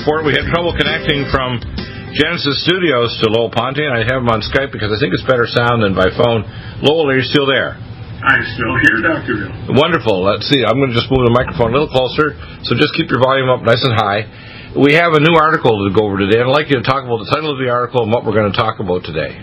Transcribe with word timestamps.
Report. 0.00 0.24
We 0.24 0.32
had 0.32 0.48
trouble 0.48 0.72
connecting 0.72 1.28
from 1.28 1.60
Genesis 2.16 2.64
Studios 2.64 3.20
to 3.20 3.28
Lowell 3.28 3.52
Ponte, 3.52 3.84
and 3.84 3.92
I 3.92 4.00
have 4.08 4.24
him 4.24 4.32
on 4.32 4.40
Skype 4.40 4.72
because 4.72 4.88
I 4.88 4.96
think 4.96 5.12
it's 5.12 5.24
better 5.28 5.44
sound 5.44 5.84
than 5.84 5.92
by 5.92 6.08
phone. 6.16 6.48
Lowell, 6.80 7.12
are 7.12 7.20
you 7.20 7.26
still 7.28 7.44
there? 7.44 7.76
I'm 7.76 8.44
still 8.56 8.74
here, 8.80 8.96
Dr. 9.04 9.44
Bill. 9.44 9.76
Wonderful. 9.76 10.24
Let's 10.24 10.48
see. 10.48 10.64
I'm 10.64 10.80
going 10.80 10.92
to 10.92 10.96
just 10.96 11.12
move 11.12 11.28
the 11.28 11.36
microphone 11.36 11.72
a 11.72 11.84
little 11.84 11.92
closer, 11.92 12.32
so 12.64 12.76
just 12.76 12.96
keep 12.96 13.12
your 13.12 13.20
volume 13.20 13.52
up 13.52 13.60
nice 13.60 13.80
and 13.84 13.92
high. 13.92 14.24
We 14.72 14.96
have 14.96 15.12
a 15.12 15.20
new 15.20 15.36
article 15.36 15.84
to 15.84 15.92
go 15.92 16.08
over 16.08 16.16
today. 16.16 16.40
and 16.40 16.48
I'd 16.48 16.56
like 16.56 16.72
you 16.72 16.80
to 16.80 16.86
talk 16.86 17.04
about 17.04 17.20
the 17.24 17.30
title 17.32 17.52
of 17.52 17.60
the 17.60 17.68
article 17.68 18.04
and 18.04 18.12
what 18.12 18.24
we're 18.24 18.36
going 18.36 18.48
to 18.48 18.56
talk 18.56 18.80
about 18.80 19.04
today. 19.04 19.36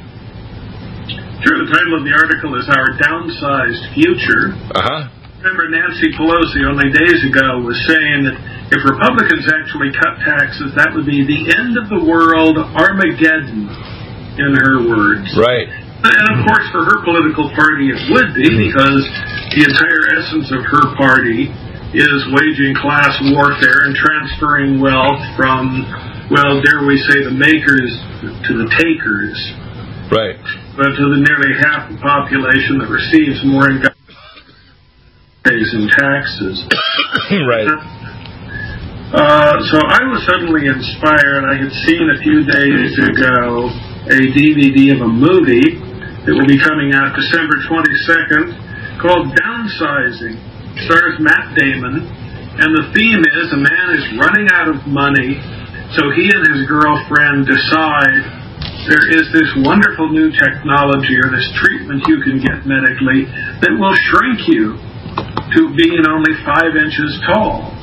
Sure. 1.46 1.58
The 1.62 1.70
title 1.70 2.02
of 2.02 2.04
the 2.06 2.14
article 2.18 2.58
is 2.58 2.66
Our 2.66 2.98
Downsized 2.98 3.94
Future. 3.94 4.58
Uh 4.74 4.82
huh. 4.82 5.02
Remember, 5.48 5.72
Nancy 5.72 6.12
Pelosi 6.12 6.60
only 6.68 6.92
days 6.92 7.24
ago 7.24 7.64
was 7.64 7.80
saying 7.88 8.28
that 8.28 8.36
if 8.68 8.84
Republicans 8.84 9.48
actually 9.48 9.96
cut 9.96 10.20
taxes, 10.20 10.76
that 10.76 10.92
would 10.92 11.08
be 11.08 11.24
the 11.24 11.56
end 11.56 11.80
of 11.80 11.88
the 11.88 12.04
world, 12.04 12.60
Armageddon, 12.60 13.72
in 14.36 14.52
her 14.60 14.84
words. 14.92 15.32
Right. 15.40 15.72
And 15.72 16.24
of 16.36 16.44
course, 16.52 16.68
for 16.76 16.84
her 16.84 17.00
political 17.00 17.48
party, 17.56 17.96
it 17.96 18.12
would 18.12 18.36
be 18.36 18.44
mm-hmm. 18.44 18.60
because 18.60 19.00
the 19.56 19.72
entire 19.72 20.20
essence 20.20 20.52
of 20.52 20.68
her 20.68 21.00
party 21.00 21.48
is 21.96 22.20
waging 22.36 22.76
class 22.84 23.16
warfare 23.32 23.88
and 23.88 23.96
transferring 23.96 24.84
wealth 24.84 25.24
from, 25.40 25.88
well, 26.28 26.60
dare 26.60 26.84
we 26.84 27.00
say, 27.08 27.24
the 27.24 27.32
makers 27.32 27.88
to 28.20 28.52
the 28.52 28.68
takers. 28.76 29.40
Right. 30.12 30.36
But 30.76 30.92
to 30.92 31.04
the 31.08 31.24
nearly 31.24 31.56
half 31.64 31.88
the 31.88 31.96
population 32.04 32.84
that 32.84 32.92
receives 32.92 33.48
more 33.48 33.72
in 33.72 33.80
pays 35.48 35.72
in 35.72 35.88
taxes. 35.88 36.68
right. 37.48 37.72
Uh, 39.08 39.56
so 39.72 39.80
I 39.80 40.04
was 40.12 40.20
suddenly 40.28 40.68
inspired. 40.68 41.48
I 41.48 41.56
had 41.56 41.72
seen 41.88 42.04
a 42.12 42.20
few 42.20 42.44
days 42.44 42.92
ago 43.00 43.72
a 44.12 44.20
DVD 44.36 44.92
of 45.00 45.08
a 45.08 45.12
movie 45.12 45.80
that 46.28 46.36
will 46.36 46.48
be 46.48 46.60
coming 46.60 46.92
out 46.92 47.16
December 47.16 47.64
22nd 47.72 49.00
called 49.00 49.32
Downsizing. 49.32 50.36
Stars 50.86 51.18
Matt 51.18 51.58
Damon, 51.58 52.06
and 52.06 52.70
the 52.70 52.86
theme 52.94 53.24
is 53.24 53.50
a 53.50 53.58
man 53.58 53.88
is 53.98 54.06
running 54.20 54.46
out 54.54 54.70
of 54.70 54.86
money, 54.86 55.42
so 55.98 56.14
he 56.14 56.30
and 56.30 56.44
his 56.54 56.70
girlfriend 56.70 57.50
decide 57.50 58.22
there 58.86 59.08
is 59.10 59.26
this 59.34 59.50
wonderful 59.66 60.14
new 60.14 60.30
technology 60.30 61.18
or 61.18 61.34
this 61.34 61.50
treatment 61.58 62.04
you 62.06 62.22
can 62.22 62.38
get 62.38 62.68
medically 62.70 63.26
that 63.64 63.74
will 63.74 63.96
shrink 64.12 64.46
you 64.52 64.78
to 65.56 65.62
being 65.76 66.04
only 66.06 66.34
five 66.46 66.74
inches 66.76 67.12
tall. 67.28 67.74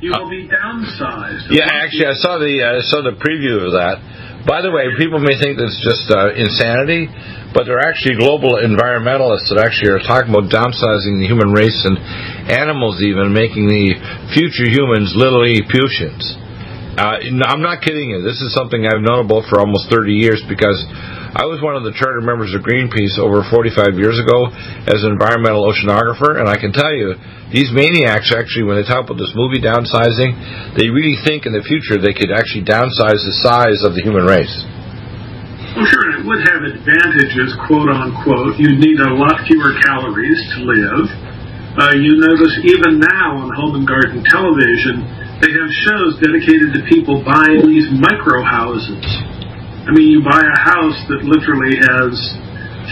You 0.00 0.16
will 0.16 0.32
be 0.32 0.48
downsized. 0.48 1.52
Yeah, 1.52 1.68
actually, 1.68 2.08
I 2.08 2.16
saw 2.16 2.40
the 2.40 2.54
uh, 2.56 2.80
I 2.80 2.82
saw 2.88 3.04
the 3.04 3.20
preview 3.20 3.68
of 3.68 3.76
that. 3.76 4.00
By 4.48 4.64
the 4.64 4.72
way, 4.72 4.88
people 4.96 5.20
may 5.20 5.36
think 5.36 5.60
that's 5.60 5.76
just 5.84 6.08
uh, 6.08 6.32
insanity, 6.32 7.04
but 7.52 7.68
there 7.68 7.76
are 7.76 7.84
actually 7.84 8.16
global 8.16 8.56
environmentalists 8.56 9.52
that 9.52 9.60
actually 9.60 9.92
are 9.92 10.00
talking 10.00 10.32
about 10.32 10.48
downsizing 10.48 11.20
the 11.20 11.28
human 11.28 11.52
race 11.52 11.76
and 11.84 12.00
animals, 12.48 13.04
even 13.04 13.36
making 13.36 13.68
the 13.68 14.00
future 14.32 14.64
humans 14.64 15.12
literally 15.12 15.60
Lilliputians. 15.60 16.24
Uh, 16.96 17.20
I'm 17.20 17.60
not 17.60 17.84
kidding 17.84 18.16
you. 18.16 18.24
This 18.24 18.40
is 18.40 18.56
something 18.56 18.88
I've 18.88 19.04
known 19.04 19.28
about 19.28 19.52
for 19.52 19.60
almost 19.60 19.92
30 19.92 20.16
years 20.16 20.40
because 20.48 20.80
I 21.30 21.46
was 21.46 21.62
one 21.62 21.78
of 21.78 21.86
the 21.86 21.94
charter 21.94 22.18
members 22.18 22.50
of 22.58 22.66
Greenpeace 22.66 23.14
over 23.14 23.46
45 23.46 23.94
years 23.94 24.18
ago 24.18 24.50
as 24.90 25.06
an 25.06 25.14
environmental 25.14 25.62
oceanographer, 25.62 26.42
and 26.42 26.50
I 26.50 26.58
can 26.58 26.74
tell 26.74 26.90
you, 26.90 27.14
these 27.54 27.70
maniacs 27.70 28.34
actually, 28.34 28.66
when 28.66 28.82
they 28.82 28.86
talk 28.86 29.06
about 29.06 29.14
this 29.14 29.30
movie 29.38 29.62
downsizing, 29.62 30.74
they 30.74 30.90
really 30.90 31.14
think 31.22 31.46
in 31.46 31.54
the 31.54 31.62
future 31.62 32.02
they 32.02 32.10
could 32.10 32.34
actually 32.34 32.66
downsize 32.66 33.22
the 33.22 33.36
size 33.46 33.86
of 33.86 33.94
the 33.94 34.02
human 34.02 34.26
race. 34.26 34.50
Well, 35.78 35.86
sure, 35.86 36.18
it 36.18 36.26
would 36.26 36.42
have 36.50 36.66
advantages, 36.66 37.54
quote 37.62 37.86
unquote. 37.94 38.58
You'd 38.58 38.82
need 38.82 38.98
a 38.98 39.14
lot 39.14 39.46
fewer 39.46 39.78
calories 39.86 40.40
to 40.58 40.66
live. 40.66 41.06
Uh, 41.78 41.94
you 41.94 42.18
notice 42.26 42.58
even 42.66 42.98
now 42.98 43.38
on 43.38 43.54
home 43.54 43.78
and 43.78 43.86
garden 43.86 44.18
television, 44.26 45.06
they 45.38 45.54
have 45.54 45.70
shows 45.86 46.18
dedicated 46.18 46.74
to 46.74 46.82
people 46.90 47.22
buying 47.22 47.70
these 47.70 47.86
micro 47.94 48.42
houses 48.42 48.98
I 49.80 49.96
mean, 49.96 50.12
you 50.12 50.20
buy 50.20 50.44
a 50.44 50.60
house 50.60 50.98
that 51.08 51.24
literally 51.24 51.80
has 51.80 52.12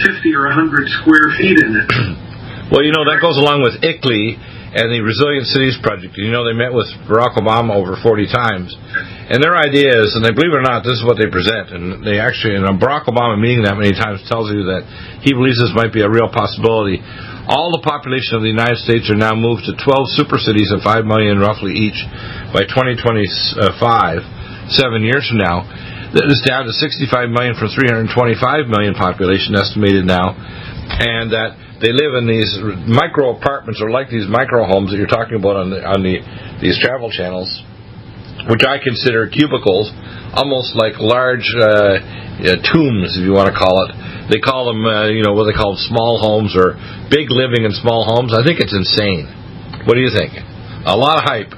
50 0.01 0.25
or 0.33 0.49
100 0.49 0.89
square 0.97 1.37
feet 1.37 1.61
in 1.61 1.71
it. 1.77 1.87
well, 2.73 2.81
you 2.81 2.89
know, 2.89 3.05
that 3.05 3.21
goes 3.21 3.37
along 3.37 3.61
with 3.61 3.77
ICLEI 3.85 4.41
and 4.73 4.89
the 4.89 4.97
Resilient 4.97 5.45
Cities 5.53 5.77
Project. 5.85 6.17
You 6.17 6.33
know, 6.33 6.41
they 6.41 6.57
met 6.57 6.73
with 6.73 6.89
Barack 7.05 7.37
Obama 7.37 7.77
over 7.77 7.93
40 7.93 8.25
times. 8.33 8.73
And 9.29 9.37
their 9.37 9.53
idea 9.53 10.01
is, 10.01 10.17
and 10.17 10.25
they 10.25 10.33
believe 10.33 10.49
it 10.49 10.57
or 10.57 10.65
not, 10.65 10.81
this 10.81 10.97
is 10.97 11.05
what 11.05 11.21
they 11.21 11.29
present. 11.29 11.69
And 11.69 12.01
they 12.01 12.17
actually, 12.17 12.57
and 12.57 12.65
Barack 12.81 13.05
Obama 13.05 13.37
meeting 13.37 13.69
that 13.69 13.77
many 13.77 13.93
times 13.93 14.25
tells 14.25 14.49
you 14.49 14.65
that 14.73 14.81
he 15.21 15.37
believes 15.37 15.61
this 15.61 15.73
might 15.77 15.93
be 15.93 16.01
a 16.01 16.09
real 16.09 16.33
possibility. 16.33 16.97
All 17.45 17.69
the 17.69 17.85
population 17.85 18.33
of 18.33 18.41
the 18.41 18.49
United 18.49 18.81
States 18.81 19.05
are 19.13 19.17
now 19.17 19.37
moved 19.37 19.69
to 19.69 19.77
12 19.77 20.17
super 20.17 20.41
cities 20.41 20.73
of 20.73 20.81
5 20.81 21.05
million 21.05 21.37
roughly 21.37 21.77
each 21.77 22.01
by 22.49 22.65
2025, 22.65 23.77
seven 24.73 25.05
years 25.05 25.29
from 25.29 25.37
now 25.37 25.65
it's 26.13 26.41
down 26.41 26.65
to 26.65 26.73
65 26.73 27.29
million 27.29 27.53
from 27.53 27.69
325 27.69 28.65
million 28.65 28.93
population 28.97 29.53
estimated 29.53 30.05
now, 30.05 30.33
and 30.33 31.29
that 31.29 31.53
they 31.79 31.93
live 31.93 32.17
in 32.17 32.25
these 32.25 32.49
micro 32.89 33.37
apartments 33.37 33.79
or 33.79 33.89
like 33.93 34.09
these 34.09 34.27
micro 34.27 34.65
homes 34.65 34.91
that 34.91 34.97
you're 34.97 35.11
talking 35.11 35.37
about 35.37 35.55
on 35.55 35.69
the, 35.69 35.79
on 35.85 36.01
the 36.03 36.19
these 36.59 36.75
travel 36.81 37.13
channels, 37.13 37.47
which 38.49 38.65
I 38.65 38.81
consider 38.81 39.29
cubicles, 39.29 39.93
almost 40.33 40.75
like 40.75 40.97
large 40.99 41.45
uh, 41.55 42.01
uh, 42.01 42.57
tombs, 42.73 43.15
if 43.15 43.23
you 43.23 43.31
want 43.31 43.53
to 43.53 43.55
call 43.55 43.87
it. 43.87 43.95
They 44.33 44.41
call 44.41 44.69
them, 44.69 44.85
uh, 44.85 45.09
you 45.09 45.23
know, 45.23 45.33
what 45.33 45.45
they 45.49 45.57
call 45.57 45.73
them, 45.73 45.81
small 45.89 46.21
homes 46.21 46.53
or 46.53 46.77
big 47.09 47.29
living 47.31 47.65
in 47.65 47.71
small 47.73 48.05
homes. 48.05 48.33
I 48.33 48.45
think 48.45 48.59
it's 48.59 48.75
insane. 48.75 49.25
What 49.85 49.95
do 49.95 50.01
you 50.01 50.13
think? 50.13 50.33
A 50.85 50.97
lot 50.97 51.21
of 51.21 51.23
hype. 51.25 51.53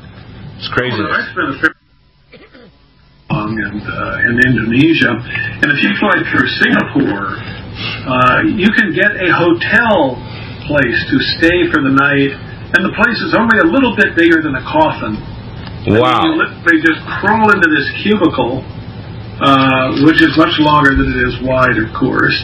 It's 0.59 0.71
crazy. 0.71 1.01
Well, 3.51 3.71
and 3.71 3.83
uh, 3.83 4.27
in 4.27 4.36
Indonesia. 4.39 5.12
And 5.62 5.68
if 5.71 5.80
you 5.83 5.92
fly 6.00 6.24
through 6.31 6.48
Singapore, 6.59 7.36
uh, 7.36 8.39
you 8.48 8.69
can 8.71 8.95
get 8.95 9.12
a 9.12 9.30
hotel 9.36 10.15
place 10.68 11.00
to 11.12 11.18
stay 11.39 11.68
for 11.68 11.83
the 11.83 11.92
night, 11.92 12.31
and 12.75 12.81
the 12.88 12.95
place 12.95 13.19
is 13.27 13.36
only 13.36 13.59
a 13.59 13.68
little 13.68 13.95
bit 13.95 14.15
bigger 14.15 14.39
than 14.39 14.56
a 14.56 14.63
coffin. 14.63 15.19
Wow. 15.92 16.15
And 16.15 16.24
you 16.24 16.31
literally 16.39 16.80
just 16.80 17.01
crawl 17.19 17.51
into 17.51 17.68
this 17.68 17.88
cubicle, 18.06 18.63
uh, 19.42 20.06
which 20.07 20.21
is 20.21 20.38
much 20.38 20.56
longer 20.62 20.95
than 20.95 21.12
it 21.12 21.19
is 21.27 21.36
wide, 21.44 21.75
of 21.75 21.92
course. 21.98 22.38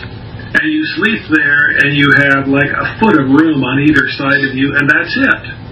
And 0.47 0.65
you 0.67 0.83
sleep 0.97 1.21
there, 1.31 1.63
and 1.85 1.95
you 1.95 2.07
have 2.27 2.47
like 2.47 2.71
a 2.71 2.97
foot 2.99 3.15
of 3.19 3.29
room 3.29 3.63
on 3.63 3.83
either 3.85 4.09
side 4.17 4.43
of 4.43 4.55
you, 4.55 4.75
and 4.75 4.89
that's 4.89 5.13
it. 5.15 5.66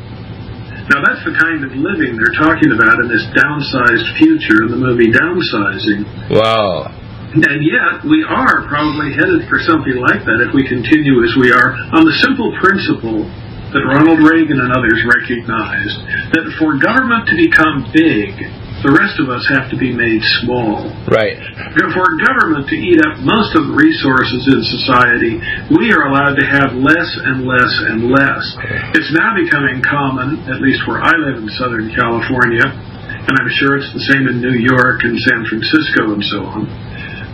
Now, 0.86 1.02
that's 1.02 1.26
the 1.26 1.34
kind 1.34 1.66
of 1.66 1.74
living 1.74 2.14
they're 2.14 2.38
talking 2.38 2.70
about 2.70 3.02
in 3.02 3.10
this 3.10 3.26
downsized 3.34 4.06
future 4.22 4.70
in 4.70 4.70
the 4.70 4.78
movie 4.78 5.10
Downsizing. 5.10 6.06
Wow. 6.30 6.94
And 7.36 7.66
yet, 7.66 8.06
we 8.06 8.22
are 8.22 8.70
probably 8.70 9.12
headed 9.12 9.50
for 9.50 9.58
something 9.66 9.98
like 9.98 10.22
that 10.24 10.46
if 10.46 10.54
we 10.54 10.62
continue 10.64 11.26
as 11.26 11.34
we 11.42 11.50
are 11.50 11.74
on 11.92 12.06
the 12.06 12.16
simple 12.22 12.54
principle 12.62 13.26
that 13.74 13.82
Ronald 13.82 14.24
Reagan 14.24 14.62
and 14.62 14.72
others 14.72 15.02
recognized 15.04 15.98
that 16.32 16.46
for 16.62 16.78
government 16.78 17.28
to 17.28 17.36
become 17.36 17.90
big, 17.92 18.40
the 18.86 18.94
rest 18.94 19.18
of 19.18 19.34
us 19.34 19.42
have 19.50 19.66
to 19.74 19.78
be 19.82 19.90
made 19.90 20.22
small. 20.46 20.86
Right. 21.10 21.42
For 21.74 22.06
government 22.22 22.70
to 22.70 22.78
eat 22.78 23.02
up 23.02 23.18
most 23.26 23.58
of 23.58 23.66
the 23.66 23.74
resources 23.74 24.46
in 24.46 24.62
society, 24.62 25.42
we 25.74 25.90
are 25.90 26.06
allowed 26.06 26.38
to 26.38 26.46
have 26.46 26.78
less 26.78 27.10
and 27.26 27.50
less 27.50 27.74
and 27.90 28.14
less. 28.14 28.46
It's 28.94 29.10
now 29.10 29.34
becoming 29.34 29.82
common, 29.82 30.46
at 30.46 30.62
least 30.62 30.86
where 30.86 31.02
I 31.02 31.18
live 31.18 31.42
in 31.42 31.50
Southern 31.58 31.90
California, 31.98 32.62
and 32.62 33.34
I'm 33.34 33.52
sure 33.58 33.74
it's 33.82 33.90
the 33.90 34.06
same 34.14 34.30
in 34.30 34.38
New 34.38 34.54
York 34.54 35.02
and 35.02 35.18
San 35.34 35.42
Francisco 35.50 36.14
and 36.14 36.22
so 36.30 36.40
on, 36.46 36.62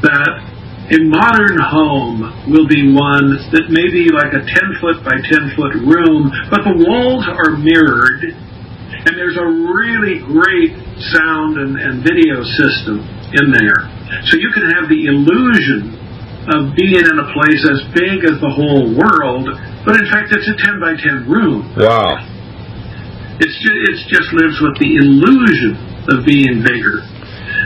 that 0.07 0.31
a 0.88 1.00
modern 1.03 1.59
home 1.59 2.48
will 2.48 2.68
be 2.68 2.95
one 2.95 3.36
that 3.51 3.68
may 3.68 3.92
be 3.92 4.07
like 4.07 4.31
a 4.31 4.44
10 4.44 4.80
foot 4.80 5.03
by 5.03 5.19
10 5.19 5.51
foot 5.59 5.75
room, 5.83 6.31
but 6.48 6.63
the 6.63 6.80
walls 6.80 7.27
are 7.27 7.59
mirrored 7.59 8.39
and 9.06 9.18
there's 9.18 9.38
a 9.38 9.48
really 9.50 10.21
great 10.21 10.77
sound 11.09 11.57
and, 11.57 11.74
and 11.77 12.06
video 12.06 12.44
system 12.44 13.01
in 13.33 13.51
there. 13.51 13.89
So 14.30 14.38
you 14.38 14.51
can 14.53 14.68
have 14.75 14.86
the 14.92 15.09
illusion 15.09 15.98
of 16.51 16.74
being 16.74 17.06
in 17.06 17.18
a 17.21 17.27
place 17.33 17.63
as 17.69 17.80
big 17.94 18.25
as 18.25 18.42
the 18.42 18.50
whole 18.50 18.92
world, 18.98 19.45
but 19.86 19.98
in 19.98 20.06
fact 20.09 20.33
it's 20.33 20.48
a 20.50 20.57
10 20.57 20.81
by 20.81 20.98
10 20.98 21.30
room. 21.30 21.69
Wow. 21.77 22.18
It's 23.42 23.57
just, 23.62 23.80
it's 23.89 24.06
just 24.09 24.27
lives 24.38 24.57
with 24.62 24.77
the 24.77 24.92
illusion 25.01 25.77
of 26.13 26.25
being 26.25 26.62
bigger. 26.62 27.01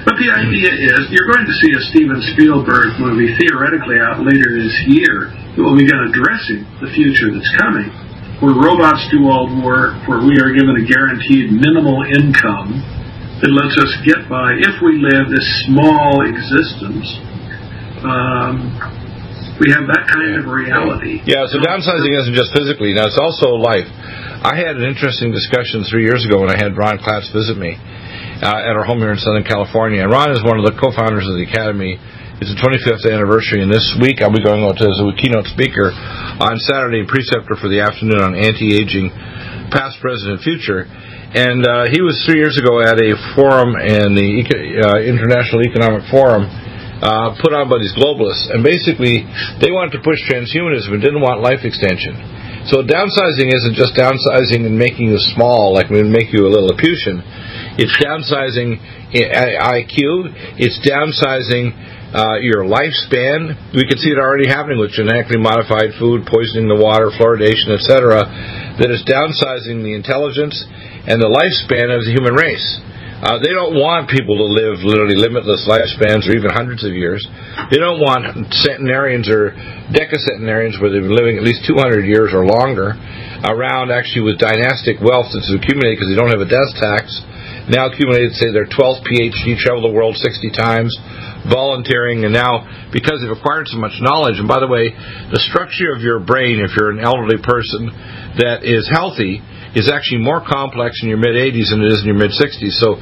But 0.04 0.22
the 0.22 0.30
idea 0.30 0.70
is 0.70 1.10
you're 1.10 1.32
going 1.32 1.48
to 1.48 1.56
see 1.66 1.72
a 1.74 1.82
Steven 1.92 2.20
Spielberg 2.36 3.00
movie 3.00 3.34
theoretically 3.42 3.98
out 3.98 4.22
later 4.22 4.54
this 4.54 4.76
year 4.86 5.34
that 5.34 5.60
will 5.60 5.76
begin 5.76 5.98
addressing 6.12 6.68
the 6.84 6.92
future 6.94 7.32
that's 7.32 7.52
coming 7.58 7.90
where 8.44 8.52
robots 8.52 9.08
do 9.12 9.32
all 9.32 9.48
the 9.48 9.64
work, 9.64 9.96
where 10.12 10.20
we 10.20 10.36
are 10.44 10.52
given 10.52 10.76
a 10.76 10.84
guaranteed 10.84 11.56
minimal 11.56 12.04
income 12.04 12.84
that 13.45 13.53
lets 13.53 13.77
us 13.77 13.94
get 14.01 14.25
by 14.25 14.57
if 14.57 14.81
we 14.81 14.97
live 14.97 15.30
this 15.30 15.45
small 15.69 16.25
existence. 16.25 17.06
Um, 18.01 18.74
we 19.62 19.69
have 19.69 19.86
that 19.86 20.09
kind 20.09 20.33
of 20.42 20.50
reality. 20.50 21.21
Yeah, 21.30 21.45
so 21.45 21.62
downsizing 21.62 22.09
isn't 22.09 22.33
just 22.33 22.50
physically, 22.57 22.97
now 22.97 23.06
it's 23.06 23.21
also 23.21 23.53
life. 23.53 23.86
I 24.42 24.57
had 24.57 24.81
an 24.81 24.86
interesting 24.89 25.30
discussion 25.30 25.86
three 25.86 26.09
years 26.09 26.25
ago 26.25 26.42
when 26.42 26.50
I 26.50 26.57
had 26.57 26.74
Ron 26.74 26.97
Klatz 26.97 27.30
visit 27.30 27.56
me 27.62 27.77
uh, 27.77 28.65
at 28.65 28.74
our 28.74 28.83
home 28.83 28.97
here 28.97 29.13
in 29.13 29.21
Southern 29.21 29.45
California. 29.45 30.01
And 30.01 30.09
Ron 30.09 30.33
is 30.33 30.41
one 30.41 30.57
of 30.57 30.65
the 30.65 30.74
co 30.74 30.89
founders 30.89 31.30
of 31.30 31.38
the 31.38 31.45
Academy 31.45 32.01
it's 32.36 32.51
the 32.51 32.59
25th 32.59 33.07
anniversary, 33.07 33.63
and 33.63 33.71
this 33.71 33.95
week 33.95 34.19
I'll 34.19 34.27
be 34.27 34.44
going 34.44 34.59
out 34.59 34.75
as 34.75 34.91
a 35.00 35.07
keynote 35.15 35.48
speaker 35.56 35.95
on 35.95 36.59
Saturday 36.68 37.07
preceptor 37.07 37.56
for 37.56 37.71
the 37.71 37.80
afternoon 37.80 38.19
on 38.19 38.36
anti-aging, 38.36 39.07
past, 39.71 40.03
present, 40.03 40.36
and 40.36 40.41
future. 40.44 40.83
And 41.36 41.68
uh, 41.68 41.92
he 41.92 42.00
was 42.00 42.16
three 42.24 42.40
years 42.40 42.56
ago 42.56 42.80
at 42.80 42.96
a 42.96 43.12
forum 43.36 43.76
in 43.76 44.16
the 44.16 44.48
uh, 44.48 45.04
International 45.04 45.68
Economic 45.68 46.08
Forum 46.08 46.48
uh, 46.48 47.36
put 47.44 47.52
on 47.52 47.68
by 47.68 47.76
these 47.76 47.92
globalists, 47.92 48.48
and 48.56 48.64
basically 48.64 49.28
they 49.60 49.68
wanted 49.68 50.00
to 50.00 50.02
push 50.02 50.16
transhumanism 50.32 50.96
and 50.96 51.04
didn't 51.04 51.20
want 51.20 51.44
life 51.44 51.68
extension. 51.68 52.16
So 52.72 52.88
downsizing 52.88 53.52
isn't 53.52 53.76
just 53.76 54.00
downsizing 54.00 54.64
and 54.64 54.80
making 54.80 55.12
you 55.12 55.20
small, 55.36 55.76
like 55.76 55.92
we 55.92 56.08
make 56.08 56.32
you 56.32 56.48
a 56.48 56.52
Lilliputian. 56.56 57.20
It's 57.84 57.92
downsizing 58.00 58.80
IQ. 59.12 60.32
It's 60.56 60.80
downsizing 60.88 61.76
uh, 62.16 62.40
your 62.40 62.64
lifespan. 62.64 63.76
We 63.76 63.84
can 63.84 64.00
see 64.00 64.16
it 64.16 64.18
already 64.24 64.48
happening 64.48 64.80
with 64.80 64.96
genetically 64.96 65.44
modified 65.44 66.00
food, 66.00 66.24
poisoning 66.32 66.72
the 66.72 66.80
water, 66.80 67.12
fluoridation, 67.12 67.76
etc. 67.76 68.24
That 68.80 68.88
is 68.88 69.04
downsizing 69.04 69.84
the 69.84 69.92
intelligence 69.92 70.56
and 71.06 71.22
the 71.22 71.30
lifespan 71.30 71.94
of 71.94 72.06
the 72.06 72.12
human 72.12 72.34
race. 72.34 72.66
Uh, 73.16 73.40
they 73.40 73.56
don't 73.56 73.74
want 73.80 74.12
people 74.12 74.36
to 74.38 74.48
live 74.52 74.84
literally 74.84 75.16
limitless 75.16 75.63
lifespans 75.63 76.28
or 76.28 76.36
even 76.36 76.52
hundreds 76.52 76.84
of 76.84 76.92
years. 76.92 77.24
They 77.72 77.80
don't 77.80 77.98
want 77.98 78.28
centenarians 78.52 79.31
or 79.31 79.56
decacentenarians 79.90 80.78
where 80.84 80.92
they've 80.92 81.06
been 81.06 81.16
living 81.16 81.40
at 81.40 81.46
least 81.48 81.63
200 81.63 82.04
years 82.04 82.36
or 82.36 82.44
longer 82.44 82.92
around 83.48 83.90
actually 83.90 84.28
with 84.28 84.38
dynastic 84.38 85.00
wealth 85.00 85.31
that's 85.31 85.48
accumulated 85.48 85.96
because 85.96 86.12
they 86.12 86.19
don't 86.19 86.30
have 86.30 86.44
a 86.44 86.52
death 86.52 86.69
tax. 86.75 87.08
Now 87.72 87.90
accumulated, 87.90 88.36
say, 88.38 88.54
their 88.54 88.69
12th 88.69 89.01
PhD, 89.08 89.58
traveled 89.58 89.90
the 89.90 89.96
world 89.96 90.19
60 90.19 90.51
times, 90.54 90.94
volunteering, 91.50 92.28
and 92.28 92.34
now 92.36 92.68
because 92.94 93.24
they've 93.24 93.34
acquired 93.34 93.72
so 93.72 93.81
much 93.81 93.98
knowledge. 94.06 94.38
And 94.38 94.46
by 94.46 94.60
the 94.62 94.69
way, 94.69 94.94
the 95.34 95.42
structure 95.50 95.96
of 95.96 96.04
your 96.04 96.19
brain, 96.22 96.62
if 96.62 96.78
you're 96.78 96.94
an 96.94 97.01
elderly 97.01 97.42
person 97.42 97.90
that 98.38 98.68
is 98.68 98.86
healthy, 98.92 99.42
is 99.75 99.92
actually 99.92 100.24
more 100.24 100.39
complex 100.39 101.04
in 101.04 101.12
your 101.12 101.19
mid 101.19 101.36
80s 101.36 101.69
than 101.69 101.83
it 101.83 101.92
is 101.92 102.01
in 102.01 102.07
your 102.07 102.18
mid 102.18 102.31
60s. 102.31 102.80
So, 102.80 102.95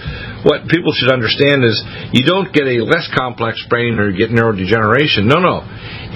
what 0.44 0.68
people 0.68 0.92
should 0.92 1.14
understand 1.14 1.64
is 1.64 1.78
you 2.12 2.26
don't 2.26 2.52
get 2.52 2.68
a 2.68 2.84
less 2.84 3.08
complex 3.14 3.62
brain 3.70 3.96
or 4.02 4.10
you 4.10 4.18
get 4.18 4.34
neurodegeneration. 4.34 5.30
No, 5.30 5.40
no. 5.40 5.62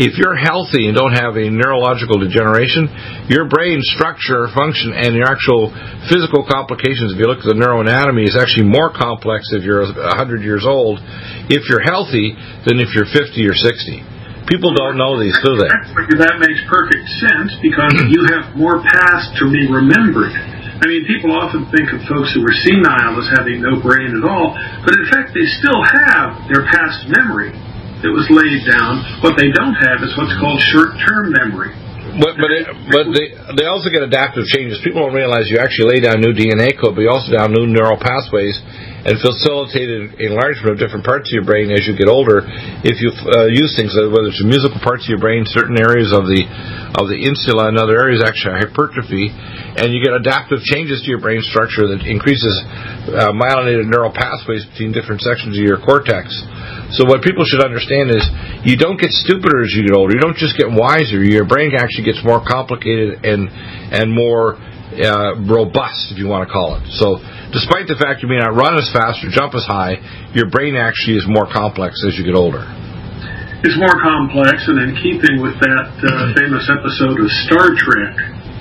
If 0.01 0.17
you're 0.17 0.35
healthy 0.35 0.89
and 0.89 0.97
don't 0.97 1.13
have 1.13 1.37
a 1.37 1.49
neurological 1.49 2.19
degeneration, 2.19 2.89
your 3.29 3.47
brain 3.47 3.79
structure, 3.81 4.49
function, 4.53 4.93
and 4.93 5.15
your 5.15 5.25
actual 5.29 5.73
physical 6.09 6.45
complications, 6.45 7.13
if 7.13 7.21
you 7.21 7.25
look 7.29 7.41
at 7.41 7.49
the 7.49 7.57
neuroanatomy, 7.57 8.25
is 8.25 8.37
actually 8.37 8.69
more 8.69 8.91
complex 8.93 9.49
if 9.53 9.63
you're 9.63 9.85
100 9.85 10.41
years 10.41 10.65
old, 10.67 10.99
if 11.49 11.69
you're 11.69 11.85
healthy, 11.85 12.33
than 12.65 12.81
if 12.81 12.93
you're 12.93 13.09
50 13.09 13.41
or 13.47 13.55
60. 13.55 14.16
People 14.47 14.71
don't 14.71 14.95
know 14.95 15.19
these, 15.19 15.35
do 15.43 15.59
they? 15.59 15.67
That 16.23 16.39
makes 16.39 16.63
perfect 16.71 17.03
sense 17.19 17.51
because 17.59 17.91
you 18.07 18.23
have 18.31 18.55
more 18.55 18.79
past 18.79 19.35
to 19.43 19.51
be 19.51 19.67
remembered. 19.67 20.31
I 20.79 20.87
mean, 20.87 21.03
people 21.03 21.35
often 21.35 21.67
think 21.73 21.91
of 21.91 21.99
folks 22.07 22.31
who 22.31 22.45
are 22.45 22.55
senile 22.63 23.17
as 23.19 23.27
having 23.35 23.59
no 23.59 23.81
brain 23.81 24.15
at 24.15 24.23
all, 24.23 24.55
but 24.85 24.93
in 24.95 25.05
fact, 25.09 25.35
they 25.35 25.43
still 25.59 25.81
have 25.83 26.47
their 26.47 26.63
past 26.69 27.09
memory 27.11 27.51
that 28.05 28.13
was 28.13 28.29
laid 28.29 28.61
down. 28.63 29.01
What 29.25 29.35
they 29.35 29.49
don't 29.51 29.73
have 29.73 30.05
is 30.05 30.13
what's 30.15 30.37
called 30.37 30.61
short-term 30.69 31.33
memory. 31.43 31.73
But 32.17 32.33
but, 32.41 32.49
it, 32.49 32.65
but 32.89 33.05
they 33.13 33.27
they 33.61 33.65
also 33.69 33.93
get 33.93 34.01
adaptive 34.01 34.49
changes. 34.49 34.81
People 34.81 35.05
don't 35.05 35.13
realize 35.13 35.53
you 35.53 35.61
actually 35.61 35.97
lay 35.97 36.01
down 36.01 36.17
new 36.17 36.33
DNA 36.33 36.73
code, 36.73 36.97
but 36.97 37.05
you 37.05 37.13
also 37.13 37.29
down 37.29 37.53
new 37.53 37.69
neural 37.69 37.97
pathways 38.01 38.57
and 39.05 39.21
facilitated 39.21 40.17
enlargement 40.17 40.75
of 40.75 40.77
different 40.81 41.05
parts 41.05 41.29
of 41.29 41.33
your 41.37 41.45
brain 41.45 41.69
as 41.69 41.85
you 41.85 41.93
get 41.93 42.09
older. 42.09 42.41
If 42.81 42.99
you 43.05 43.13
uh, 43.13 43.53
use 43.53 43.77
things, 43.77 43.93
whether 43.93 44.33
it's 44.33 44.41
musical 44.41 44.81
parts 44.81 45.05
of 45.05 45.13
your 45.13 45.21
brain, 45.21 45.45
certain 45.45 45.77
areas 45.77 46.09
of 46.09 46.25
the 46.25 46.41
of 46.97 47.05
the 47.05 47.21
insula, 47.21 47.69
and 47.69 47.77
other 47.77 48.01
areas 48.01 48.25
actually 48.25 48.65
hypertrophy, 48.65 49.29
and 49.77 49.93
you 49.93 50.01
get 50.01 50.17
adaptive 50.17 50.65
changes 50.65 51.05
to 51.05 51.07
your 51.13 51.21
brain 51.21 51.45
structure 51.45 51.85
that 51.85 52.01
increases 52.01 52.51
uh, 53.13 53.29
myelinated 53.29 53.85
neural 53.85 54.09
pathways 54.09 54.65
between 54.73 54.89
different 54.89 55.21
sections 55.21 55.53
of 55.53 55.61
your 55.61 55.77
cortex. 55.77 56.33
So 56.95 57.03
what 57.03 57.21
people 57.21 57.43
should 57.43 57.63
understand 57.63 58.11
is 58.11 58.23
you 58.63 58.77
don't 58.77 58.99
get 58.99 59.11
stupider 59.11 59.63
as 59.63 59.75
you 59.75 59.83
get 59.87 59.95
older. 59.95 60.15
You 60.15 60.23
don't 60.23 60.37
just 60.37 60.55
get 60.55 60.71
wiser. 60.71 61.23
Your 61.23 61.45
brain 61.45 61.75
actually 61.75 62.05
gets 62.05 62.23
more 62.23 62.39
complicated 62.39 63.25
and 63.25 63.51
and 63.91 64.11
more 64.11 64.55
uh, 64.55 65.35
robust, 65.43 66.11
if 66.11 66.17
you 66.17 66.27
want 66.27 66.47
to 66.47 66.51
call 66.51 66.79
it. 66.79 66.87
So 66.95 67.19
despite 67.51 67.91
the 67.91 67.99
fact 67.99 68.23
you 68.23 68.29
may 68.31 68.39
not 68.39 68.55
run 68.55 68.79
as 68.79 68.87
fast 68.91 69.19
or 69.23 69.29
jump 69.29 69.53
as 69.53 69.67
high, 69.67 69.99
your 70.31 70.49
brain 70.49 70.75
actually 70.79 71.19
is 71.19 71.27
more 71.27 71.45
complex 71.47 71.99
as 72.07 72.15
you 72.15 72.23
get 72.23 72.35
older. 72.35 72.63
It's 73.65 73.75
more 73.75 73.97
complex, 73.99 74.69
and 74.69 74.77
in 74.85 74.93
keeping 75.01 75.41
with 75.41 75.57
that 75.59 75.89
uh, 75.97 76.09
famous 76.37 76.69
episode 76.69 77.17
of 77.17 77.27
Star 77.49 77.73
Trek 77.73 78.15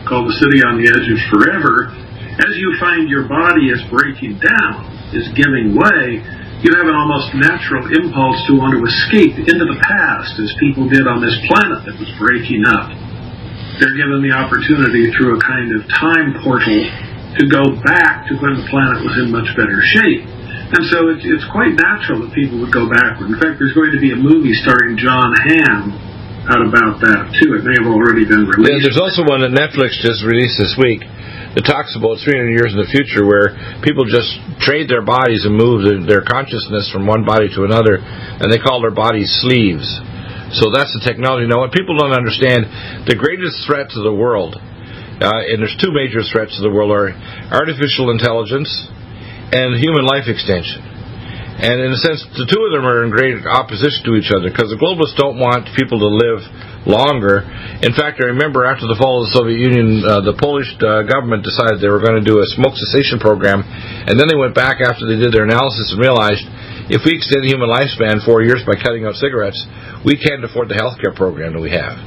called 0.08 0.24
The 0.24 0.36
City 0.40 0.64
on 0.64 0.80
the 0.80 0.88
Edge 0.88 1.04
of 1.04 1.20
Forever, 1.28 1.92
as 2.40 2.52
you 2.56 2.72
find 2.80 3.04
your 3.08 3.28
body 3.28 3.68
is 3.68 3.80
breaking 3.92 4.40
down, 4.40 4.88
is 5.12 5.28
giving 5.36 5.76
way, 5.76 6.24
you 6.64 6.72
have 6.72 6.88
an 6.88 6.96
almost 6.96 7.36
natural 7.36 7.84
impulse 7.92 8.40
to 8.48 8.56
want 8.56 8.72
to 8.72 8.80
escape 8.80 9.36
into 9.36 9.64
the 9.68 9.76
past, 9.76 10.40
as 10.40 10.48
people 10.56 10.88
did 10.88 11.04
on 11.04 11.20
this 11.20 11.36
planet 11.52 11.84
that 11.84 11.96
was 12.00 12.08
breaking 12.16 12.64
up. 12.64 12.88
They're 13.76 13.92
given 13.92 14.24
the 14.24 14.32
opportunity 14.32 15.12
through 15.12 15.36
a 15.36 15.40
kind 15.44 15.68
of 15.76 15.84
time 15.92 16.40
portal 16.40 16.80
to 17.36 17.44
go 17.52 17.76
back 17.84 18.24
to 18.32 18.40
when 18.40 18.56
the 18.56 18.64
planet 18.72 19.04
was 19.04 19.20
in 19.20 19.28
much 19.28 19.52
better 19.52 19.84
shape. 19.84 20.24
And 20.72 20.82
so 20.88 21.12
it's, 21.12 21.22
it's 21.28 21.44
quite 21.52 21.76
natural 21.76 22.24
that 22.24 22.32
people 22.32 22.56
would 22.64 22.72
go 22.72 22.88
backward. 22.88 23.36
In 23.36 23.38
fact, 23.38 23.60
there's 23.60 23.76
going 23.76 23.92
to 23.92 24.00
be 24.00 24.16
a 24.16 24.18
movie 24.18 24.56
starring 24.64 24.96
John 24.96 25.36
Hamm 25.36 25.92
out 26.48 26.64
about 26.64 27.04
that 27.04 27.36
too. 27.36 27.52
It 27.52 27.68
may 27.68 27.76
have 27.76 27.90
already 27.90 28.24
been 28.24 28.48
released. 28.48 28.80
Yeah, 28.80 28.80
there's 28.80 29.02
also 29.02 29.28
one 29.28 29.44
that 29.44 29.52
Netflix 29.52 30.00
just 30.00 30.24
released 30.24 30.56
this 30.56 30.72
week 30.80 31.04
that 31.56 31.64
talks 31.64 31.96
about 31.96 32.20
300 32.20 32.52
years 32.52 32.76
in 32.76 32.78
the 32.78 32.92
future 32.92 33.24
where 33.24 33.56
people 33.80 34.04
just 34.04 34.28
trade 34.60 34.92
their 34.92 35.00
bodies 35.00 35.48
and 35.48 35.56
move 35.56 35.88
their, 35.88 36.20
their 36.20 36.24
consciousness 36.24 36.92
from 36.92 37.08
one 37.08 37.24
body 37.24 37.48
to 37.56 37.64
another, 37.64 37.96
and 37.96 38.52
they 38.52 38.60
call 38.60 38.84
their 38.84 38.92
bodies 38.92 39.32
sleeves. 39.40 39.88
So 40.52 40.68
that's 40.68 40.92
the 40.92 41.00
technology. 41.00 41.48
Now, 41.48 41.64
what 41.64 41.72
people 41.72 41.96
don't 41.96 42.12
understand, 42.12 42.68
the 43.08 43.16
greatest 43.16 43.64
threat 43.64 43.88
to 43.96 44.04
the 44.04 44.12
world, 44.12 44.60
uh, 44.60 45.48
and 45.48 45.56
there's 45.64 45.74
two 45.80 45.96
major 45.96 46.20
threats 46.20 46.60
to 46.60 46.62
the 46.62 46.68
world, 46.68 46.92
are 46.92 47.16
artificial 47.48 48.12
intelligence 48.12 48.68
and 49.48 49.80
human 49.80 50.04
life 50.04 50.28
extension. 50.28 50.95
And 51.56 51.80
in 51.80 51.88
a 51.88 52.00
sense, 52.04 52.20
the 52.36 52.44
two 52.44 52.60
of 52.68 52.70
them 52.76 52.84
are 52.84 53.00
in 53.00 53.08
great 53.08 53.40
opposition 53.48 54.04
to 54.04 54.12
each 54.20 54.28
other 54.28 54.52
because 54.52 54.68
the 54.68 54.76
globalists 54.76 55.16
don't 55.16 55.40
want 55.40 55.72
people 55.72 55.96
to 56.04 56.10
live 56.12 56.44
longer. 56.84 57.48
In 57.80 57.96
fact, 57.96 58.20
I 58.20 58.36
remember 58.36 58.68
after 58.68 58.84
the 58.84 58.94
fall 59.00 59.24
of 59.24 59.32
the 59.32 59.34
Soviet 59.34 59.56
Union, 59.56 60.04
uh, 60.04 60.20
the 60.20 60.36
Polish 60.36 60.68
uh, 60.84 61.08
government 61.08 61.48
decided 61.48 61.80
they 61.80 61.88
were 61.88 62.04
going 62.04 62.20
to 62.20 62.28
do 62.28 62.44
a 62.44 62.46
smoke 62.52 62.76
cessation 62.76 63.16
program, 63.16 63.64
and 63.64 64.20
then 64.20 64.28
they 64.28 64.36
went 64.36 64.52
back 64.52 64.84
after 64.84 65.08
they 65.08 65.16
did 65.16 65.32
their 65.32 65.48
analysis 65.48 65.96
and 65.96 65.98
realized 65.98 66.44
if 66.92 67.02
we 67.08 67.16
extend 67.16 67.42
the 67.42 67.50
human 67.50 67.72
lifespan 67.72 68.22
four 68.22 68.44
years 68.44 68.62
by 68.62 68.78
cutting 68.78 69.08
out 69.08 69.16
cigarettes, 69.16 69.58
we 70.04 70.14
can't 70.14 70.44
afford 70.44 70.68
the 70.68 70.78
health 70.78 71.00
care 71.00 71.16
program 71.16 71.56
that 71.56 71.64
we 71.64 71.72
have. 71.72 71.98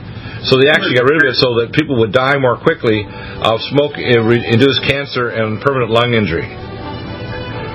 So 0.47 0.55
they 0.55 0.71
actually 0.71 0.95
got 0.95 1.09
rid 1.09 1.19
of 1.19 1.35
it 1.35 1.35
so 1.35 1.59
that 1.59 1.75
people 1.75 1.99
would 1.99 2.15
die 2.15 2.39
more 2.39 2.55
quickly 2.55 3.03
of 3.03 3.59
smoke-induced 3.75 4.87
cancer 4.87 5.35
and 5.35 5.59
permanent 5.59 5.91
lung 5.91 6.15
injury. 6.15 6.68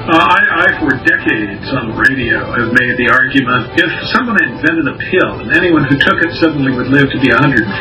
Uh, 0.05 0.21
I, 0.21 0.69
I, 0.69 0.85
for 0.85 0.93
decades 1.01 1.65
on 1.73 1.89
the 1.89 1.97
radio, 1.97 2.45
have 2.53 2.77
made 2.77 2.93
the 3.01 3.09
argument 3.09 3.73
if 3.73 3.89
someone 4.13 4.37
invented 4.37 4.85
a 4.85 5.01
pill 5.01 5.41
and 5.41 5.57
anyone 5.57 5.89
who 5.89 5.97
took 5.97 6.21
it 6.21 6.29
suddenly 6.45 6.77
would 6.77 6.93
live 6.93 7.09
to 7.09 7.19
be 7.25 7.33
140, 7.33 7.73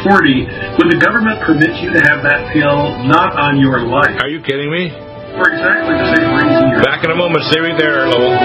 would 0.80 0.88
the 0.88 1.00
government 1.04 1.44
permit 1.44 1.76
you 1.84 1.92
to 1.92 2.00
have 2.08 2.24
that 2.24 2.48
pill 2.56 3.04
not 3.04 3.36
on 3.36 3.60
your 3.60 3.84
life? 3.84 4.16
Are 4.24 4.32
you 4.32 4.40
kidding 4.40 4.72
me? 4.72 4.88
For 5.36 5.52
exactly 5.52 6.00
the 6.00 6.16
same 6.16 6.32
reason. 6.32 6.80
Back 6.88 7.04
in 7.04 7.12
a 7.12 7.16
moment. 7.16 7.44
Stay 7.52 7.60
right 7.60 7.76
there, 7.76 8.08
Lowell. 8.08 8.40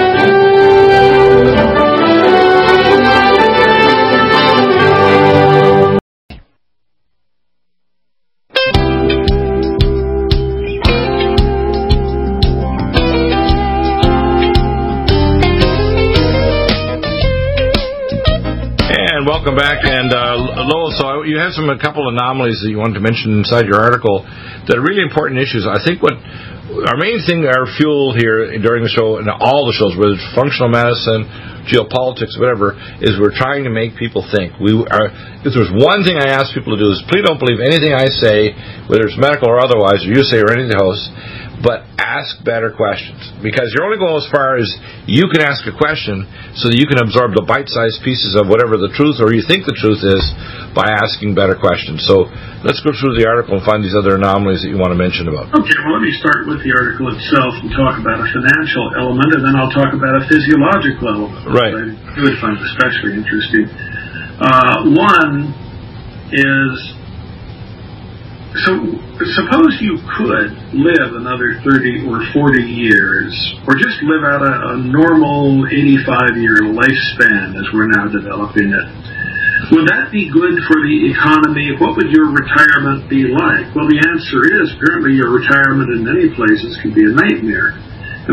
Welcome 19.39 19.55
back. 19.55 19.87
And 19.87 20.11
uh, 20.11 20.67
Lowell, 20.67 20.91
so 20.99 21.23
you 21.23 21.39
have 21.39 21.55
some 21.55 21.71
a 21.71 21.79
couple 21.79 22.03
anomalies 22.11 22.59
that 22.59 22.75
you 22.75 22.83
wanted 22.83 22.99
to 22.99 23.05
mention 23.07 23.39
inside 23.39 23.71
your 23.71 23.79
article 23.79 24.27
that 24.67 24.75
are 24.75 24.83
really 24.83 25.07
important 25.07 25.39
issues. 25.39 25.63
I 25.63 25.79
think 25.79 26.03
what 26.03 26.19
our 26.19 26.99
main 26.99 27.23
thing, 27.23 27.47
our 27.47 27.71
fuel 27.79 28.19
here 28.19 28.51
during 28.59 28.83
the 28.83 28.91
show 28.91 29.23
and 29.23 29.31
all 29.31 29.63
the 29.71 29.77
shows, 29.79 29.95
whether 29.95 30.19
it's 30.19 30.27
functional 30.35 30.75
medicine, 30.75 31.23
geopolitics, 31.71 32.35
whatever, 32.35 32.75
is 32.99 33.15
we're 33.15 33.31
trying 33.31 33.63
to 33.63 33.71
make 33.71 33.95
people 33.95 34.27
think. 34.27 34.59
We 34.59 34.75
are. 34.75 35.07
If 35.47 35.55
there's 35.55 35.71
one 35.71 36.03
thing 36.03 36.19
I 36.19 36.35
ask 36.35 36.51
people 36.51 36.75
to 36.75 36.81
do 36.83 36.91
is 36.91 36.99
please 37.07 37.23
don't 37.23 37.39
believe 37.39 37.63
anything 37.63 37.95
I 37.95 38.11
say, 38.11 38.59
whether 38.91 39.07
it's 39.07 39.15
medical 39.23 39.47
or 39.47 39.63
otherwise, 39.63 40.03
or 40.03 40.19
you 40.19 40.27
say 40.27 40.43
or 40.43 40.51
any 40.51 40.67
of 40.67 40.75
the 40.75 40.83
hosts 40.83 41.07
but 41.63 41.83
ask 41.99 42.39
better 42.47 42.71
questions 42.71 43.19
because 43.43 43.75
you're 43.75 43.85
only 43.85 43.99
going 43.99 44.15
as 44.15 44.29
far 44.31 44.57
as 44.57 44.69
you 45.11 45.27
can 45.29 45.43
ask 45.43 45.67
a 45.67 45.75
question 45.75 46.23
so 46.55 46.71
that 46.71 46.79
you 46.79 46.87
can 46.87 47.03
absorb 47.03 47.35
the 47.35 47.45
bite-sized 47.45 48.01
pieces 48.07 48.39
of 48.39 48.47
whatever 48.47 48.79
the 48.79 48.91
truth 48.95 49.19
or 49.19 49.35
you 49.35 49.43
think 49.43 49.67
the 49.67 49.75
truth 49.75 50.01
is 50.07 50.23
by 50.73 50.87
asking 50.89 51.35
better 51.35 51.59
questions. 51.59 52.07
So 52.07 52.31
let's 52.63 52.79
go 52.81 52.95
through 52.95 53.19
the 53.19 53.27
article 53.27 53.59
and 53.59 53.65
find 53.67 53.83
these 53.83 53.99
other 53.99 54.15
anomalies 54.15 54.63
that 54.63 54.71
you 54.71 54.79
want 54.79 54.95
to 54.95 54.99
mention 54.99 55.27
about. 55.27 55.51
Okay, 55.51 55.79
well 55.83 55.99
let 55.99 56.05
me 56.07 56.15
start 56.15 56.47
with 56.47 56.63
the 56.63 56.73
article 56.73 57.11
itself 57.11 57.59
and 57.61 57.69
talk 57.75 57.99
about 57.99 58.23
a 58.23 58.27
financial 58.31 58.85
element 58.95 59.31
and 59.35 59.43
then 59.43 59.55
I'll 59.59 59.75
talk 59.75 59.91
about 59.91 60.15
a 60.19 60.25
physiological 60.31 61.07
element. 61.11 61.43
Right. 61.51 61.75
I 61.75 62.19
would 62.23 62.39
find 62.39 62.55
especially 62.63 63.19
interesting. 63.19 63.67
Uh, 64.39 64.95
one 64.95 65.51
is 66.31 66.98
so 68.65 68.73
suppose 69.37 69.77
you 69.81 70.01
could 70.17 70.57
live 70.73 71.13
another 71.21 71.61
30 71.61 72.09
or 72.09 72.25
40 72.33 72.63
years, 72.65 73.33
or 73.69 73.77
just 73.77 74.01
live 74.03 74.25
out 74.25 74.41
a, 74.41 74.55
a 74.73 74.77
normal 74.89 75.69
85 75.69 76.41
year 76.41 76.73
lifespan 76.73 77.53
as 77.61 77.69
we're 77.75 77.93
now 77.93 78.09
developing 78.09 78.73
it. 78.73 78.89
Would 79.75 79.91
that 79.93 80.09
be 80.09 80.33
good 80.33 80.57
for 80.65 80.81
the 80.81 81.13
economy? 81.13 81.77
What 81.77 81.99
would 81.99 82.09
your 82.09 82.33
retirement 82.33 83.11
be 83.11 83.29
like? 83.29 83.69
Well, 83.77 83.85
the 83.85 84.01
answer 84.01 84.41
is 84.65 84.73
apparently 84.79 85.13
your 85.13 85.29
retirement 85.29 85.93
in 85.93 86.07
many 86.07 86.33
places 86.33 86.79
can 86.81 86.95
be 86.95 87.05
a 87.05 87.13
nightmare. 87.13 87.77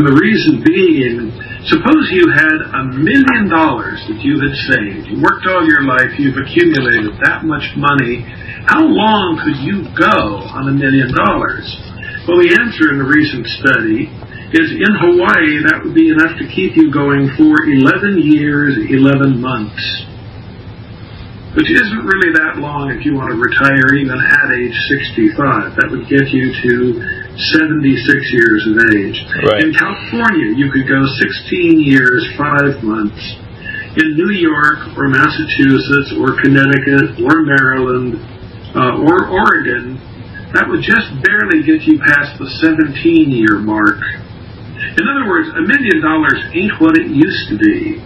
And 0.00 0.06
the 0.06 0.16
reason 0.16 0.64
being, 0.64 1.34
suppose 1.64 2.12
you 2.12 2.28
had 2.28 2.58
a 2.76 2.82
million 2.92 3.48
dollars 3.48 4.04
that 4.12 4.20
you 4.20 4.36
had 4.36 4.54
saved. 4.68 5.08
You 5.08 5.24
worked 5.24 5.48
all 5.48 5.64
your 5.64 5.88
life, 5.88 6.18
you've 6.20 6.36
accumulated 6.36 7.16
that 7.24 7.48
much 7.48 7.64
money, 7.80 8.28
how 8.66 8.82
long 8.82 9.38
could 9.40 9.62
you 9.62 9.86
go 9.94 10.42
on 10.50 10.68
a 10.68 10.74
million 10.74 11.14
dollars? 11.14 11.64
Well, 12.26 12.42
the 12.42 12.50
answer 12.58 12.90
in 12.90 12.98
a 12.98 13.06
recent 13.06 13.46
study 13.62 14.10
is 14.50 14.74
in 14.74 14.92
Hawaii, 14.98 15.62
that 15.70 15.86
would 15.86 15.94
be 15.94 16.10
enough 16.10 16.34
to 16.42 16.46
keep 16.50 16.74
you 16.74 16.90
going 16.90 17.30
for 17.38 17.54
11 17.62 18.18
years, 18.18 18.74
11 18.90 19.38
months. 19.38 19.78
Which 21.54 21.70
isn't 21.70 22.04
really 22.04 22.34
that 22.36 22.58
long 22.58 22.90
if 22.90 23.06
you 23.06 23.14
want 23.14 23.30
to 23.30 23.38
retire 23.38 23.94
even 23.96 24.18
at 24.18 24.50
age 24.52 24.76
65. 24.90 25.78
That 25.78 25.88
would 25.88 26.10
get 26.10 26.28
you 26.34 26.52
to 26.52 27.25
76 27.36 28.32
years 28.32 28.62
of 28.68 28.74
age. 28.96 29.18
Right. 29.44 29.64
In 29.64 29.72
California, 29.76 30.56
you 30.56 30.72
could 30.72 30.88
go 30.88 31.04
16 31.04 31.80
years, 31.80 32.24
5 32.36 32.82
months. 32.82 33.20
In 33.96 34.16
New 34.16 34.32
York 34.32 34.92
or 34.96 35.08
Massachusetts 35.08 36.12
or 36.20 36.36
Connecticut 36.40 37.16
or 37.20 37.44
Maryland 37.44 38.20
uh, 38.76 39.00
or 39.00 39.28
Oregon, 39.28 39.96
that 40.52 40.68
would 40.68 40.84
just 40.84 41.12
barely 41.24 41.64
get 41.64 41.84
you 41.84 42.00
past 42.00 42.36
the 42.38 42.48
17 42.60 42.92
year 43.32 43.60
mark. 43.60 44.00
In 44.96 45.04
other 45.04 45.28
words, 45.28 45.48
a 45.52 45.64
million 45.64 46.00
dollars 46.00 46.40
ain't 46.52 46.76
what 46.80 46.96
it 46.96 47.08
used 47.12 47.52
to 47.52 47.56
be. 47.56 48.00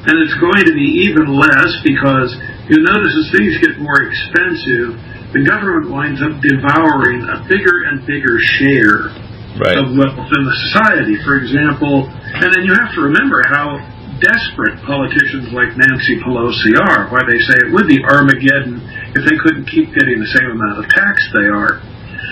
And 0.00 0.16
it's 0.24 0.36
going 0.40 0.64
to 0.64 0.72
be 0.72 1.04
even 1.12 1.28
less 1.28 1.76
because 1.84 2.32
you'll 2.68 2.88
notice 2.88 3.12
as 3.20 3.28
things 3.36 3.60
get 3.60 3.76
more 3.76 4.08
expensive, 4.08 4.96
the 5.32 5.42
government 5.46 5.90
winds 5.90 6.20
up 6.22 6.34
devouring 6.42 7.22
a 7.22 7.46
bigger 7.46 7.86
and 7.86 8.02
bigger 8.06 8.38
share 8.58 9.14
right. 9.58 9.78
of 9.78 9.94
wealth 9.94 10.30
in 10.30 10.42
the 10.42 10.56
society. 10.70 11.16
For 11.22 11.38
example, 11.38 12.10
and 12.10 12.50
then 12.50 12.66
you 12.66 12.74
have 12.74 12.90
to 12.98 13.06
remember 13.06 13.42
how 13.46 13.78
desperate 14.20 14.76
politicians 14.84 15.48
like 15.56 15.72
Nancy 15.74 16.20
Pelosi 16.20 16.76
are, 16.76 17.08
why 17.08 17.24
they 17.24 17.40
say 17.40 17.56
it 17.66 17.72
would 17.72 17.88
be 17.88 17.98
Armageddon 18.04 18.84
if 19.16 19.22
they 19.24 19.36
couldn't 19.40 19.66
keep 19.66 19.90
getting 19.96 20.20
the 20.20 20.30
same 20.36 20.50
amount 20.52 20.84
of 20.84 20.86
tax 20.92 21.16
they 21.32 21.48
are. 21.48 21.80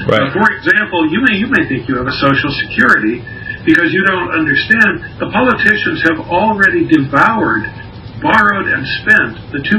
Right. 0.06 0.30
Uh, 0.30 0.36
for 0.36 0.46
example, 0.52 1.10
you 1.10 1.24
may 1.26 1.40
you 1.40 1.48
may 1.50 1.66
think 1.66 1.88
you 1.88 1.96
have 1.96 2.06
a 2.06 2.18
Social 2.22 2.52
Security 2.66 3.24
because 3.66 3.90
you 3.90 4.04
don't 4.06 4.30
understand 4.30 5.18
the 5.18 5.28
politicians 5.32 6.04
have 6.06 6.22
already 6.30 6.86
devoured, 6.86 7.66
borrowed, 8.20 8.66
and 8.68 8.82
spent 9.02 9.32
the 9.54 9.62
2.66 9.62 9.78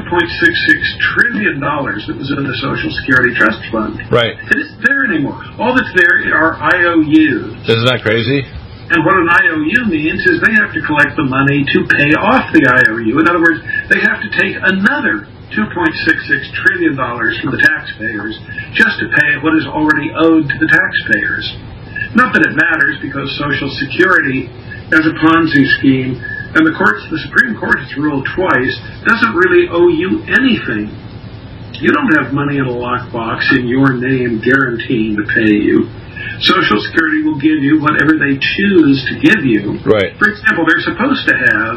trillion 1.14 1.60
dollars 1.60 2.06
that 2.08 2.18
was 2.18 2.32
in 2.32 2.44
the 2.44 2.58
Social 2.64 2.92
Security 3.04 3.36
Trust 3.36 3.60
Fund. 3.72 4.00
Right. 4.12 4.36
It 4.36 4.58
isn't 4.58 4.82
there 4.84 5.06
anymore. 5.06 5.40
All 5.60 5.76
that's 5.76 5.92
there 5.96 6.24
are 6.34 6.56
IOUs. 6.56 7.68
Isn't 7.68 7.88
that 7.88 8.02
crazy? 8.02 8.44
And 8.90 9.06
what 9.06 9.22
an 9.22 9.30
IOU 9.30 9.86
means 9.86 10.26
is 10.26 10.42
they 10.42 10.56
have 10.58 10.74
to 10.74 10.82
collect 10.82 11.14
the 11.14 11.28
money 11.30 11.62
to 11.62 11.80
pay 11.94 12.10
off 12.18 12.50
the 12.50 12.66
IOU. 12.66 13.22
In 13.22 13.30
other 13.30 13.38
words, 13.38 13.62
they 13.86 14.02
have 14.02 14.18
to 14.18 14.30
take 14.34 14.58
another 14.58 15.30
$2.66 15.54 15.70
trillion 16.58 16.98
from 16.98 17.50
the 17.54 17.62
taxpayers 17.62 18.34
just 18.74 18.98
to 18.98 19.06
pay 19.14 19.38
what 19.46 19.54
is 19.54 19.66
already 19.70 20.10
owed 20.10 20.50
to 20.50 20.58
the 20.58 20.70
taxpayers. 20.74 21.46
Not 22.18 22.34
that 22.34 22.42
it 22.42 22.58
matters 22.58 22.98
because 22.98 23.30
Social 23.38 23.70
Security, 23.78 24.50
as 24.90 25.06
a 25.06 25.14
Ponzi 25.22 25.70
scheme, 25.78 26.18
and 26.56 26.66
the 26.66 26.74
courts, 26.74 27.06
the 27.14 27.22
Supreme 27.30 27.54
Court 27.58 27.78
has 27.78 27.92
ruled 27.94 28.26
twice, 28.34 28.74
doesn't 29.06 29.34
really 29.38 29.70
owe 29.70 29.90
you 29.90 30.26
anything. 30.26 30.90
You 31.78 31.94
don't 31.94 32.12
have 32.20 32.34
money 32.34 32.58
in 32.58 32.68
a 32.68 32.76
lockbox 32.76 33.54
in 33.56 33.70
your 33.70 33.96
name 33.96 34.42
guaranteeing 34.42 35.16
to 35.16 35.26
pay 35.30 35.54
you. 35.54 35.88
Social 36.44 36.80
Security 36.92 37.24
will 37.24 37.40
give 37.40 37.64
you 37.64 37.80
whatever 37.80 38.20
they 38.20 38.36
choose 38.36 38.98
to 39.08 39.14
give 39.22 39.46
you. 39.46 39.80
Right. 39.86 40.12
For 40.20 40.28
example, 40.28 40.68
they're 40.68 40.84
supposed 40.84 41.24
to 41.30 41.36
have 41.38 41.76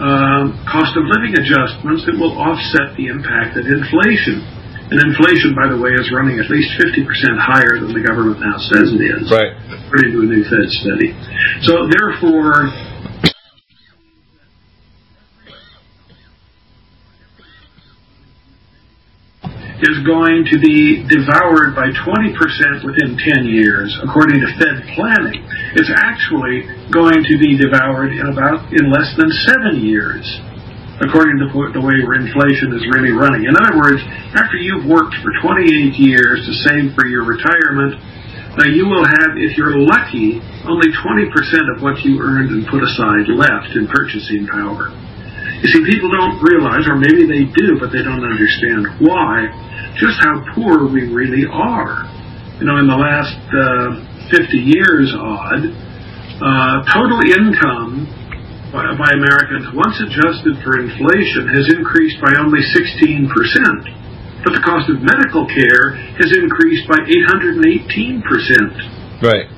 um, 0.00 0.44
cost 0.68 0.96
of 0.96 1.04
living 1.08 1.36
adjustments 1.36 2.04
that 2.04 2.16
will 2.16 2.36
offset 2.36 2.96
the 2.96 3.08
impact 3.08 3.56
of 3.56 3.64
inflation. 3.68 4.44
And 4.86 5.02
inflation, 5.02 5.50
by 5.56 5.66
the 5.66 5.76
way, 5.80 5.90
is 5.98 6.14
running 6.14 6.38
at 6.38 6.46
least 6.46 6.78
50% 6.78 7.02
higher 7.42 7.82
than 7.82 7.90
the 7.90 8.04
government 8.06 8.38
now 8.38 8.54
says 8.70 8.94
it 8.94 9.02
is. 9.02 9.26
Right. 9.34 9.50
According 9.66 10.14
to 10.14 10.18
a 10.22 10.28
new 10.30 10.44
Fed 10.46 10.68
study. 10.78 11.10
So, 11.66 11.90
therefore, 11.90 12.70
is 19.84 20.00
going 20.08 20.48
to 20.48 20.56
be 20.56 21.04
devoured 21.04 21.76
by 21.76 21.92
20% 21.92 22.32
within 22.80 23.12
10 23.12 23.44
years, 23.44 23.92
according 24.00 24.40
to 24.40 24.48
Fed 24.56 24.80
planning. 24.96 25.44
It's 25.76 25.92
actually 25.92 26.64
going 26.88 27.20
to 27.20 27.34
be 27.36 27.60
devoured 27.60 28.16
in 28.16 28.24
about 28.32 28.72
in 28.72 28.88
less 28.88 29.12
than 29.20 29.28
seven 29.44 29.84
years, 29.84 30.24
according 31.04 31.36
to 31.44 31.46
the 31.76 31.82
way 31.84 31.96
inflation 32.00 32.72
is 32.72 32.88
really 32.96 33.12
running. 33.12 33.44
In 33.44 33.52
other 33.52 33.76
words, 33.76 34.00
after 34.32 34.56
you've 34.56 34.88
worked 34.88 35.12
for 35.20 35.28
28 35.44 35.68
years 36.00 36.40
to 36.48 36.52
save 36.64 36.96
for 36.96 37.04
your 37.04 37.28
retirement, 37.28 38.00
now 38.56 38.64
you 38.72 38.88
will 38.88 39.04
have, 39.04 39.36
if 39.36 39.60
you're 39.60 39.76
lucky, 39.76 40.40
only 40.64 40.88
20% 40.88 41.76
of 41.76 41.84
what 41.84 42.00
you 42.00 42.16
earned 42.24 42.48
and 42.48 42.64
put 42.72 42.80
aside 42.80 43.28
left 43.28 43.76
in 43.76 43.84
purchasing 43.92 44.48
power. 44.48 44.88
You 45.62 45.68
see, 45.72 45.82
people 45.86 46.10
don't 46.10 46.42
realize, 46.42 46.86
or 46.86 46.96
maybe 46.96 47.24
they 47.24 47.44
do, 47.48 47.78
but 47.80 47.90
they 47.92 48.02
don't 48.02 48.24
understand 48.24 48.86
why, 49.00 49.48
just 49.96 50.20
how 50.20 50.44
poor 50.54 50.86
we 50.86 51.08
really 51.08 51.46
are. 51.48 52.04
You 52.60 52.66
know, 52.66 52.76
in 52.78 52.86
the 52.88 52.96
last 52.96 53.36
uh, 53.52 54.00
50 54.32 54.56
years 54.58 55.12
odd, 55.16 55.62
uh, 56.36 56.84
total 56.92 57.20
income 57.24 58.08
by, 58.72 58.92
by 58.98 59.10
Americans, 59.16 59.72
once 59.72 59.96
adjusted 60.04 60.60
for 60.60 60.76
inflation, 60.82 61.48
has 61.48 61.72
increased 61.72 62.20
by 62.20 62.34
only 62.36 62.60
16%. 62.60 63.30
But 64.44 64.52
the 64.52 64.62
cost 64.62 64.90
of 64.92 65.00
medical 65.00 65.46
care 65.48 65.96
has 66.20 66.30
increased 66.36 66.86
by 66.86 67.00
818%. 67.02 68.22
Right. 69.22 69.48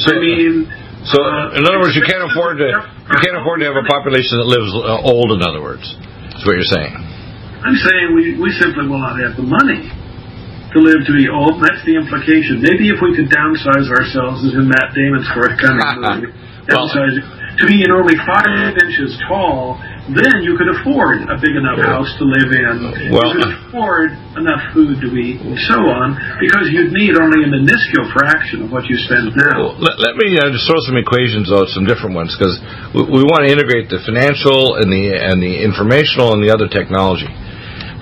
So, 0.00 0.16
I 0.16 0.18
mean, 0.18 0.66
so, 1.02 1.18
in 1.58 1.66
other 1.66 1.82
words, 1.82 1.98
you 1.98 2.06
can't 2.06 2.22
afford 2.30 2.62
to 2.62 2.68
you 2.70 3.18
can't 3.18 3.34
afford 3.34 3.58
to 3.58 3.66
have 3.66 3.74
a 3.74 3.86
population 3.90 4.38
that 4.38 4.46
lives 4.46 4.70
uh, 4.70 5.02
old. 5.02 5.34
In 5.34 5.42
other 5.42 5.58
words, 5.58 5.82
is 5.82 6.42
what 6.46 6.54
you're 6.54 6.70
saying. 6.70 6.94
I'm 6.94 7.74
saying 7.74 8.14
we 8.14 8.38
we 8.38 8.50
simply 8.54 8.86
will 8.86 9.02
not 9.02 9.18
have 9.18 9.34
the 9.34 9.42
money 9.42 9.82
to 9.82 10.78
live 10.78 11.02
to 11.02 11.12
be 11.12 11.26
old. 11.26 11.58
That's 11.58 11.82
the 11.82 11.98
implication. 11.98 12.62
Maybe 12.62 12.86
if 12.86 13.02
we 13.02 13.18
could 13.18 13.34
downsize 13.34 13.90
ourselves, 13.90 14.46
as 14.46 14.54
in 14.54 14.70
Matt 14.70 14.94
Damon's 14.94 15.26
forthcoming 15.34 15.82
movie, 16.06 16.30
downsize 16.70 17.18
to 17.58 17.64
be 17.66 17.82
only 17.90 18.14
five 18.22 18.78
inches 18.78 19.18
tall, 19.26 19.82
then 20.10 20.42
you 20.42 20.58
could 20.58 20.66
afford 20.66 21.22
a 21.30 21.38
big 21.38 21.54
enough 21.54 21.78
house 21.78 22.10
to 22.18 22.26
live 22.26 22.50
in. 22.50 23.14
Well, 23.14 23.22
you 23.22 23.38
could 23.38 23.54
afford 23.54 24.10
enough 24.34 24.74
food 24.74 24.98
to 24.98 25.08
eat, 25.14 25.38
and 25.38 25.54
so 25.70 25.78
on, 25.78 26.18
because 26.42 26.66
you'd 26.74 26.90
need 26.90 27.14
only 27.14 27.46
a 27.46 27.50
minuscule 27.50 28.10
fraction 28.10 28.66
of 28.66 28.74
what 28.74 28.90
you 28.90 28.98
spend 28.98 29.30
now. 29.38 29.62
Well, 29.62 29.78
let, 29.78 30.02
let, 30.02 30.18
me 30.18 30.34
uh, 30.34 30.50
just 30.50 30.66
throw 30.66 30.82
some 30.82 30.98
equations 30.98 31.54
out, 31.54 31.70
some 31.70 31.86
different 31.86 32.18
ones, 32.18 32.34
because 32.34 32.58
we, 32.90 33.06
we, 33.06 33.22
want 33.22 33.46
to 33.46 33.50
integrate 33.54 33.94
the 33.94 34.02
financial 34.02 34.74
and 34.74 34.90
the 34.90 35.14
and 35.14 35.38
the 35.38 35.62
informational 35.62 36.34
and 36.34 36.42
the 36.42 36.50
other 36.50 36.66
technology. 36.66 37.30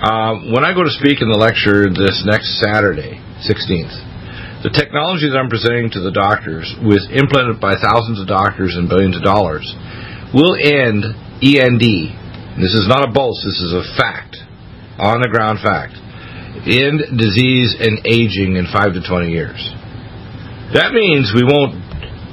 Uh, 0.01 0.49
when 0.49 0.65
I 0.65 0.73
go 0.73 0.81
to 0.81 0.93
speak 0.97 1.21
in 1.21 1.29
the 1.29 1.37
lecture 1.37 1.85
this 1.85 2.25
next 2.25 2.57
Saturday, 2.57 3.21
16th, 3.45 4.65
the 4.65 4.73
technology 4.73 5.29
that 5.29 5.37
I'm 5.37 5.53
presenting 5.53 5.93
to 5.93 6.01
the 6.01 6.09
doctors, 6.09 6.65
with 6.81 7.05
implemented 7.13 7.61
by 7.61 7.77
thousands 7.77 8.17
of 8.17 8.25
doctors 8.25 8.73
and 8.73 8.89
billions 8.89 9.13
of 9.13 9.21
dollars, 9.21 9.69
will 10.33 10.57
end 10.57 11.05
END. 11.41 11.81
This 12.61 12.77
is 12.77 12.85
not 12.87 13.07
a 13.07 13.11
boast, 13.11 13.41
this 13.43 13.59
is 13.59 13.73
a 13.73 13.83
fact, 13.97 14.37
on 15.01 15.21
the 15.21 15.29
ground 15.29 15.59
fact. 15.59 15.97
End 16.61 17.17
disease 17.17 17.73
and 17.79 18.05
aging 18.05 18.55
in 18.55 18.69
5 18.69 18.93
to 18.93 19.01
20 19.01 19.31
years. 19.31 19.57
That 20.77 20.93
means 20.93 21.33
we 21.33 21.43
won't 21.43 21.79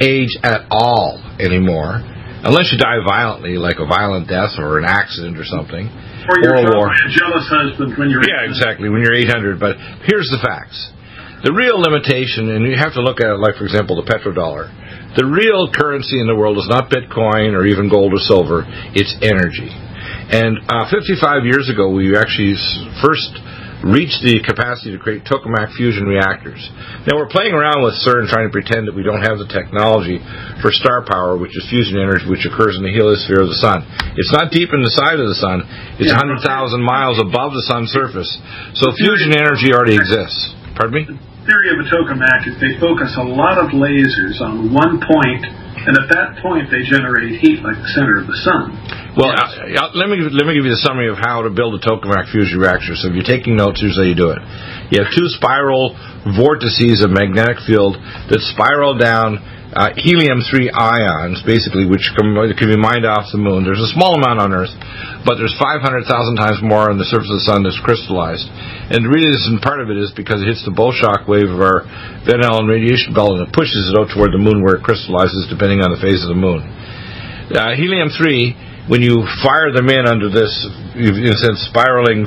age 0.02 0.36
at 0.44 0.68
all 0.70 1.18
anymore, 1.40 2.04
unless 2.44 2.70
you 2.70 2.78
die 2.78 3.00
violently, 3.06 3.56
like 3.56 3.80
a 3.80 3.86
violent 3.86 4.28
death 4.28 4.58
or 4.58 4.78
an 4.78 4.84
accident 4.84 5.38
or 5.38 5.44
something. 5.44 5.88
Or 6.28 6.34
you're 6.44 6.76
or 6.76 6.92
a 6.92 7.08
jealous 7.08 7.48
husband 7.48 7.96
when 7.96 8.10
you're. 8.10 8.20
Yeah, 8.20 8.44
exactly, 8.44 8.90
when 8.90 9.00
you're 9.00 9.14
800. 9.16 9.58
But 9.58 9.80
here's 10.04 10.28
the 10.28 10.38
facts 10.44 10.92
the 11.42 11.54
real 11.54 11.78
limitation, 11.78 12.50
and 12.50 12.66
you 12.66 12.74
have 12.74 12.94
to 12.94 13.02
look 13.02 13.22
at 13.22 13.30
it 13.30 13.38
like, 13.38 13.54
for 13.54 13.64
example, 13.64 13.94
the 14.02 14.06
petrodollar. 14.10 14.66
The 15.18 15.26
real 15.26 15.66
currency 15.75 16.22
in 16.22 16.30
the 16.30 16.38
world 16.38 16.62
is 16.62 16.71
not 16.71 16.95
Bitcoin 16.95 17.58
or 17.58 17.66
even 17.66 17.90
gold 17.90 18.14
or 18.14 18.23
silver, 18.23 18.62
it's 18.95 19.10
energy. 19.19 19.66
And 19.66 20.62
uh, 20.71 20.86
55 20.95 21.43
years 21.43 21.66
ago, 21.66 21.90
we 21.90 22.14
actually 22.14 22.54
first 23.02 23.34
reached 23.82 24.23
the 24.23 24.38
capacity 24.47 24.95
to 24.95 25.00
create 25.02 25.26
tokamak 25.26 25.75
fusion 25.75 26.06
reactors. 26.06 26.62
Now 27.02 27.19
we're 27.19 27.30
playing 27.30 27.50
around 27.50 27.82
with 27.82 27.99
CERN 27.99 28.30
trying 28.30 28.47
to 28.47 28.54
pretend 28.54 28.86
that 28.86 28.95
we 28.95 29.02
don't 29.02 29.26
have 29.26 29.43
the 29.43 29.50
technology 29.50 30.23
for 30.62 30.71
star 30.71 31.02
power, 31.02 31.34
which 31.34 31.58
is 31.58 31.66
fusion 31.66 31.99
energy, 31.99 32.23
which 32.30 32.47
occurs 32.47 32.78
in 32.78 32.86
the 32.86 32.95
heliosphere 32.95 33.43
of 33.43 33.50
the 33.50 33.58
sun. 33.58 33.82
It's 34.14 34.30
not 34.30 34.54
deep 34.54 34.71
in 34.71 34.86
the 34.86 34.95
side 34.95 35.19
of 35.19 35.26
the 35.26 35.38
sun. 35.38 35.66
It's 35.99 36.14
100,000 36.14 36.47
miles 36.78 37.19
above 37.19 37.58
the 37.58 37.66
sun's 37.66 37.90
surface. 37.90 38.30
So 38.78 38.95
fusion 38.95 39.34
energy 39.34 39.75
already 39.75 39.99
exists. 39.99 40.54
Pardon 40.78 40.95
me? 40.95 41.19
Theory 41.49 41.73
of 41.73 41.80
a 41.80 41.89
tokamak 41.89 42.45
is 42.45 42.61
they 42.61 42.76
focus 42.76 43.17
a 43.17 43.25
lot 43.25 43.56
of 43.56 43.73
lasers 43.73 44.37
on 44.45 44.69
one 44.69 45.00
point, 45.00 45.49
and 45.49 45.97
at 45.97 46.13
that 46.13 46.37
point 46.45 46.69
they 46.69 46.84
generate 46.84 47.41
heat 47.41 47.65
like 47.65 47.80
the 47.80 47.91
center 47.97 48.21
of 48.21 48.28
the 48.28 48.37
sun. 48.45 48.76
Well, 49.17 49.32
yes. 49.32 49.97
let 49.97 50.13
me 50.13 50.21
let 50.21 50.45
me 50.45 50.52
give 50.52 50.69
you 50.69 50.76
the 50.76 50.84
summary 50.84 51.08
of 51.08 51.17
how 51.17 51.43
to 51.43 51.50
build 51.50 51.75
a 51.75 51.82
tokamak 51.82 52.28
fusion 52.28 52.61
reactor. 52.61 52.93
So 52.95 53.08
if 53.08 53.17
you're 53.17 53.26
taking 53.26 53.56
notes, 53.56 53.80
here's 53.80 53.97
how 53.97 54.04
you 54.04 54.15
do 54.15 54.30
it. 54.30 54.45
You 54.93 55.00
have 55.00 55.11
two 55.11 55.26
spiral 55.32 55.97
vortices 56.37 57.00
of 57.00 57.11
magnetic 57.11 57.65
field 57.65 57.97
that 58.28 58.45
spiral 58.52 59.00
down 59.00 59.41
uh, 59.78 59.95
helium-3 59.95 60.75
ions, 60.75 61.38
basically, 61.47 61.86
which 61.86 62.02
can, 62.19 62.34
can, 62.58 62.67
be 62.67 62.75
mined 62.75 63.06
off 63.06 63.30
the 63.30 63.38
moon. 63.38 63.62
There's 63.62 63.78
a 63.78 63.95
small 63.95 64.19
amount 64.19 64.43
on 64.43 64.50
Earth, 64.50 64.75
but 65.23 65.38
there's 65.38 65.54
500,000 65.54 66.02
times 66.34 66.58
more 66.67 66.91
on 66.91 66.99
the 66.99 67.06
surface 67.06 67.30
of 67.30 67.38
the 67.38 67.47
sun 67.47 67.62
that's 67.62 67.78
crystallized. 67.78 68.43
And 68.91 69.06
the 69.06 69.12
reason 69.14 69.62
part 69.62 69.78
of 69.78 69.86
it 69.86 69.95
is 69.95 70.10
because 70.19 70.43
it 70.43 70.50
hits 70.50 70.67
the 70.67 70.75
Bow-Shock 70.75 71.30
wave 71.30 71.47
of 71.47 71.62
our 71.62 71.86
Van 72.26 72.43
Allen 72.43 72.67
radiation 72.67 73.14
belt 73.14 73.38
and 73.38 73.47
it 73.47 73.54
pushes 73.54 73.86
it 73.86 73.95
out 73.95 74.10
toward 74.10 74.34
the 74.34 74.43
moon 74.43 74.67
where 74.67 74.75
it 74.75 74.82
crystallizes, 74.82 75.47
depending 75.47 75.78
on 75.78 75.95
the 75.95 76.00
phase 76.02 76.26
of 76.26 76.34
the 76.34 76.41
moon. 76.41 76.67
Uh, 77.54 77.78
helium-3, 77.78 78.91
when 78.91 78.99
you 78.99 79.30
fire 79.47 79.71
them 79.71 79.86
in 79.95 80.10
under 80.10 80.26
this, 80.26 80.50
in 80.99 81.23
a 81.23 81.38
sense, 81.38 81.71
spiraling 81.71 82.26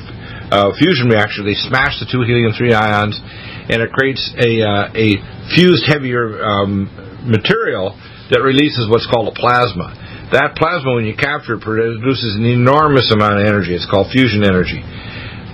uh, 0.55 0.71
fusion 0.79 1.11
reactor, 1.11 1.43
they 1.43 1.59
smash 1.67 1.99
the 1.99 2.07
two 2.07 2.23
helium-3 2.23 2.71
ions, 2.71 3.19
and 3.67 3.83
it 3.83 3.91
creates 3.91 4.23
a, 4.39 4.63
uh, 4.63 4.87
a 4.95 5.19
fused 5.51 5.83
heavier 5.83 6.39
um, 6.39 7.10
material 7.23 7.97
that 8.31 8.41
releases 8.41 8.87
what's 8.87 9.07
called 9.07 9.29
a 9.29 9.35
plasma. 9.35 9.91
That 10.31 10.55
plasma, 10.55 10.95
when 10.95 11.03
you 11.03 11.15
capture 11.15 11.59
it, 11.59 11.61
produces 11.61 12.39
an 12.39 12.47
enormous 12.47 13.11
amount 13.11 13.43
of 13.43 13.45
energy. 13.45 13.75
It's 13.75 13.87
called 13.89 14.07
fusion 14.15 14.47
energy. 14.47 14.79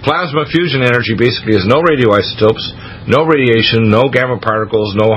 Plasma 0.06 0.45
fusion 0.47 0.86
energy 0.86 1.17
basically 1.17 1.58
has 1.58 1.65
no 1.65 1.82
radioisotopes, 1.82 3.10
no 3.10 3.25
radiation, 3.25 3.89
no 3.89 4.13
gamma 4.13 4.38
particles, 4.38 4.93
no 4.93 5.10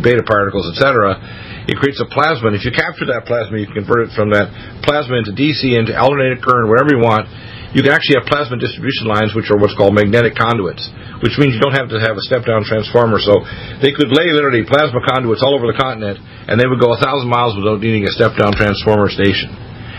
beta 0.00 0.24
particles, 0.24 0.72
etc. 0.72 1.20
It 1.68 1.76
creates 1.76 2.00
a 2.00 2.08
plasma, 2.08 2.48
and 2.48 2.56
if 2.56 2.64
you 2.64 2.72
capture 2.72 3.06
that 3.12 3.28
plasma, 3.28 3.60
you 3.60 3.68
can 3.68 3.84
convert 3.84 4.08
it 4.08 4.12
from 4.16 4.32
that 4.32 4.48
plasma 4.86 5.20
into 5.20 5.36
DC, 5.36 5.68
into 5.76 5.92
alternating 5.92 6.40
current, 6.40 6.72
whatever 6.72 6.96
you 6.96 7.02
want, 7.04 7.28
you 7.74 7.82
can 7.82 7.90
actually 7.90 8.22
have 8.22 8.26
plasma 8.28 8.58
distribution 8.58 9.10
lines, 9.10 9.34
which 9.34 9.50
are 9.50 9.58
what's 9.58 9.74
called 9.74 9.94
magnetic 9.94 10.38
conduits, 10.38 10.86
which 11.22 11.34
means 11.40 11.56
you 11.56 11.62
don't 11.62 11.74
have 11.74 11.90
to 11.90 11.98
have 11.98 12.14
a 12.14 12.24
step-down 12.26 12.62
transformer. 12.66 13.18
So 13.18 13.42
they 13.82 13.90
could 13.90 14.12
lay 14.12 14.30
literally 14.30 14.62
plasma 14.62 15.02
conduits 15.02 15.42
all 15.42 15.56
over 15.56 15.66
the 15.70 15.78
continent, 15.78 16.20
and 16.20 16.60
they 16.60 16.68
would 16.68 16.78
go 16.78 16.94
a 16.94 17.00
thousand 17.00 17.26
miles 17.32 17.58
without 17.58 17.82
needing 17.82 18.06
a 18.06 18.12
step-down 18.12 18.54
transformer 18.54 19.10
station. 19.10 19.50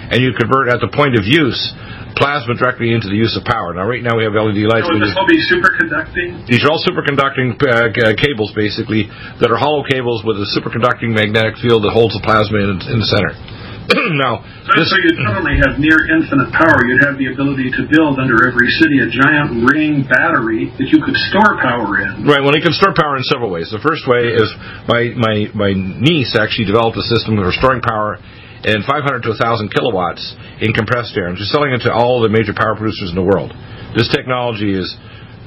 And 0.07 0.23
you 0.23 0.31
convert 0.39 0.71
at 0.71 0.79
the 0.79 0.87
point 0.87 1.19
of 1.19 1.27
use 1.27 1.59
plasma 2.17 2.57
directly 2.57 2.91
into 2.91 3.07
the 3.07 3.15
use 3.15 3.37
of 3.37 3.45
power. 3.45 3.77
Now, 3.77 3.85
right 3.85 4.01
now 4.01 4.17
we 4.17 4.25
have 4.25 4.33
LED 4.33 4.65
lights. 4.65 4.89
So 4.89 4.97
this 4.97 5.13
will 5.13 5.29
be 5.29 5.37
superconducting? 5.37 6.49
These 6.49 6.65
are 6.65 6.73
all 6.73 6.81
superconducting 6.81 7.61
uh, 7.61 8.17
cables, 8.17 8.51
basically, 8.57 9.05
that 9.37 9.53
are 9.53 9.59
hollow 9.61 9.85
cables 9.85 10.25
with 10.25 10.41
a 10.41 10.49
superconducting 10.49 11.13
magnetic 11.13 11.61
field 11.61 11.85
that 11.85 11.93
holds 11.93 12.17
the 12.17 12.23
plasma 12.25 12.57
in, 12.57 12.81
in 12.89 12.97
the 12.97 13.09
center. 13.13 13.33
now, 14.19 14.43
this, 14.75 14.91
so 14.91 14.99
you'd 14.99 15.23
not 15.23 15.39
only 15.39 15.55
have 15.63 15.79
near 15.79 15.95
infinite 16.11 16.51
power, 16.51 16.83
you'd 16.83 17.07
have 17.07 17.15
the 17.15 17.31
ability 17.31 17.71
to 17.71 17.87
build 17.87 18.19
under 18.19 18.35
every 18.43 18.67
city 18.83 18.99
a 18.99 19.07
giant 19.07 19.63
ring 19.63 20.03
battery 20.03 20.67
that 20.75 20.91
you 20.91 20.99
could 20.99 21.15
store 21.31 21.55
power 21.63 22.03
in. 22.03 22.27
Right. 22.27 22.43
Well, 22.43 22.51
you 22.51 22.59
can 22.59 22.75
store 22.75 22.91
power 22.91 23.15
in 23.15 23.23
several 23.23 23.47
ways. 23.47 23.71
The 23.71 23.79
first 23.79 24.03
way 24.03 24.35
is 24.35 24.47
my 24.91 25.15
my 25.15 25.35
my 25.55 25.71
niece 25.71 26.35
actually 26.35 26.67
developed 26.67 26.99
a 26.99 27.05
system 27.07 27.39
for 27.39 27.47
storing 27.55 27.79
power 27.79 28.19
in 28.67 28.83
500 28.83 29.23
to 29.23 29.31
1,000 29.37 29.71
kilowatts 29.71 30.35
in 30.59 30.75
compressed 30.75 31.15
air, 31.15 31.31
and 31.31 31.39
she's 31.39 31.51
selling 31.53 31.71
it 31.71 31.85
to 31.87 31.91
all 31.93 32.19
the 32.19 32.27
major 32.27 32.51
power 32.51 32.75
producers 32.75 33.07
in 33.07 33.15
the 33.15 33.23
world. 33.23 33.55
This 33.95 34.11
technology 34.11 34.75
is 34.75 34.91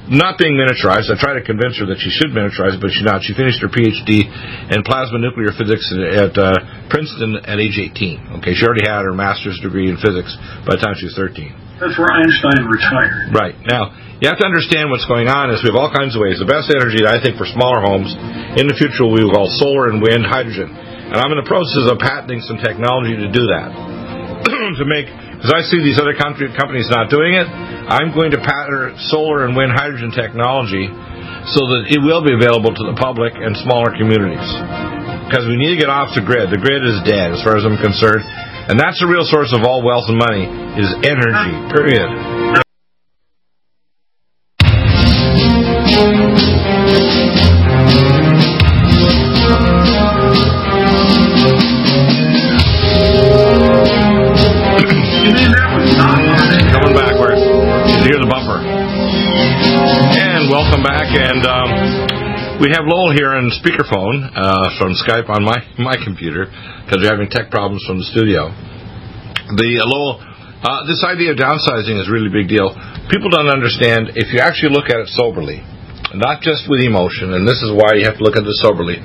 not 0.09 0.41
being 0.41 0.57
miniaturized. 0.57 1.11
I 1.11 1.17
tried 1.19 1.37
to 1.37 1.45
convince 1.45 1.77
her 1.77 1.85
that 1.91 2.01
she 2.01 2.09
should 2.09 2.33
miniaturize 2.33 2.81
but 2.81 2.89
she's 2.89 3.05
not. 3.05 3.21
She 3.21 3.37
finished 3.37 3.61
her 3.61 3.69
PhD 3.69 4.25
in 4.73 4.81
plasma 4.81 5.21
nuclear 5.21 5.53
physics 5.53 5.85
at 5.93 6.33
uh, 6.33 6.89
Princeton 6.89 7.37
at 7.45 7.61
age 7.61 7.77
18. 7.77 8.41
Okay, 8.41 8.57
she 8.57 8.65
already 8.65 8.87
had 8.87 9.05
her 9.05 9.13
master's 9.13 9.59
degree 9.61 9.89
in 9.89 10.01
physics 10.01 10.33
by 10.65 10.77
the 10.77 10.81
time 10.81 10.97
she 10.97 11.05
was 11.05 11.17
13. 11.17 11.81
That's 11.81 11.97
where 11.97 12.13
Einstein 12.13 12.69
retired. 12.69 13.33
Right. 13.33 13.57
Now, 13.65 13.89
you 14.21 14.29
have 14.29 14.37
to 14.37 14.45
understand 14.45 14.93
what's 14.93 15.09
going 15.09 15.25
on 15.25 15.49
is 15.49 15.65
we 15.65 15.73
have 15.73 15.81
all 15.81 15.89
kinds 15.89 16.13
of 16.13 16.21
ways. 16.21 16.37
The 16.37 16.45
best 16.45 16.69
energy, 16.69 17.01
I 17.01 17.17
think, 17.17 17.41
for 17.41 17.49
smaller 17.49 17.81
homes 17.81 18.13
in 18.53 18.69
the 18.69 18.77
future 18.77 19.01
will 19.01 19.17
be 19.17 19.25
called 19.25 19.49
solar 19.57 19.89
and 19.89 19.97
wind 19.97 20.21
hydrogen. 20.21 20.69
And 20.69 21.17
I'm 21.17 21.33
in 21.33 21.41
the 21.41 21.49
process 21.49 21.89
of 21.89 21.97
patenting 21.97 22.45
some 22.45 22.61
technology 22.61 23.17
to 23.17 23.33
do 23.33 23.49
that. 23.49 23.73
to 24.77 24.85
make 24.85 25.09
Because 25.41 25.57
I 25.57 25.65
see 25.65 25.81
these 25.81 25.97
other 25.97 26.13
country, 26.13 26.53
companies 26.53 26.85
not 26.93 27.09
doing 27.09 27.33
it, 27.33 27.49
I'm 27.49 28.13
going 28.13 28.29
to 28.37 28.41
pattern 28.45 28.93
solar 29.09 29.41
and 29.41 29.57
wind 29.57 29.73
hydrogen 29.73 30.13
technology 30.13 30.85
so 31.49 31.65
that 31.73 31.89
it 31.89 31.97
will 31.97 32.21
be 32.21 32.29
available 32.29 32.69
to 32.69 32.83
the 32.85 32.93
public 32.93 33.33
and 33.33 33.57
smaller 33.57 33.89
communities. 33.97 34.45
Because 35.25 35.49
we 35.49 35.57
need 35.57 35.73
to 35.73 35.81
get 35.81 35.89
off 35.89 36.13
the 36.13 36.21
grid. 36.21 36.53
The 36.53 36.61
grid 36.61 36.85
is 36.85 37.01
dead, 37.09 37.33
as 37.33 37.41
far 37.41 37.57
as 37.57 37.65
I'm 37.65 37.81
concerned. 37.81 38.21
And 38.69 38.77
that's 38.77 39.01
the 39.01 39.09
real 39.09 39.25
source 39.25 39.49
of 39.49 39.65
all 39.65 39.81
wealth 39.81 40.05
and 40.13 40.21
money, 40.21 40.45
is 40.77 40.93
energy, 41.09 41.53
period. 41.73 42.61
On 63.51 63.59
speakerphone 63.59 64.31
uh, 64.31 64.79
from 64.79 64.95
Skype 64.95 65.27
on 65.27 65.43
my, 65.43 65.59
my 65.75 65.99
computer 65.99 66.47
because 66.85 67.03
we're 67.03 67.11
having 67.11 67.27
tech 67.27 67.51
problems 67.51 67.83
from 67.83 67.99
the 67.99 68.07
studio. 68.07 68.47
The 69.59 69.83
uh, 69.83 69.91
Lowell, 69.91 70.23
uh, 70.63 70.87
this 70.87 71.03
idea 71.03 71.35
of 71.35 71.37
downsizing 71.37 71.99
is 71.99 72.07
a 72.07 72.13
really 72.15 72.31
big 72.31 72.47
deal. 72.47 72.71
People 73.11 73.27
don't 73.27 73.51
understand 73.51 74.15
if 74.15 74.31
you 74.31 74.39
actually 74.39 74.71
look 74.71 74.87
at 74.87 75.03
it 75.03 75.11
soberly, 75.11 75.59
not 76.15 76.39
just 76.39 76.71
with 76.71 76.79
emotion, 76.79 77.35
and 77.35 77.43
this 77.43 77.59
is 77.59 77.75
why 77.75 77.99
you 77.99 78.07
have 78.07 78.15
to 78.15 78.23
look 78.23 78.39
at 78.39 78.47
this 78.47 78.63
soberly. 78.63 79.03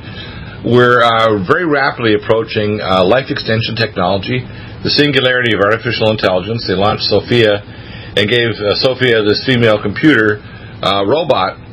We're 0.62 1.02
uh, 1.02 1.42
very 1.42 1.66
rapidly 1.66 2.14
approaching 2.14 2.78
uh, 2.78 3.02
life 3.02 3.34
extension 3.34 3.74
technology, 3.74 4.46
the 4.86 4.94
singularity 4.94 5.58
of 5.58 5.62
artificial 5.66 6.14
intelligence. 6.14 6.70
They 6.70 6.78
launched 6.78 7.10
Sophia 7.10 7.66
and 8.14 8.30
gave 8.30 8.54
uh, 8.62 8.78
Sophia 8.78 9.26
this 9.26 9.42
female 9.42 9.82
computer 9.82 10.38
robot 10.86 11.65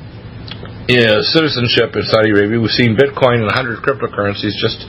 uh, 0.84 1.24
citizenship 1.32 1.96
in 1.96 2.04
Saudi 2.12 2.36
Arabia. 2.36 2.60
We've 2.60 2.76
seen 2.76 3.00
Bitcoin 3.00 3.39
and 3.39 3.48
100 3.48 3.80
cryptocurrencies 3.88 4.52
just 4.60 4.84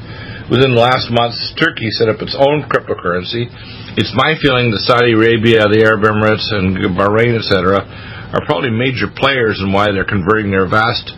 within 0.51 0.75
the 0.75 0.83
last 0.83 1.07
months. 1.15 1.39
Turkey 1.55 1.87
set 1.95 2.11
up 2.11 2.19
its 2.19 2.35
own 2.35 2.67
cryptocurrency. 2.67 3.47
It's 3.95 4.11
my 4.11 4.35
feeling 4.43 4.75
that 4.75 4.83
Saudi 4.83 5.15
Arabia, 5.15 5.71
the 5.71 5.87
Arab 5.87 6.03
Emirates, 6.03 6.51
and 6.51 6.75
Bahrain, 6.99 7.39
etc., 7.39 7.87
are 8.35 8.43
probably 8.43 8.75
major 8.75 9.07
players 9.07 9.63
in 9.63 9.71
why 9.71 9.95
they're 9.95 10.09
converting 10.09 10.51
their 10.51 10.67
vast 10.67 11.15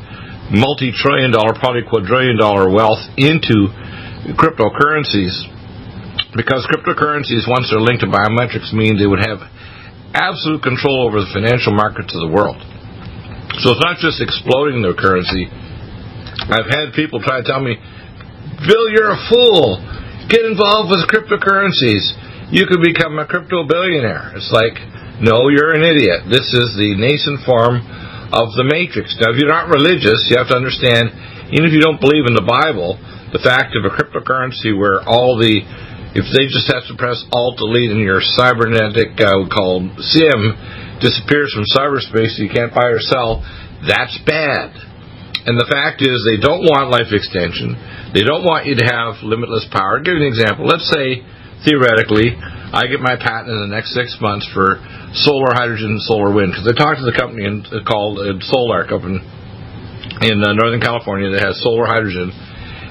multi-trillion 0.52 1.32
dollar, 1.32 1.56
probably 1.56 1.80
quadrillion 1.88 2.36
dollar 2.36 2.68
wealth 2.68 3.00
into 3.16 3.72
cryptocurrencies. 4.36 5.32
Because 6.36 6.68
cryptocurrencies, 6.68 7.48
once 7.48 7.72
they're 7.72 7.80
linked 7.80 8.04
to 8.04 8.12
biometrics, 8.12 8.76
mean 8.76 9.00
they 9.00 9.08
would 9.08 9.24
have 9.24 9.40
absolute 10.12 10.60
control 10.60 11.08
over 11.08 11.24
the 11.24 11.32
financial 11.32 11.72
markets 11.72 12.12
of 12.12 12.20
the 12.20 12.28
world. 12.28 12.60
So 13.64 13.72
it's 13.72 13.80
not 13.80 13.96
just 13.98 14.20
exploding 14.20 14.84
their 14.84 14.94
currency. 14.96 15.48
I've 15.48 16.68
had 16.68 16.92
people 16.92 17.24
try 17.24 17.40
to 17.40 17.46
tell 17.46 17.60
me, 17.60 17.80
Bill, 18.68 18.86
you're 18.92 19.16
a 19.16 19.22
fool. 19.32 19.80
Get 20.28 20.44
involved 20.44 20.92
with 20.92 21.08
cryptocurrencies. 21.08 22.52
You 22.52 22.68
could 22.68 22.84
become 22.84 23.18
a 23.18 23.26
crypto 23.26 23.66
billionaire. 23.66 24.36
It's 24.36 24.52
like, 24.52 24.76
no, 25.18 25.48
you're 25.48 25.72
an 25.72 25.82
idiot. 25.82 26.28
This 26.28 26.52
is 26.52 26.76
the 26.76 26.94
nascent 27.00 27.42
form 27.48 27.80
of 28.30 28.52
the 28.54 28.68
matrix. 28.68 29.16
Now, 29.16 29.32
if 29.32 29.40
you're 29.40 29.50
not 29.50 29.72
religious, 29.72 30.28
you 30.28 30.36
have 30.36 30.52
to 30.52 30.58
understand, 30.58 31.10
even 31.56 31.64
if 31.64 31.72
you 31.72 31.80
don't 31.80 31.98
believe 31.98 32.28
in 32.28 32.36
the 32.36 32.44
Bible, 32.44 33.00
the 33.32 33.40
fact 33.40 33.72
of 33.72 33.88
a 33.88 33.92
cryptocurrency 33.92 34.76
where 34.76 35.00
all 35.08 35.40
the, 35.40 35.64
if 36.12 36.26
they 36.36 36.46
just 36.46 36.68
have 36.68 36.84
to 36.92 36.94
press 37.00 37.24
Alt 37.32 37.56
Delete 37.56 37.90
in 37.90 38.04
your 38.04 38.20
cybernetic 38.20 39.16
uh, 39.16 39.48
called 39.48 39.90
SIM, 39.98 40.85
disappears 41.00 41.52
from 41.52 41.64
cyberspace 41.68 42.36
so 42.36 42.42
you 42.42 42.52
can't 42.52 42.72
buy 42.72 42.88
or 42.88 43.00
sell, 43.00 43.44
that's 43.84 44.16
bad. 44.24 44.72
And 45.46 45.54
the 45.54 45.68
fact 45.70 46.02
is, 46.02 46.26
they 46.26 46.42
don't 46.42 46.66
want 46.66 46.90
life 46.90 47.14
extension. 47.14 47.78
They 48.10 48.26
don't 48.26 48.42
want 48.42 48.66
you 48.66 48.74
to 48.82 48.86
have 48.86 49.22
limitless 49.22 49.62
power. 49.70 50.02
I'll 50.02 50.02
give 50.02 50.18
you 50.18 50.26
an 50.26 50.32
example. 50.34 50.66
Let's 50.66 50.90
say, 50.90 51.22
theoretically, 51.62 52.34
I 52.34 52.90
get 52.90 52.98
my 52.98 53.14
patent 53.14 53.54
in 53.54 53.60
the 53.62 53.70
next 53.70 53.94
six 53.94 54.18
months 54.18 54.42
for 54.50 54.82
solar, 55.14 55.54
hydrogen, 55.54 55.94
and 55.96 56.02
solar 56.02 56.34
wind. 56.34 56.50
Because 56.50 56.66
I 56.66 56.74
talked 56.74 56.98
to 56.98 57.06
the 57.06 57.14
company 57.14 57.46
in, 57.46 57.62
uh, 57.62 57.86
called 57.86 58.18
uh, 58.18 58.42
Solarc 58.42 58.90
up 58.90 59.06
in, 59.06 59.22
in 60.26 60.42
uh, 60.42 60.50
Northern 60.58 60.82
California 60.82 61.30
that 61.30 61.46
has 61.46 61.62
solar 61.62 61.86
hydrogen. 61.86 62.34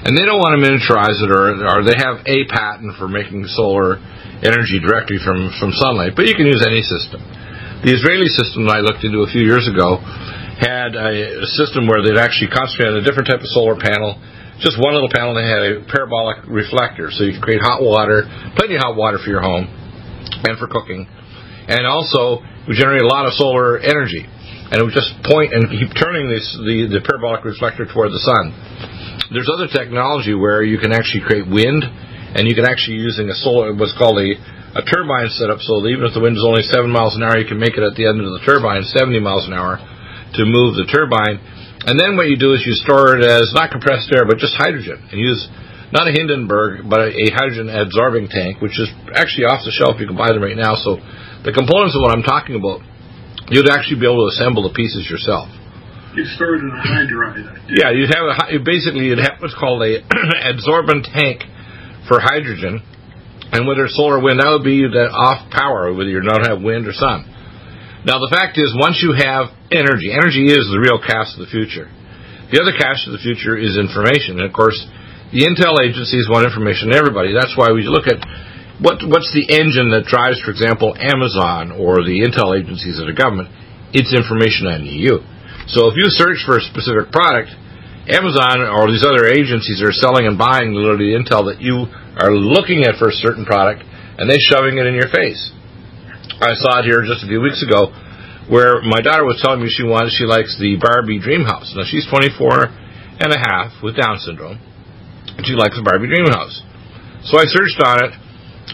And 0.08 0.16
they 0.16 0.24
don't 0.24 0.40
want 0.40 0.56
to 0.56 0.60
miniaturize 0.64 1.20
it, 1.20 1.28
or, 1.28 1.60
or 1.60 1.84
they 1.84 1.98
have 2.00 2.24
a 2.24 2.48
patent 2.48 2.96
for 2.96 3.04
making 3.04 3.44
solar 3.52 4.00
energy 4.40 4.80
directly 4.80 5.20
from, 5.20 5.52
from 5.60 5.76
sunlight. 5.76 6.16
But 6.16 6.24
you 6.24 6.32
can 6.32 6.48
use 6.48 6.64
any 6.64 6.80
system. 6.80 7.20
The 7.86 7.94
Israeli 7.94 8.26
system 8.34 8.66
that 8.66 8.74
I 8.74 8.82
looked 8.82 9.06
into 9.06 9.22
a 9.22 9.30
few 9.30 9.46
years 9.46 9.70
ago 9.70 10.02
had 10.58 10.98
a 10.98 11.46
system 11.54 11.86
where 11.86 12.02
they'd 12.02 12.18
actually 12.18 12.50
concentrate 12.50 12.90
on 12.90 12.98
a 12.98 13.06
different 13.06 13.30
type 13.30 13.38
of 13.38 13.46
solar 13.54 13.78
panel. 13.78 14.18
Just 14.58 14.74
one 14.82 14.90
little 14.90 15.06
panel, 15.06 15.30
and 15.30 15.38
they 15.38 15.46
had 15.46 15.62
a 15.62 15.74
parabolic 15.86 16.50
reflector, 16.50 17.14
so 17.14 17.22
you 17.22 17.38
could 17.38 17.46
create 17.46 17.62
hot 17.62 17.78
water, 17.78 18.26
plenty 18.58 18.74
of 18.74 18.82
hot 18.82 18.98
water 18.98 19.22
for 19.22 19.30
your 19.30 19.38
home 19.38 19.70
and 19.70 20.58
for 20.58 20.66
cooking. 20.66 21.06
And 21.70 21.86
also, 21.86 22.42
we 22.66 22.74
generate 22.74 23.06
a 23.06 23.10
lot 23.10 23.22
of 23.22 23.38
solar 23.38 23.78
energy. 23.78 24.26
And 24.26 24.74
it 24.74 24.82
would 24.82 24.90
just 24.90 25.14
point 25.22 25.54
and 25.54 25.70
keep 25.70 25.94
turning 25.94 26.26
this, 26.26 26.42
the, 26.58 26.90
the 26.90 27.06
parabolic 27.06 27.46
reflector 27.46 27.86
toward 27.86 28.10
the 28.10 28.18
sun. 28.26 28.50
There's 29.30 29.46
other 29.46 29.70
technology 29.70 30.34
where 30.34 30.66
you 30.66 30.82
can 30.82 30.90
actually 30.90 31.22
create 31.22 31.46
wind, 31.46 31.86
and 31.86 32.50
you 32.50 32.58
can 32.58 32.66
actually 32.66 32.98
using 32.98 33.30
a 33.30 33.36
solar, 33.38 33.70
what's 33.78 33.94
called 33.94 34.18
a 34.18 34.34
a 34.76 34.84
turbine 34.84 35.32
setup 35.32 35.64
so 35.64 35.80
that 35.80 35.88
even 35.88 36.04
if 36.04 36.12
the 36.12 36.20
wind 36.20 36.36
is 36.36 36.44
only 36.44 36.62
7 36.62 36.84
miles 36.92 37.16
an 37.16 37.24
hour, 37.24 37.40
you 37.40 37.48
can 37.48 37.56
make 37.56 37.80
it 37.80 37.84
at 37.84 37.96
the 37.96 38.04
end 38.04 38.20
of 38.20 38.28
the 38.36 38.44
turbine 38.44 38.84
70 38.84 39.16
miles 39.24 39.48
an 39.48 39.56
hour 39.56 39.80
to 40.36 40.42
move 40.44 40.76
the 40.76 40.84
turbine. 40.84 41.40
And 41.88 41.96
then 41.96 42.18
what 42.18 42.28
you 42.28 42.36
do 42.36 42.52
is 42.52 42.60
you 42.68 42.76
store 42.76 43.16
it 43.16 43.24
as 43.24 43.52
not 43.56 43.72
compressed 43.72 44.12
air, 44.12 44.28
but 44.28 44.36
just 44.36 44.52
hydrogen, 44.58 45.00
and 45.08 45.16
use 45.16 45.48
not 45.94 46.10
a 46.10 46.12
Hindenburg, 46.12 46.84
but 46.90 47.14
a 47.14 47.26
hydrogen 47.32 47.70
absorbing 47.70 48.28
tank, 48.28 48.60
which 48.60 48.76
is 48.76 48.90
actually 49.14 49.46
off 49.48 49.62
the 49.62 49.72
shelf. 49.72 49.96
You 50.02 50.10
can 50.10 50.18
buy 50.18 50.34
them 50.34 50.42
right 50.42 50.58
now. 50.58 50.74
So 50.76 50.98
the 51.46 51.54
components 51.54 51.94
of 51.94 52.02
what 52.02 52.10
I'm 52.10 52.26
talking 52.26 52.58
about, 52.58 52.82
you'd 53.48 53.70
actually 53.70 54.02
be 54.02 54.06
able 54.08 54.26
to 54.26 54.34
assemble 54.34 54.66
the 54.66 54.74
pieces 54.74 55.06
yourself. 55.06 55.46
You 56.18 56.26
store 56.34 56.58
it 56.58 56.64
in 56.64 56.72
a 56.74 56.80
hydride. 56.80 57.44
Yeah, 57.70 57.94
you'd 57.94 58.10
have 58.10 58.26
a, 58.26 58.58
basically 58.58 59.06
you'd 59.06 59.22
have 59.22 59.38
what's 59.38 59.54
called 59.54 59.84
a 59.86 60.02
absorbent 60.50 61.06
tank 61.12 61.46
for 62.10 62.18
hydrogen 62.18 62.82
and 63.52 63.66
whether 63.66 63.86
solar 63.86 64.18
or 64.18 64.22
wind, 64.22 64.40
that 64.40 64.50
would 64.50 64.66
be 64.66 64.82
that 64.82 65.10
off 65.14 65.50
power, 65.50 65.92
whether 65.94 66.10
you 66.10 66.22
don't 66.22 66.46
have 66.46 66.62
wind 66.62 66.86
or 66.86 66.94
sun. 66.94 67.26
Now, 68.06 68.22
the 68.22 68.30
fact 68.30 68.54
is, 68.58 68.70
once 68.78 69.02
you 69.02 69.14
have 69.18 69.50
energy, 69.70 70.14
energy 70.14 70.46
is 70.46 70.70
the 70.70 70.78
real 70.78 71.02
cash 71.02 71.34
of 71.34 71.42
the 71.42 71.50
future. 71.50 71.90
The 72.54 72.62
other 72.62 72.74
cash 72.74 73.02
of 73.10 73.14
the 73.14 73.22
future 73.22 73.58
is 73.58 73.74
information. 73.74 74.38
And 74.38 74.46
of 74.46 74.54
course, 74.54 74.78
the 75.34 75.42
intel 75.42 75.74
agencies 75.82 76.30
want 76.30 76.46
information 76.46 76.94
to 76.94 76.96
everybody. 76.98 77.34
That's 77.34 77.58
why 77.58 77.74
we 77.74 77.82
look 77.82 78.06
at 78.06 78.22
what, 78.78 79.02
what's 79.02 79.34
the 79.34 79.50
engine 79.50 79.90
that 79.90 80.06
drives, 80.06 80.38
for 80.44 80.54
example, 80.54 80.94
Amazon 80.94 81.74
or 81.74 82.06
the 82.06 82.22
intel 82.22 82.54
agencies 82.54 83.02
of 83.02 83.10
the 83.10 83.16
government. 83.16 83.50
It's 83.90 84.14
information 84.14 84.70
on 84.70 84.86
you. 84.86 85.26
So 85.74 85.90
if 85.90 85.98
you 85.98 86.06
search 86.14 86.46
for 86.46 86.62
a 86.62 86.62
specific 86.62 87.10
product, 87.10 87.50
Amazon 88.06 88.62
or 88.62 88.86
these 88.86 89.02
other 89.02 89.26
agencies 89.26 89.82
are 89.82 89.90
selling 89.90 90.30
and 90.30 90.38
buying 90.38 90.70
literally 90.70 91.10
the 91.10 91.18
intel 91.18 91.50
that 91.50 91.58
you 91.58 91.90
are 92.16 92.32
looking 92.32 92.84
at 92.84 92.96
for 92.96 93.08
a 93.08 93.16
certain 93.20 93.44
product 93.44 93.84
and 93.84 94.28
they 94.28 94.40
shoving 94.40 94.80
it 94.80 94.86
in 94.88 94.96
your 94.96 95.12
face. 95.12 95.52
I 96.40 96.56
saw 96.56 96.80
it 96.80 96.88
here 96.88 97.04
just 97.04 97.24
a 97.24 97.28
few 97.28 97.40
weeks 97.40 97.60
ago 97.60 97.92
where 98.48 98.80
my 98.80 99.04
daughter 99.04 99.24
was 99.24 99.40
telling 99.44 99.60
me 99.60 99.68
she 99.68 99.84
wants 99.84 100.16
she 100.16 100.24
likes 100.24 100.56
the 100.56 100.80
Barbie 100.80 101.20
Dream 101.20 101.44
House. 101.44 101.72
Now 101.76 101.84
she's 101.84 102.08
24 102.08 103.20
and 103.20 103.30
a 103.32 103.40
half 103.40 103.76
with 103.84 103.96
Down 103.96 104.16
syndrome 104.20 104.60
and 105.36 105.44
she 105.44 105.52
likes 105.52 105.76
the 105.76 105.84
Barbie 105.84 106.08
Dream 106.08 106.28
House. 106.32 106.56
So 107.28 107.36
I 107.36 107.44
searched 107.48 107.80
on 107.84 107.96
it 108.04 108.12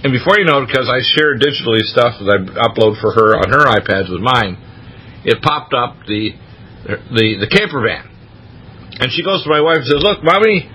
and 0.06 0.10
before 0.14 0.38
you 0.38 0.46
know 0.46 0.62
it, 0.62 0.70
because 0.70 0.88
I 0.88 1.02
share 1.14 1.36
digitally 1.38 1.82
stuff 1.90 2.18
that 2.22 2.30
I 2.30 2.38
upload 2.70 2.98
for 3.02 3.12
her 3.14 3.38
on 3.38 3.50
her 3.50 3.66
iPads 3.66 4.10
with 4.10 4.22
mine, 4.22 4.56
it 5.26 5.42
popped 5.42 5.74
up 5.74 5.98
the 6.06 6.34
the 6.86 7.46
the 7.46 7.50
camper 7.50 7.82
van 7.82 8.12
and 9.02 9.10
she 9.10 9.24
goes 9.24 9.42
to 9.44 9.50
my 9.50 9.60
wife 9.60 9.82
and 9.82 9.88
says, 9.88 10.02
Look, 10.04 10.22
mommy. 10.22 10.68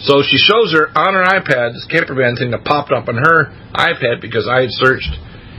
So 0.00 0.24
she 0.24 0.40
shows 0.40 0.72
her 0.72 0.88
on 0.96 1.12
her 1.12 1.28
iPad 1.28 1.76
this 1.76 1.84
camper 1.84 2.16
van 2.16 2.36
thing 2.36 2.50
that 2.56 2.64
popped 2.64 2.92
up 2.92 3.08
on 3.08 3.20
her 3.20 3.52
iPad 3.76 4.24
because 4.24 4.48
I 4.48 4.64
had 4.64 4.72
searched 4.72 5.12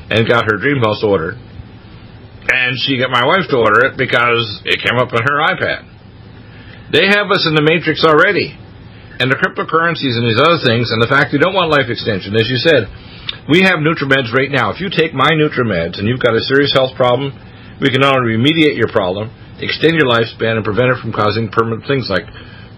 and 0.10 0.26
got 0.26 0.50
her 0.50 0.58
dream 0.58 0.82
house 0.82 1.06
ordered. 1.06 1.38
And 1.38 2.74
she 2.82 2.98
got 2.98 3.14
my 3.14 3.22
wife 3.22 3.46
to 3.54 3.58
order 3.62 3.86
it 3.86 4.02
because 4.02 4.66
it 4.66 4.82
came 4.82 4.98
up 4.98 5.14
on 5.14 5.22
her 5.22 5.38
iPad. 5.46 5.86
They 6.90 7.06
have 7.06 7.30
us 7.30 7.46
in 7.46 7.54
the 7.54 7.62
matrix 7.62 8.02
already. 8.04 8.58
And 9.22 9.30
the 9.30 9.38
cryptocurrencies 9.38 10.18
and 10.18 10.26
these 10.26 10.42
other 10.42 10.58
things, 10.66 10.90
and 10.90 10.98
the 10.98 11.06
fact 11.06 11.30
they 11.30 11.38
don't 11.38 11.54
want 11.54 11.70
life 11.70 11.94
extension, 11.94 12.34
as 12.34 12.50
you 12.50 12.58
said, 12.58 12.90
we 13.46 13.62
have 13.62 13.78
NutriMeds 13.78 14.34
right 14.34 14.50
now. 14.50 14.74
If 14.74 14.82
you 14.82 14.90
take 14.90 15.14
my 15.14 15.30
NutriMeds 15.30 16.02
and 16.02 16.10
you've 16.10 16.26
got 16.26 16.34
a 16.34 16.42
serious 16.42 16.74
health 16.74 16.98
problem, 16.98 17.30
we 17.78 17.94
can 17.94 18.02
not 18.02 18.18
only 18.18 18.34
remediate 18.34 18.82
your 18.82 18.90
problem, 18.90 19.30
extend 19.62 19.94
your 19.94 20.10
lifespan 20.10 20.58
and 20.58 20.66
prevent 20.66 20.90
it 20.90 20.98
from 20.98 21.14
causing 21.14 21.54
permanent 21.54 21.86
things 21.86 22.10
like 22.10 22.26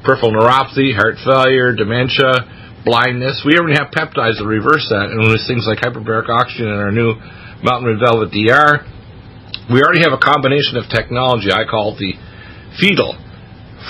peripheral 0.04 0.36
neuropathy, 0.36 0.92
heart 0.96 1.16
failure, 1.24 1.72
dementia, 1.72 2.84
blindness. 2.84 3.42
We 3.48 3.56
already 3.56 3.80
have 3.80 3.96
peptides 3.96 4.38
that 4.38 4.46
reverse 4.46 4.88
that, 4.92 5.08
and 5.08 5.24
there's 5.24 5.48
things 5.48 5.64
like 5.64 5.80
hyperbaric 5.80 6.28
oxygen 6.28 6.68
in 6.68 6.78
our 6.78 6.92
new 6.92 7.16
Mountain 7.64 7.96
Red 7.96 8.00
Velvet 8.04 8.36
DR. 8.36 8.84
We 9.72 9.80
already 9.80 10.04
have 10.04 10.12
a 10.12 10.20
combination 10.20 10.76
of 10.76 10.92
technology 10.92 11.48
I 11.48 11.64
call 11.64 11.96
the 11.96 12.20
fetal 12.76 13.16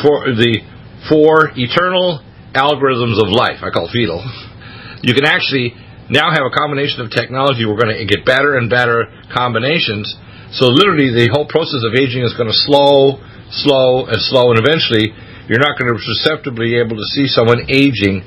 for 0.06 0.30
the 0.30 0.62
four 1.10 1.50
eternal 1.58 2.22
algorithms 2.54 3.18
of 3.18 3.34
life. 3.34 3.66
I 3.66 3.74
call 3.74 3.90
fetal. 3.90 4.22
You 5.02 5.18
can 5.18 5.26
actually 5.26 5.74
now 6.14 6.30
have 6.30 6.46
a 6.46 6.54
combination 6.54 7.02
of 7.02 7.10
technology. 7.10 7.66
We're 7.66 7.82
going 7.82 7.98
to 7.98 8.06
get 8.06 8.22
better 8.22 8.56
and 8.56 8.70
better 8.70 9.10
combinations. 9.34 10.06
So 10.54 10.70
literally, 10.70 11.10
the 11.10 11.34
whole 11.34 11.50
process 11.50 11.82
of 11.82 11.98
aging 11.98 12.22
is 12.22 12.38
going 12.38 12.54
to 12.54 12.60
slow, 12.70 13.18
slow, 13.50 14.06
and 14.06 14.22
slow, 14.22 14.54
and 14.54 14.62
eventually, 14.62 15.10
you're 15.48 15.64
not 15.64 15.76
going 15.76 15.92
to 15.92 16.00
perceptibly 16.00 16.76
be 16.76 16.80
able 16.80 16.96
to 16.96 17.08
see 17.16 17.28
someone 17.28 17.68
aging, 17.68 18.24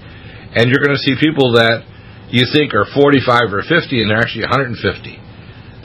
and 0.52 0.68
you're 0.68 0.84
going 0.84 0.96
to 0.96 1.04
see 1.04 1.16
people 1.16 1.56
that 1.56 1.84
you 2.28 2.44
think 2.50 2.74
are 2.74 2.84
45 2.90 3.54
or 3.54 3.62
50, 3.62 4.02
and 4.02 4.10
they're 4.10 4.20
actually 4.20 4.44
150. 4.44 4.76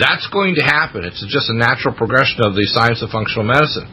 That's 0.01 0.25
going 0.33 0.57
to 0.57 0.65
happen. 0.65 1.05
It's 1.05 1.21
just 1.29 1.53
a 1.53 1.57
natural 1.57 1.93
progression 1.93 2.41
of 2.41 2.57
the 2.57 2.65
science 2.73 3.05
of 3.05 3.13
functional 3.13 3.45
medicine. 3.45 3.85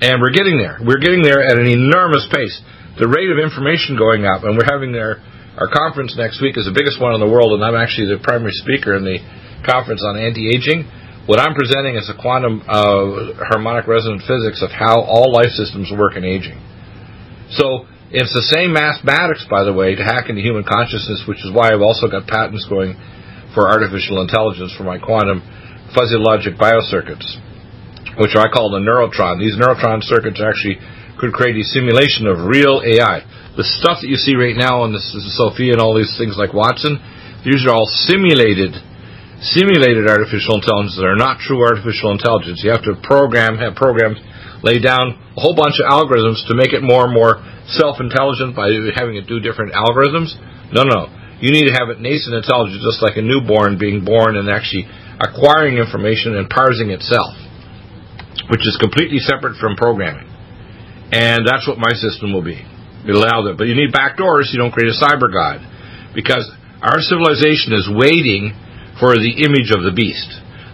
And 0.00 0.22
we're 0.22 0.32
getting 0.32 0.56
there. 0.56 0.80
We're 0.80 1.02
getting 1.02 1.20
there 1.20 1.44
at 1.44 1.58
an 1.58 1.68
enormous 1.68 2.24
pace. 2.32 2.56
The 2.96 3.06
rate 3.06 3.28
of 3.28 3.38
information 3.38 3.98
going 3.98 4.24
up, 4.24 4.42
and 4.42 4.56
we're 4.56 4.66
having 4.66 4.96
our, 4.96 5.20
our 5.58 5.68
conference 5.68 6.16
next 6.16 6.40
week 6.40 6.56
is 6.56 6.66
the 6.66 6.74
biggest 6.74 6.98
one 6.98 7.14
in 7.14 7.20
the 7.20 7.28
world, 7.28 7.54
and 7.54 7.62
I'm 7.62 7.76
actually 7.76 8.10
the 8.10 8.22
primary 8.22 8.56
speaker 8.64 8.96
in 8.96 9.04
the 9.04 9.20
conference 9.66 10.02
on 10.02 10.16
anti-aging. 10.18 10.86
What 11.28 11.44
I'm 11.44 11.52
presenting 11.52 12.00
is 12.00 12.08
a 12.08 12.16
quantum 12.16 12.64
uh, 12.64 13.36
harmonic 13.52 13.84
resonant 13.84 14.24
physics 14.24 14.64
of 14.64 14.72
how 14.72 15.04
all 15.04 15.28
life 15.28 15.52
systems 15.52 15.92
work 15.92 16.16
in 16.16 16.24
aging. 16.24 16.56
So 17.52 17.84
it's 18.08 18.32
the 18.32 18.48
same 18.48 18.72
mathematics, 18.72 19.44
by 19.44 19.60
the 19.60 19.76
way, 19.76 19.92
to 19.92 20.00
hack 20.00 20.32
into 20.32 20.40
human 20.40 20.64
consciousness, 20.64 21.28
which 21.28 21.44
is 21.44 21.52
why 21.52 21.68
I've 21.68 21.84
also 21.84 22.08
got 22.08 22.24
patents 22.24 22.64
going 22.64 22.96
for 23.52 23.68
artificial 23.68 24.24
intelligence 24.24 24.72
for 24.72 24.88
my 24.88 24.96
quantum 24.96 25.44
fuzzy 25.92 26.16
logic 26.16 26.56
biocircuits, 26.56 27.28
which 28.16 28.32
I 28.32 28.48
call 28.48 28.72
the 28.72 28.80
neurotron. 28.80 29.36
These 29.36 29.60
neurotron 29.60 30.00
circuits 30.08 30.40
actually 30.40 30.80
could 31.20 31.36
create 31.36 31.60
a 31.60 31.64
simulation 31.76 32.24
of 32.24 32.48
real 32.48 32.80
AI. 32.80 33.20
The 33.52 33.68
stuff 33.68 34.00
that 34.00 34.08
you 34.08 34.16
see 34.16 34.32
right 34.32 34.56
now 34.56 34.80
on 34.80 34.96
the 34.96 35.04
Sophia 35.36 35.76
and 35.76 35.80
all 35.84 35.92
these 35.92 36.16
things 36.16 36.40
like 36.40 36.56
Watson, 36.56 36.96
these 37.44 37.68
are 37.68 37.76
all 37.76 37.90
simulated 38.08 38.80
simulated 39.40 40.10
artificial 40.10 40.58
intelligence 40.58 40.98
that 40.98 41.06
are 41.06 41.18
not 41.18 41.38
true 41.38 41.62
artificial 41.62 42.10
intelligence. 42.10 42.62
You 42.62 42.74
have 42.74 42.82
to 42.84 42.98
program, 43.06 43.58
have 43.58 43.78
programs 43.78 44.18
lay 44.62 44.82
down 44.82 45.14
a 45.14 45.40
whole 45.40 45.54
bunch 45.54 45.78
of 45.78 45.86
algorithms 45.86 46.42
to 46.50 46.58
make 46.58 46.74
it 46.74 46.82
more 46.82 47.06
and 47.06 47.14
more 47.14 47.38
self-intelligent 47.78 48.58
by 48.58 48.74
having 48.98 49.14
it 49.14 49.30
do 49.30 49.38
different 49.38 49.70
algorithms. 49.70 50.34
No, 50.74 50.82
no. 50.82 51.06
You 51.38 51.54
need 51.54 51.70
to 51.70 51.74
have 51.78 51.86
it 51.94 52.02
nascent 52.02 52.34
intelligence, 52.34 52.82
just 52.82 52.98
like 52.98 53.14
a 53.14 53.22
newborn 53.22 53.78
being 53.78 54.02
born 54.02 54.34
and 54.34 54.50
actually 54.50 54.90
acquiring 55.22 55.78
information 55.78 56.34
and 56.34 56.50
parsing 56.50 56.90
itself, 56.90 57.30
which 58.50 58.66
is 58.66 58.74
completely 58.82 59.22
separate 59.22 59.54
from 59.62 59.78
programming. 59.78 60.26
And 61.14 61.46
that's 61.46 61.66
what 61.70 61.78
my 61.78 61.94
system 61.94 62.34
will 62.34 62.42
be. 62.42 62.58
It 62.58 63.14
allows 63.14 63.46
it. 63.46 63.56
But 63.56 63.70
you 63.70 63.78
need 63.78 63.94
backdoors 63.94 64.50
so 64.50 64.58
you 64.58 64.58
don't 64.58 64.74
create 64.74 64.90
a 64.90 64.98
cyber 64.98 65.30
god. 65.30 65.62
Because 66.10 66.50
our 66.82 66.98
civilization 66.98 67.78
is 67.78 67.86
waiting 67.86 68.50
for 68.98 69.14
the 69.16 69.46
image 69.46 69.70
of 69.70 69.86
the 69.86 69.94
beast. 69.94 70.28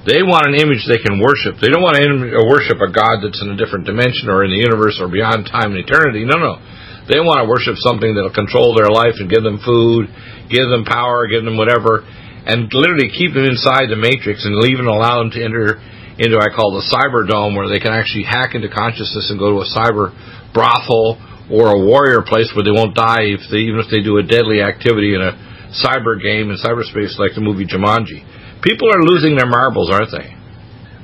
They 0.04 0.20
want 0.20 0.52
an 0.52 0.60
image 0.60 0.84
they 0.84 1.00
can 1.00 1.16
worship. 1.16 1.56
They 1.60 1.72
don't 1.72 1.80
want 1.80 1.96
to 1.96 2.04
uh, 2.04 2.44
worship 2.44 2.76
a 2.76 2.92
God 2.92 3.24
that's 3.24 3.40
in 3.40 3.48
a 3.48 3.56
different 3.56 3.88
dimension 3.88 4.28
or 4.28 4.44
in 4.44 4.52
the 4.52 4.60
universe 4.60 5.00
or 5.00 5.08
beyond 5.08 5.48
time 5.48 5.72
and 5.72 5.80
eternity. 5.80 6.28
No, 6.28 6.36
no. 6.36 6.60
They 7.08 7.20
want 7.20 7.40
to 7.40 7.48
worship 7.48 7.80
something 7.80 8.12
that'll 8.12 8.36
control 8.36 8.76
their 8.76 8.92
life 8.92 9.16
and 9.16 9.32
give 9.32 9.44
them 9.44 9.60
food, 9.64 10.12
give 10.52 10.68
them 10.68 10.84
power, 10.84 11.24
give 11.24 11.44
them 11.44 11.56
whatever, 11.56 12.04
and 12.44 12.68
literally 12.72 13.08
keep 13.12 13.32
them 13.32 13.48
inside 13.48 13.88
the 13.88 13.96
matrix 13.96 14.44
and 14.44 14.56
even 14.68 14.84
allow 14.84 15.24
them 15.24 15.32
to 15.32 15.40
enter 15.40 15.80
into 16.20 16.36
I 16.38 16.52
call 16.52 16.76
the 16.76 16.84
cyber 16.86 17.26
dome 17.26 17.56
where 17.56 17.66
they 17.66 17.80
can 17.80 17.90
actually 17.90 18.28
hack 18.28 18.54
into 18.54 18.68
consciousness 18.68 19.32
and 19.32 19.40
go 19.40 19.50
to 19.56 19.66
a 19.66 19.68
cyber 19.72 20.14
brothel 20.52 21.18
or 21.50 21.74
a 21.74 21.80
warrior 21.80 22.22
place 22.22 22.52
where 22.54 22.62
they 22.62 22.70
won't 22.72 22.94
die 22.94 23.34
if 23.34 23.42
they 23.50 23.66
even 23.66 23.82
if 23.82 23.90
they 23.90 24.00
do 24.00 24.16
a 24.20 24.24
deadly 24.24 24.62
activity 24.62 25.16
in 25.16 25.20
a 25.20 25.34
cyber 25.82 26.20
game 26.20 26.50
in 26.50 26.56
cyberspace 26.60 27.18
like 27.18 27.34
the 27.34 27.42
movie 27.42 27.66
Jumanji. 27.66 28.22
People 28.62 28.88
are 28.92 29.02
losing 29.02 29.36
their 29.36 29.48
marbles, 29.48 29.90
aren't 29.90 30.10
they? 30.10 30.28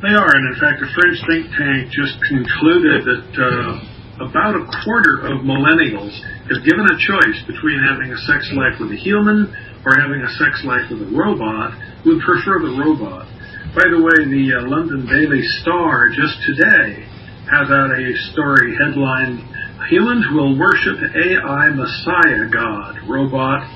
They 0.00 0.14
are, 0.16 0.32
and 0.32 0.44
in 0.48 0.56
fact, 0.56 0.80
a 0.80 0.88
French 0.96 1.18
think 1.28 1.52
tank 1.52 1.92
just 1.92 2.16
concluded 2.24 3.04
that 3.04 3.26
uh, 3.36 4.24
about 4.24 4.56
a 4.56 4.64
quarter 4.80 5.28
of 5.28 5.44
millennials, 5.44 6.12
if 6.48 6.64
given 6.64 6.88
a 6.88 6.96
choice 6.96 7.38
between 7.44 7.84
having 7.84 8.08
a 8.08 8.20
sex 8.24 8.48
life 8.56 8.80
with 8.80 8.96
a 8.96 9.00
human 9.00 9.52
or 9.84 9.92
having 10.00 10.24
a 10.24 10.32
sex 10.40 10.64
life 10.64 10.88
with 10.88 11.04
a 11.04 11.10
robot, 11.12 11.76
would 12.08 12.20
prefer 12.24 12.64
the 12.64 12.72
robot. 12.80 13.28
By 13.76 13.86
the 13.92 14.00
way, 14.00 14.24
the 14.24 14.56
uh, 14.56 14.68
London 14.72 15.04
Daily 15.04 15.44
Star 15.60 16.08
just 16.08 16.36
today 16.48 17.04
has 17.52 17.68
out 17.68 17.92
a 17.92 18.08
story 18.32 18.76
headline 18.80 19.44
Humans 19.88 20.26
will 20.32 20.58
worship 20.58 21.02
AI 21.02 21.70
Messiah 21.74 22.46
God. 22.52 23.00
Robot 23.08 23.66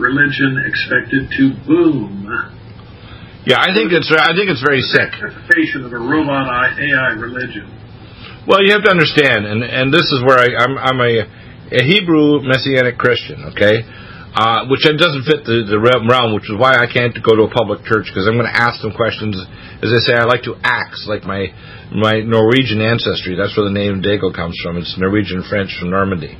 religion 0.00 0.56
expected 0.64 1.28
to 1.36 1.52
boom. 1.68 2.26
Yeah, 3.44 3.60
I 3.60 3.72
think 3.72 3.92
it's 3.92 4.08
I 4.12 4.32
think 4.36 4.52
it's 4.52 4.64
very 4.64 4.84
sick. 4.84 5.12
Of 5.16 5.92
a 5.92 6.00
robot 6.00 6.76
AI 6.76 7.16
religion. 7.16 7.68
Well, 8.48 8.64
you 8.64 8.72
have 8.72 8.84
to 8.84 8.92
understand, 8.92 9.44
and 9.44 9.64
and 9.64 9.92
this 9.92 10.08
is 10.12 10.20
where 10.24 10.40
I, 10.40 10.48
I'm 10.60 10.74
I'm 10.76 11.00
a, 11.00 11.14
a 11.76 11.82
Hebrew 11.84 12.44
Messianic 12.44 13.00
Christian, 13.00 13.52
okay, 13.52 13.80
uh, 14.36 14.68
which 14.68 14.84
doesn't 14.84 15.24
fit 15.24 15.48
the 15.48 15.64
the 15.68 15.80
realm, 15.80 16.36
which 16.36 16.48
is 16.52 16.56
why 16.56 16.76
I 16.76 16.88
can't 16.88 17.16
go 17.20 17.36
to 17.36 17.48
a 17.48 17.52
public 17.52 17.84
church 17.88 18.12
because 18.12 18.28
I'm 18.28 18.36
going 18.36 18.48
to 18.48 18.58
ask 18.60 18.80
them 18.84 18.92
questions. 18.92 19.36
As 19.80 19.88
I 19.88 20.00
say, 20.04 20.12
I 20.16 20.28
like 20.28 20.44
to 20.44 20.56
axe 20.60 21.08
like 21.08 21.24
my 21.24 21.48
my 21.92 22.20
Norwegian 22.20 22.84
ancestry. 22.84 23.40
That's 23.40 23.56
where 23.56 23.68
the 23.68 23.76
name 23.76 24.04
Deagle 24.04 24.36
comes 24.36 24.56
from. 24.60 24.76
It's 24.76 24.96
Norwegian 25.00 25.44
French 25.48 25.72
from 25.80 25.88
Normandy, 25.88 26.36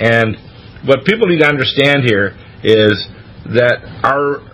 and 0.00 0.36
what 0.88 1.04
people 1.04 1.28
need 1.28 1.44
to 1.44 1.48
understand 1.48 2.08
here 2.08 2.32
is 2.62 2.94
that 3.56 3.80
our 4.04 4.44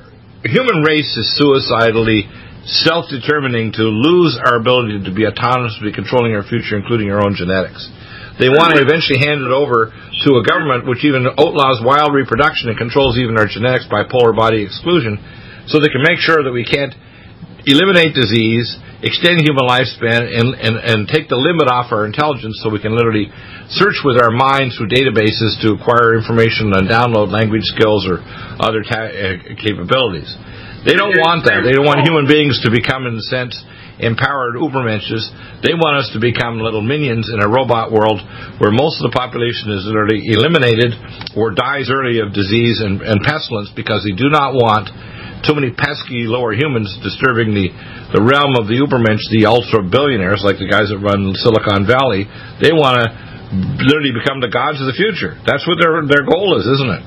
human 0.47 0.83
race 0.87 1.11
is 1.19 1.27
suicidally 1.35 2.31
self-determining 2.67 3.73
to 3.79 3.87
lose 3.87 4.39
our 4.39 4.59
ability 4.59 5.03
to 5.07 5.13
be 5.15 5.23
autonomously 5.23 5.95
controlling 5.95 6.35
our 6.35 6.43
future, 6.43 6.75
including 6.75 7.11
our 7.11 7.23
own 7.23 7.35
genetics. 7.35 7.87
They 8.39 8.51
want 8.51 8.75
to 8.75 8.83
eventually 8.83 9.23
hand 9.23 9.41
it 9.41 9.55
over 9.55 9.95
to 10.27 10.29
a 10.37 10.43
government 10.45 10.85
which 10.85 11.07
even 11.07 11.25
outlaws 11.25 11.81
wild 11.81 12.13
reproduction 12.13 12.69
and 12.69 12.77
controls 12.77 13.17
even 13.17 13.39
our 13.39 13.47
genetics 13.47 13.87
by 13.87 14.05
polar 14.05 14.35
body 14.35 14.63
exclusion, 14.63 15.17
so 15.67 15.79
they 15.79 15.89
can 15.89 16.03
make 16.03 16.19
sure 16.19 16.43
that 16.43 16.53
we 16.53 16.67
can't 16.67 16.95
eliminate 17.67 18.15
disease, 18.15 18.71
extend 19.03 19.43
human 19.43 19.67
lifespan, 19.67 20.23
and, 20.23 20.55
and, 20.55 20.75
and 20.79 20.99
take 21.11 21.27
the 21.27 21.35
limit 21.35 21.67
off 21.67 21.91
our 21.91 22.07
intelligence 22.07 22.63
so 22.63 22.71
we 22.71 22.79
can 22.79 22.95
literally 22.95 23.27
search 23.75 24.07
with 24.07 24.23
our 24.23 24.31
minds 24.31 24.79
through 24.79 24.87
databases 24.87 25.59
to 25.67 25.75
acquire 25.75 26.15
information 26.15 26.71
and 26.71 26.87
download 26.87 27.35
language 27.35 27.67
skills 27.67 28.07
or 28.07 28.23
other 28.63 28.87
ta- 28.87 29.11
uh, 29.11 29.43
capabilities. 29.59 30.31
They 30.87 30.95
don't 30.95 31.19
want 31.19 31.43
that. 31.51 31.67
They 31.67 31.75
don't 31.75 31.83
want 31.85 32.07
human 32.07 32.31
beings 32.31 32.63
to 32.63 32.71
become, 32.71 33.11
in 33.11 33.19
a 33.19 33.27
sense, 33.27 33.59
empowered 33.99 34.55
ubermensches. 34.55 35.27
They 35.67 35.75
want 35.75 36.07
us 36.07 36.15
to 36.15 36.23
become 36.23 36.63
little 36.63 36.87
minions 36.87 37.27
in 37.27 37.43
a 37.43 37.51
robot 37.51 37.91
world 37.91 38.23
where 38.63 38.71
most 38.71 39.03
of 39.03 39.11
the 39.11 39.15
population 39.17 39.75
is 39.75 39.83
literally 39.83 40.23
eliminated 40.31 40.95
or 41.35 41.51
dies 41.51 41.91
early 41.91 42.23
of 42.23 42.31
disease 42.31 42.79
and, 42.79 43.03
and 43.03 43.19
pestilence 43.27 43.75
because 43.75 44.07
they 44.07 44.15
do 44.15 44.31
not 44.31 44.55
want 44.55 44.87
too 45.47 45.55
many 45.55 45.71
pesky 45.71 46.27
lower 46.27 46.53
humans 46.53 46.91
disturbing 47.01 47.55
the, 47.55 47.71
the 48.13 48.23
realm 48.23 48.59
of 48.59 48.67
the 48.67 48.77
ubermensch, 48.83 49.23
the 49.31 49.47
ultra 49.47 49.81
billionaires 49.87 50.43
like 50.43 50.59
the 50.59 50.69
guys 50.69 50.91
that 50.91 50.99
run 50.99 51.33
Silicon 51.41 51.87
Valley. 51.87 52.27
They 52.59 52.75
want 52.75 53.01
to 53.01 53.07
literally 53.81 54.11
become 54.11 54.43
the 54.43 54.51
gods 54.51 54.83
of 54.83 54.91
the 54.91 54.97
future. 54.99 55.39
That's 55.47 55.63
what 55.65 55.79
their 55.79 56.03
their 56.05 56.27
goal 56.27 56.59
is, 56.59 56.67
isn't 56.67 56.93
it? 56.99 57.03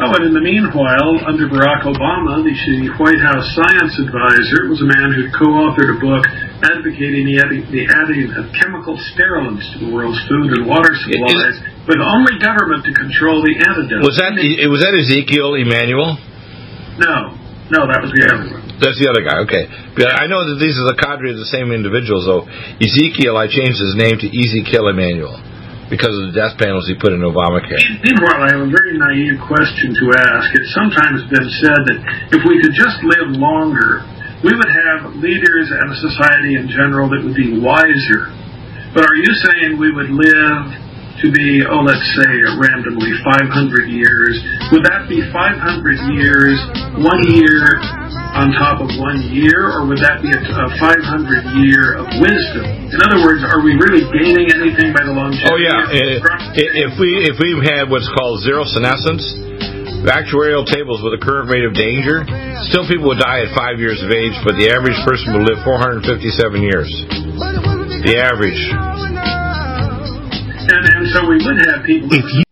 Oh, 0.00 0.08
and 0.16 0.24
in 0.24 0.32
the 0.32 0.40
meanwhile, 0.40 1.20
under 1.28 1.52
Barack 1.52 1.84
Obama, 1.84 2.40
the, 2.40 2.56
White 2.96 3.20
House 3.20 3.44
science 3.52 4.00
advisor 4.00 4.72
was 4.72 4.80
a 4.80 4.88
man 4.88 5.12
who 5.12 5.28
co-authored 5.36 5.94
a 5.94 5.98
book 6.00 6.24
advocating 6.64 7.28
the 7.28 7.36
adding, 7.44 7.68
the 7.68 7.84
adding 7.92 8.32
of 8.32 8.48
chemical 8.56 8.96
sterilants 9.12 9.68
to 9.76 9.84
the 9.84 9.90
world's 9.92 10.16
food 10.24 10.56
and 10.56 10.64
water 10.64 10.96
supplies, 10.96 11.60
with 11.84 12.00
only 12.00 12.40
government 12.40 12.88
to 12.88 12.92
control 12.96 13.44
the 13.44 13.52
antidote. 13.52 14.00
Was 14.00 14.16
that 14.16 14.32
was 14.72 14.80
that 14.80 14.96
Ezekiel 14.96 15.60
Emanuel? 15.60 16.16
No, 16.96 17.36
no, 17.72 17.88
that 17.88 18.04
was 18.04 18.12
the 18.12 18.22
other 18.28 18.52
one. 18.52 18.62
That's 18.76 19.00
the 19.00 19.08
other 19.08 19.24
guy. 19.24 19.40
Okay, 19.48 19.64
but 19.96 20.12
I 20.12 20.28
know 20.28 20.44
that 20.44 20.60
these 20.60 20.76
are 20.76 20.84
the 20.92 20.98
cadre 21.00 21.32
of 21.32 21.40
the 21.40 21.48
same 21.48 21.72
individuals. 21.72 22.28
Though 22.28 22.44
Ezekiel, 22.78 23.40
I 23.40 23.48
changed 23.48 23.80
his 23.80 23.96
name 23.96 24.20
to 24.20 24.28
Ezekiel 24.28 24.92
Emanuel 24.92 25.40
because 25.88 26.12
of 26.12 26.28
the 26.28 26.34
death 26.36 26.60
panels 26.60 26.84
he 26.84 26.96
put 26.96 27.16
in 27.16 27.24
Obamacare. 27.24 27.80
Meanwhile, 28.00 28.44
I 28.44 28.48
have 28.56 28.64
a 28.64 28.72
very 28.72 28.96
naive 28.96 29.40
question 29.44 29.96
to 29.96 30.04
ask. 30.20 30.52
It's 30.52 30.72
sometimes 30.76 31.24
been 31.32 31.48
said 31.64 31.80
that 31.88 31.98
if 32.36 32.40
we 32.44 32.60
could 32.60 32.76
just 32.76 33.00
live 33.04 33.36
longer, 33.36 34.04
we 34.44 34.52
would 34.52 34.72
have 34.72 35.16
leaders 35.20 35.70
and 35.72 35.86
a 35.88 35.98
society 36.00 36.60
in 36.60 36.68
general 36.68 37.08
that 37.08 37.24
would 37.24 37.36
be 37.36 37.56
wiser. 37.60 38.32
But 38.92 39.08
are 39.08 39.16
you 39.16 39.32
saying 39.48 39.80
we 39.80 39.92
would 39.94 40.12
live 40.12 40.81
to 41.22 41.30
be, 41.30 41.62
oh, 41.62 41.86
let's 41.86 42.02
say 42.18 42.32
randomly 42.58 43.14
500 43.22 43.86
years, 43.86 44.34
would 44.74 44.82
that 44.82 45.06
be 45.06 45.22
500 45.30 45.38
years, 46.18 46.58
one 46.98 47.22
year 47.30 47.78
on 48.34 48.50
top 48.58 48.82
of 48.82 48.90
one 48.98 49.22
year, 49.30 49.70
or 49.70 49.86
would 49.86 50.02
that 50.02 50.18
be 50.18 50.34
a, 50.34 50.40
a 50.42 50.68
500 50.82 51.62
year 51.62 52.00
of 52.02 52.10
wisdom? 52.18 52.66
In 52.90 53.00
other 53.06 53.22
words, 53.22 53.46
are 53.46 53.62
we 53.62 53.78
really 53.78 54.02
gaining 54.10 54.50
anything 54.50 54.90
by 54.90 55.06
the 55.06 55.14
longevity? 55.14 55.46
Oh 55.46 55.58
yeah, 55.62 55.94
eh, 55.94 56.18
eh, 56.18 56.58
eh, 56.58 56.90
if 56.90 56.98
we 56.98 57.08
if 57.28 57.38
we 57.38 57.54
had 57.70 57.86
what's 57.86 58.08
called 58.18 58.42
zero 58.42 58.66
senescence, 58.66 59.22
actuarial 60.10 60.66
tables 60.66 60.98
with 61.06 61.14
a 61.14 61.22
current 61.22 61.46
rate 61.46 61.62
of 61.62 61.76
danger, 61.78 62.26
still 62.66 62.82
people 62.90 63.06
would 63.14 63.22
die 63.22 63.46
at 63.46 63.54
five 63.54 63.78
years 63.78 64.02
of 64.02 64.10
age, 64.10 64.34
but 64.42 64.58
the 64.58 64.66
average 64.72 64.98
person 65.06 65.38
would 65.38 65.46
live 65.46 65.62
457 65.62 66.02
years. 66.58 66.90
The 68.02 68.18
average. 68.18 69.11
And, 70.72 70.88
and 70.88 71.06
so 71.12 71.28
we 71.28 71.36
would 71.36 71.60
have 71.66 71.84
people. 71.84 72.08
If 72.12 72.24
you 72.32 72.51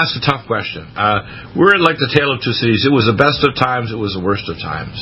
ask 0.00 0.16
a 0.16 0.24
tough 0.24 0.48
question. 0.48 0.88
Uh, 0.96 1.52
we're 1.52 1.76
like 1.76 2.00
the 2.00 2.08
tale 2.08 2.32
of 2.32 2.40
two 2.40 2.56
cities. 2.56 2.88
It 2.88 2.94
was 2.94 3.04
the 3.04 3.16
best 3.16 3.44
of 3.44 3.52
times. 3.52 3.92
It 3.92 4.00
was 4.00 4.16
the 4.16 4.24
worst 4.24 4.48
of 4.48 4.56
times. 4.56 4.96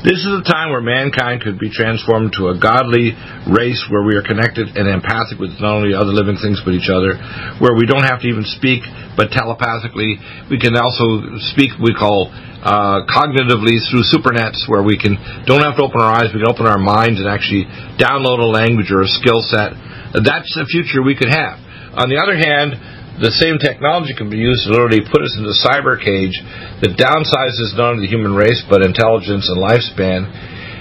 This 0.00 0.24
is 0.24 0.32
a 0.40 0.46
time 0.48 0.72
where 0.72 0.80
mankind 0.80 1.44
could 1.44 1.60
be 1.60 1.68
transformed 1.68 2.32
to 2.40 2.48
a 2.48 2.56
godly 2.56 3.12
race, 3.44 3.84
where 3.92 4.00
we 4.08 4.16
are 4.16 4.24
connected 4.24 4.72
and 4.72 4.88
empathic 4.88 5.36
with 5.36 5.52
not 5.60 5.84
only 5.84 5.92
other 5.92 6.16
living 6.16 6.40
things 6.40 6.64
but 6.64 6.72
each 6.72 6.88
other, 6.88 7.20
where 7.60 7.76
we 7.76 7.84
don't 7.84 8.08
have 8.08 8.24
to 8.24 8.28
even 8.32 8.48
speak, 8.56 8.80
but 9.20 9.28
telepathically 9.28 10.16
we 10.48 10.56
can 10.56 10.72
also 10.80 11.36
speak. 11.52 11.76
We 11.76 11.92
call 11.92 12.32
uh, 12.32 13.04
cognitively 13.04 13.84
through 13.92 14.08
supernets 14.08 14.64
where 14.64 14.80
we 14.80 14.96
can 14.96 15.20
don't 15.44 15.60
have 15.60 15.76
to 15.76 15.84
open 15.84 16.00
our 16.00 16.24
eyes, 16.24 16.32
we 16.32 16.40
can 16.40 16.48
open 16.48 16.64
our 16.64 16.80
minds 16.80 17.20
and 17.20 17.28
actually 17.28 17.68
download 18.00 18.40
a 18.40 18.48
language 18.48 18.88
or 18.88 19.04
a 19.04 19.10
skill 19.20 19.44
set. 19.44 19.76
That's 20.24 20.48
a 20.56 20.64
future 20.64 21.04
we 21.04 21.12
could 21.12 21.28
have. 21.28 21.60
On 22.00 22.08
the 22.08 22.16
other 22.16 22.36
hand, 22.38 22.97
the 23.18 23.34
same 23.34 23.58
technology 23.58 24.14
can 24.14 24.30
be 24.30 24.38
used 24.38 24.66
to 24.66 24.74
literally 24.74 25.02
put 25.02 25.22
us 25.22 25.34
into 25.34 25.50
a 25.50 25.60
cyber 25.62 25.98
cage 25.98 26.38
that 26.82 26.94
downsizes 26.94 27.74
not 27.74 27.98
only 27.98 28.06
the 28.06 28.12
human 28.12 28.34
race 28.34 28.62
but 28.70 28.86
intelligence 28.86 29.46
and 29.50 29.58
lifespan. 29.58 30.26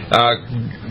Uh, 0.08 0.40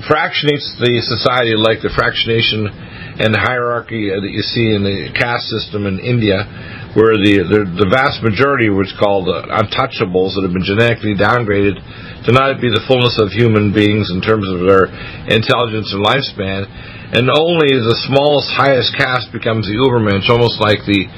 fractionates 0.05 0.77
the 0.77 1.01
society 1.09 1.57
like 1.57 1.81
the 1.81 1.89
fractionation 1.89 2.69
and 3.17 3.33
hierarchy 3.33 4.13
that 4.13 4.29
you 4.29 4.45
see 4.45 4.77
in 4.77 4.85
the 4.85 5.09
caste 5.17 5.49
system 5.49 5.89
in 5.89 5.97
India, 5.97 6.45
where 6.93 7.17
the, 7.17 7.41
the, 7.49 7.61
the 7.81 7.89
vast 7.89 8.21
majority, 8.21 8.69
what's 8.69 8.93
called 9.01 9.25
uh, 9.25 9.49
untouchables, 9.57 10.37
that 10.37 10.45
have 10.45 10.53
been 10.53 10.69
genetically 10.69 11.17
downgraded 11.17 11.81
to 12.29 12.31
not 12.37 12.61
be 12.61 12.69
the 12.69 12.85
fullness 12.85 13.17
of 13.17 13.33
human 13.33 13.73
beings 13.73 14.13
in 14.13 14.21
terms 14.21 14.45
of 14.53 14.69
their 14.69 14.93
intelligence 15.33 15.89
and 15.97 16.05
lifespan, 16.05 16.69
and 17.17 17.33
only 17.33 17.73
the 17.73 17.97
smallest, 18.05 18.53
highest 18.53 18.93
caste 19.01 19.33
becomes 19.33 19.65
the 19.65 19.81
Ubermensch, 19.81 20.29
almost 20.29 20.61
like 20.61 20.85
the 20.85 21.09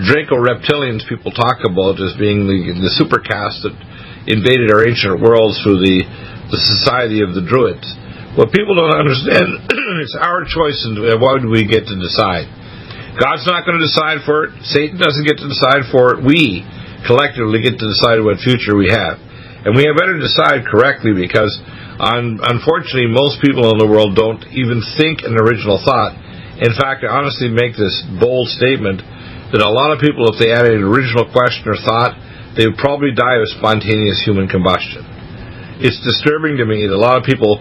Draco 0.00 0.40
reptilians 0.40 1.04
people 1.04 1.36
talk 1.36 1.60
about 1.68 2.00
as 2.00 2.16
being 2.16 2.48
the, 2.48 2.80
the 2.80 2.92
super 2.96 3.20
caste 3.20 3.60
that 3.68 3.76
invaded 4.24 4.72
our 4.72 4.88
ancient 4.88 5.20
worlds 5.20 5.60
through 5.60 5.84
the, 5.84 6.00
the 6.48 6.56
society 6.56 7.20
of 7.20 7.36
the 7.36 7.44
Druids. 7.44 7.84
What 8.32 8.48
people 8.48 8.72
don't 8.72 8.96
understand, 8.96 9.68
it's 10.00 10.16
our 10.16 10.48
choice, 10.48 10.80
and 10.88 10.96
why 11.20 11.36
do 11.36 11.52
we 11.52 11.68
get 11.68 11.84
to 11.84 11.96
decide? 12.00 12.48
God's 13.20 13.44
not 13.44 13.68
going 13.68 13.76
to 13.76 13.84
decide 13.84 14.24
for 14.24 14.48
it. 14.48 14.64
Satan 14.64 14.96
doesn't 14.96 15.28
get 15.28 15.36
to 15.36 15.48
decide 15.52 15.92
for 15.92 16.16
it. 16.16 16.24
We 16.24 16.64
collectively 17.04 17.60
get 17.60 17.76
to 17.76 17.84
decide 17.84 18.24
what 18.24 18.40
future 18.40 18.72
we 18.72 18.88
have. 18.88 19.20
And 19.68 19.76
we 19.76 19.84
had 19.84 19.92
better 19.92 20.16
decide 20.16 20.64
correctly 20.64 21.12
because, 21.12 21.52
un- 22.00 22.40
unfortunately, 22.40 23.12
most 23.12 23.44
people 23.44 23.68
in 23.68 23.78
the 23.78 23.86
world 23.86 24.16
don't 24.16 24.40
even 24.56 24.80
think 24.96 25.28
an 25.28 25.36
original 25.36 25.76
thought. 25.76 26.16
In 26.64 26.72
fact, 26.72 27.04
I 27.04 27.12
honestly 27.12 27.52
make 27.52 27.76
this 27.76 28.00
bold 28.16 28.48
statement 28.48 29.04
that 29.52 29.60
a 29.60 29.68
lot 29.68 29.92
of 29.92 30.00
people, 30.00 30.32
if 30.32 30.40
they 30.40 30.48
added 30.48 30.80
an 30.80 30.84
original 30.84 31.28
question 31.28 31.68
or 31.68 31.76
thought, 31.76 32.16
they 32.56 32.68
would 32.68 32.80
probably 32.80 33.12
die 33.12 33.40
of 33.40 33.48
spontaneous 33.56 34.24
human 34.24 34.48
combustion. 34.48 35.04
It's 35.80 36.00
disturbing 36.04 36.60
to 36.60 36.66
me 36.68 36.88
that 36.88 36.96
a 36.96 37.00
lot 37.00 37.20
of 37.20 37.24
people, 37.24 37.60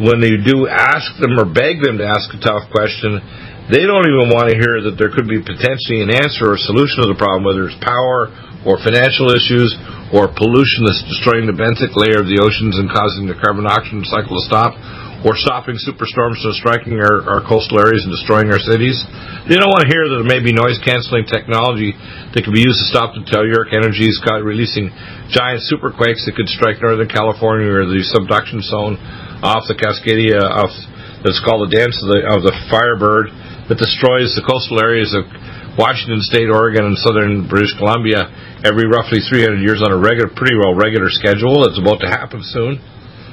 when 0.00 0.20
they 0.20 0.36
do 0.36 0.68
ask 0.68 1.16
them 1.20 1.36
or 1.40 1.48
beg 1.48 1.80
them 1.80 2.00
to 2.00 2.06
ask 2.08 2.28
a 2.32 2.40
tough 2.40 2.68
question, 2.72 3.20
they 3.68 3.86
don't 3.86 4.04
even 4.08 4.32
want 4.32 4.50
to 4.50 4.56
hear 4.58 4.82
that 4.84 4.98
there 4.98 5.12
could 5.14 5.30
be 5.30 5.38
potentially 5.40 6.02
an 6.02 6.10
answer 6.10 6.50
or 6.50 6.58
solution 6.58 7.06
to 7.06 7.08
the 7.08 7.20
problem, 7.20 7.46
whether 7.46 7.68
it's 7.70 7.78
power 7.78 8.32
or 8.66 8.76
financial 8.82 9.30
issues 9.32 9.72
or 10.10 10.28
pollution 10.28 10.84
that's 10.84 11.06
destroying 11.06 11.46
the 11.46 11.54
benthic 11.54 11.94
layer 11.94 12.18
of 12.20 12.26
the 12.26 12.42
oceans 12.42 12.76
and 12.76 12.90
causing 12.90 13.30
the 13.30 13.38
carbon 13.38 13.64
oxygen 13.64 14.02
cycle 14.04 14.36
to 14.36 14.44
stop, 14.44 14.74
or 15.20 15.36
stopping 15.36 15.76
superstorms 15.76 16.40
from 16.40 16.56
striking 16.56 16.96
our, 16.96 17.20
our 17.28 17.42
coastal 17.44 17.76
areas 17.76 18.08
and 18.08 18.12
destroying 18.12 18.48
our 18.48 18.60
cities. 18.60 18.96
They 19.44 19.60
don't 19.60 19.68
want 19.68 19.84
to 19.84 19.90
hear 19.92 20.08
that 20.08 20.24
there 20.24 20.30
may 20.32 20.40
be 20.40 20.56
noise 20.56 20.80
canceling 20.80 21.28
technology 21.28 21.92
that 22.32 22.40
could 22.40 22.56
be 22.56 22.64
used 22.64 22.80
to 22.80 22.88
stop 22.88 23.12
the 23.12 23.24
Telluric 23.28 23.76
Energy's 23.76 24.16
releasing 24.40 24.88
giant 25.28 25.60
superquakes 25.68 26.24
that 26.24 26.32
could 26.36 26.48
strike 26.48 26.80
Northern 26.80 27.08
California 27.08 27.68
or 27.68 27.84
the 27.84 28.00
subduction 28.08 28.64
zone 28.64 28.96
off 29.44 29.68
the 29.68 29.76
Cascadia 29.76 30.40
off 30.40 30.72
that's 31.20 31.40
called 31.44 31.68
the 31.68 31.72
dance 31.76 32.00
of 32.00 32.08
the 32.08 32.20
of 32.24 32.40
the 32.40 32.54
Firebird 32.72 33.28
that 33.68 33.76
destroys 33.76 34.32
the 34.32 34.44
coastal 34.44 34.80
areas 34.80 35.12
of 35.12 35.28
Washington 35.76 36.20
State, 36.24 36.48
Oregon, 36.48 36.88
and 36.90 36.96
southern 36.98 37.46
British 37.46 37.76
Columbia 37.76 38.26
every 38.64 38.88
roughly 38.88 39.22
300 39.22 39.60
years 39.62 39.80
on 39.84 39.92
a 39.92 40.00
regular, 40.00 40.28
pretty 40.32 40.56
well 40.58 40.74
regular 40.74 41.08
schedule. 41.08 41.64
It's 41.68 41.78
about 41.78 42.00
to 42.02 42.10
happen 42.10 42.40
soon. 42.42 42.80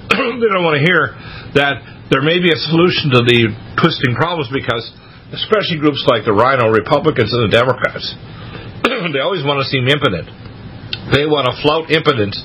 they 0.42 0.50
don't 0.50 0.64
want 0.64 0.80
to 0.80 0.86
hear 0.86 1.16
that 1.56 1.84
there 2.08 2.24
may 2.24 2.40
be 2.40 2.48
a 2.48 2.60
solution 2.72 3.12
to 3.12 3.22
the 3.28 3.52
twisting 3.76 4.16
problems 4.16 4.48
because, 4.48 4.88
especially 5.36 5.84
groups 5.84 6.08
like 6.08 6.24
the 6.24 6.32
Rhino 6.32 6.72
Republicans 6.72 7.36
and 7.36 7.48
the 7.48 7.54
Democrats, 7.54 8.16
they 9.14 9.20
always 9.20 9.44
want 9.44 9.60
to 9.60 9.68
seem 9.68 9.88
impotent. 9.92 10.32
They 11.12 11.28
want 11.28 11.52
to 11.52 11.54
flout 11.60 11.92
impotence 11.92 12.40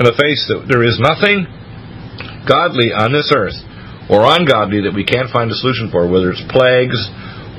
in 0.00 0.08
the 0.08 0.16
face 0.16 0.40
that 0.48 0.64
there 0.64 0.80
is 0.80 0.96
nothing 0.96 1.44
godly 2.48 2.96
on 2.96 3.12
this 3.12 3.28
earth 3.28 3.56
or 4.08 4.24
ungodly 4.24 4.88
that 4.88 4.96
we 4.96 5.04
can't 5.04 5.28
find 5.28 5.52
a 5.52 5.56
solution 5.60 5.92
for, 5.92 6.08
whether 6.08 6.32
it's 6.32 6.42
plagues 6.48 6.96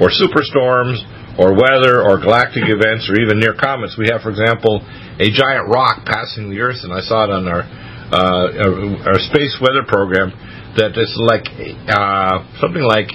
or 0.01 0.09
superstorms 0.09 0.97
or 1.37 1.53
weather 1.53 2.01
or 2.01 2.17
galactic 2.17 2.65
events 2.65 3.09
or 3.09 3.21
even 3.21 3.37
near 3.37 3.53
comets. 3.53 3.97
We 3.97 4.09
have, 4.09 4.21
for 4.25 4.33
example, 4.33 4.81
a 5.21 5.29
giant 5.29 5.69
rock 5.69 6.05
passing 6.05 6.49
the 6.49 6.61
Earth, 6.61 6.81
and 6.81 6.93
I 6.93 7.01
saw 7.01 7.25
it 7.25 7.31
on 7.33 7.45
our 7.45 7.65
uh, 8.11 9.07
our 9.07 9.19
space 9.31 9.55
weather 9.61 9.85
program 9.87 10.33
that 10.75 10.97
is 10.97 11.13
like 11.21 11.45
uh, 11.87 12.43
something 12.57 12.81
like 12.81 13.13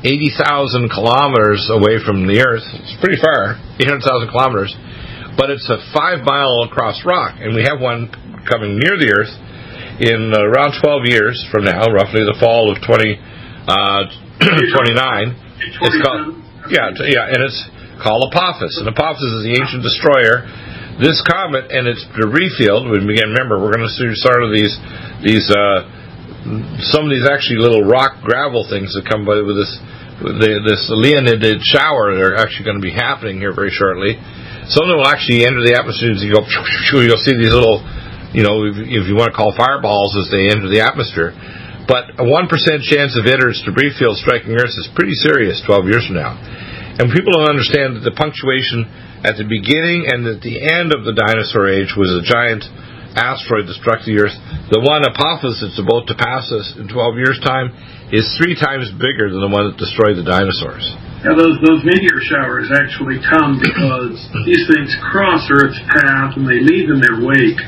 80,000 0.00 0.88
kilometers 0.88 1.68
away 1.68 2.00
from 2.00 2.24
the 2.24 2.40
Earth. 2.40 2.64
It's 2.64 2.96
pretty 3.02 3.20
far, 3.20 3.60
800,000 3.76 4.32
kilometers, 4.32 4.72
but 5.36 5.50
it's 5.50 5.68
a 5.68 5.76
five 5.92 6.24
mile 6.24 6.64
across 6.64 7.04
rock, 7.04 7.36
and 7.36 7.52
we 7.52 7.66
have 7.68 7.82
one 7.82 8.08
coming 8.48 8.80
near 8.80 8.96
the 8.96 9.12
Earth 9.12 9.34
in 10.00 10.32
uh, 10.32 10.40
around 10.40 10.80
12 10.80 11.04
years 11.04 11.36
from 11.52 11.68
now, 11.68 11.84
roughly 11.92 12.24
the 12.24 12.38
fall 12.40 12.72
of 12.72 12.80
20, 12.80 13.20
uh, 13.68 14.08
29. 14.40 15.50
It's 15.84 16.00
called, 16.00 16.40
yeah, 16.72 16.88
yeah, 17.04 17.28
and 17.28 17.44
it's 17.44 17.60
called 18.00 18.32
Apophis. 18.32 18.80
And 18.80 18.88
Apophis 18.88 19.20
is 19.20 19.44
the 19.44 19.60
ancient 19.60 19.84
destroyer. 19.84 20.48
This 21.00 21.24
comet 21.24 21.72
and 21.72 21.88
its 21.88 22.04
debris 22.12 22.52
field. 22.60 22.84
We 22.92 23.00
again 23.00 23.32
remember 23.32 23.56
we're 23.56 23.72
going 23.72 23.88
to 23.88 23.96
see 23.96 24.04
sort 24.20 24.44
of 24.44 24.52
these 24.52 24.76
these 25.24 25.48
uh, 25.48 25.88
some 26.92 27.08
of 27.08 27.10
these 27.10 27.24
actually 27.24 27.60
little 27.60 27.88
rock 27.88 28.20
gravel 28.20 28.68
things 28.68 28.92
that 28.92 29.08
come 29.08 29.24
by 29.24 29.40
with 29.40 29.56
this 29.56 29.72
the, 30.20 30.60
this 30.60 30.84
Leonid 30.92 31.40
shower 31.64 32.12
that 32.12 32.20
are 32.20 32.36
actually 32.36 32.68
going 32.68 32.76
to 32.76 32.84
be 32.84 32.92
happening 32.92 33.40
here 33.40 33.56
very 33.56 33.72
shortly. 33.72 34.20
Some 34.68 34.84
of 34.84 34.88
them 34.92 35.00
will 35.00 35.08
actually 35.08 35.48
enter 35.48 35.64
the 35.64 35.72
atmosphere 35.72 36.12
as 36.12 36.20
you 36.20 36.36
go. 36.36 36.44
You'll 37.00 37.24
see 37.24 37.32
these 37.32 37.56
little, 37.56 37.80
you 38.36 38.44
know, 38.44 38.68
if, 38.68 38.76
if 38.76 39.08
you 39.08 39.16
want 39.16 39.32
to 39.32 39.36
call 39.36 39.56
fireballs 39.56 40.12
as 40.20 40.28
they 40.28 40.52
enter 40.52 40.68
the 40.68 40.84
atmosphere. 40.84 41.32
But 41.88 42.20
a 42.20 42.26
1% 42.28 42.46
chance 42.84 43.16
of 43.16 43.24
it 43.26 43.40
or 43.40 43.50
its 43.50 43.64
debris 43.64 43.96
field 43.96 44.20
striking 44.20 44.52
Earth 44.54 44.76
is 44.76 44.92
pretty 44.94 45.16
serious 45.24 45.58
12 45.64 45.88
years 45.88 46.04
from 46.06 46.20
now. 46.20 46.36
And 47.00 47.08
people 47.08 47.32
don't 47.32 47.48
understand 47.48 47.96
that 47.96 48.04
the 48.04 48.12
punctuation 48.12 48.84
at 49.24 49.40
the 49.40 49.48
beginning 49.48 50.04
and 50.04 50.28
at 50.28 50.44
the 50.44 50.60
end 50.60 50.92
of 50.92 51.08
the 51.08 51.16
dinosaur 51.16 51.64
age 51.64 51.96
was 51.96 52.12
a 52.12 52.20
giant 52.20 52.60
asteroid 53.16 53.64
that 53.66 53.76
struck 53.80 54.04
the 54.04 54.20
Earth. 54.20 54.36
The 54.68 54.84
one 54.84 55.02
Apophis 55.08 55.64
that's 55.64 55.80
about 55.80 56.06
to 56.12 56.14
pass 56.14 56.52
us 56.52 56.76
in 56.76 56.92
12 56.92 57.16
years' 57.16 57.40
time 57.40 57.72
is 58.12 58.28
three 58.36 58.52
times 58.52 58.92
bigger 59.00 59.32
than 59.32 59.40
the 59.40 59.48
one 59.48 59.72
that 59.72 59.80
destroyed 59.80 60.20
the 60.20 60.28
dinosaurs. 60.28 60.84
Yeah, 61.24 61.36
those 61.36 61.56
those 61.64 61.84
meteor 61.88 62.20
showers 62.20 62.68
actually 62.68 63.20
come 63.20 63.56
because 63.60 64.20
these 64.44 64.64
things 64.68 64.92
cross 65.08 65.48
Earth's 65.48 65.80
path 65.88 66.36
and 66.36 66.44
they 66.44 66.60
leave 66.60 66.92
in 66.92 67.00
their 67.00 67.20
wake 67.20 67.60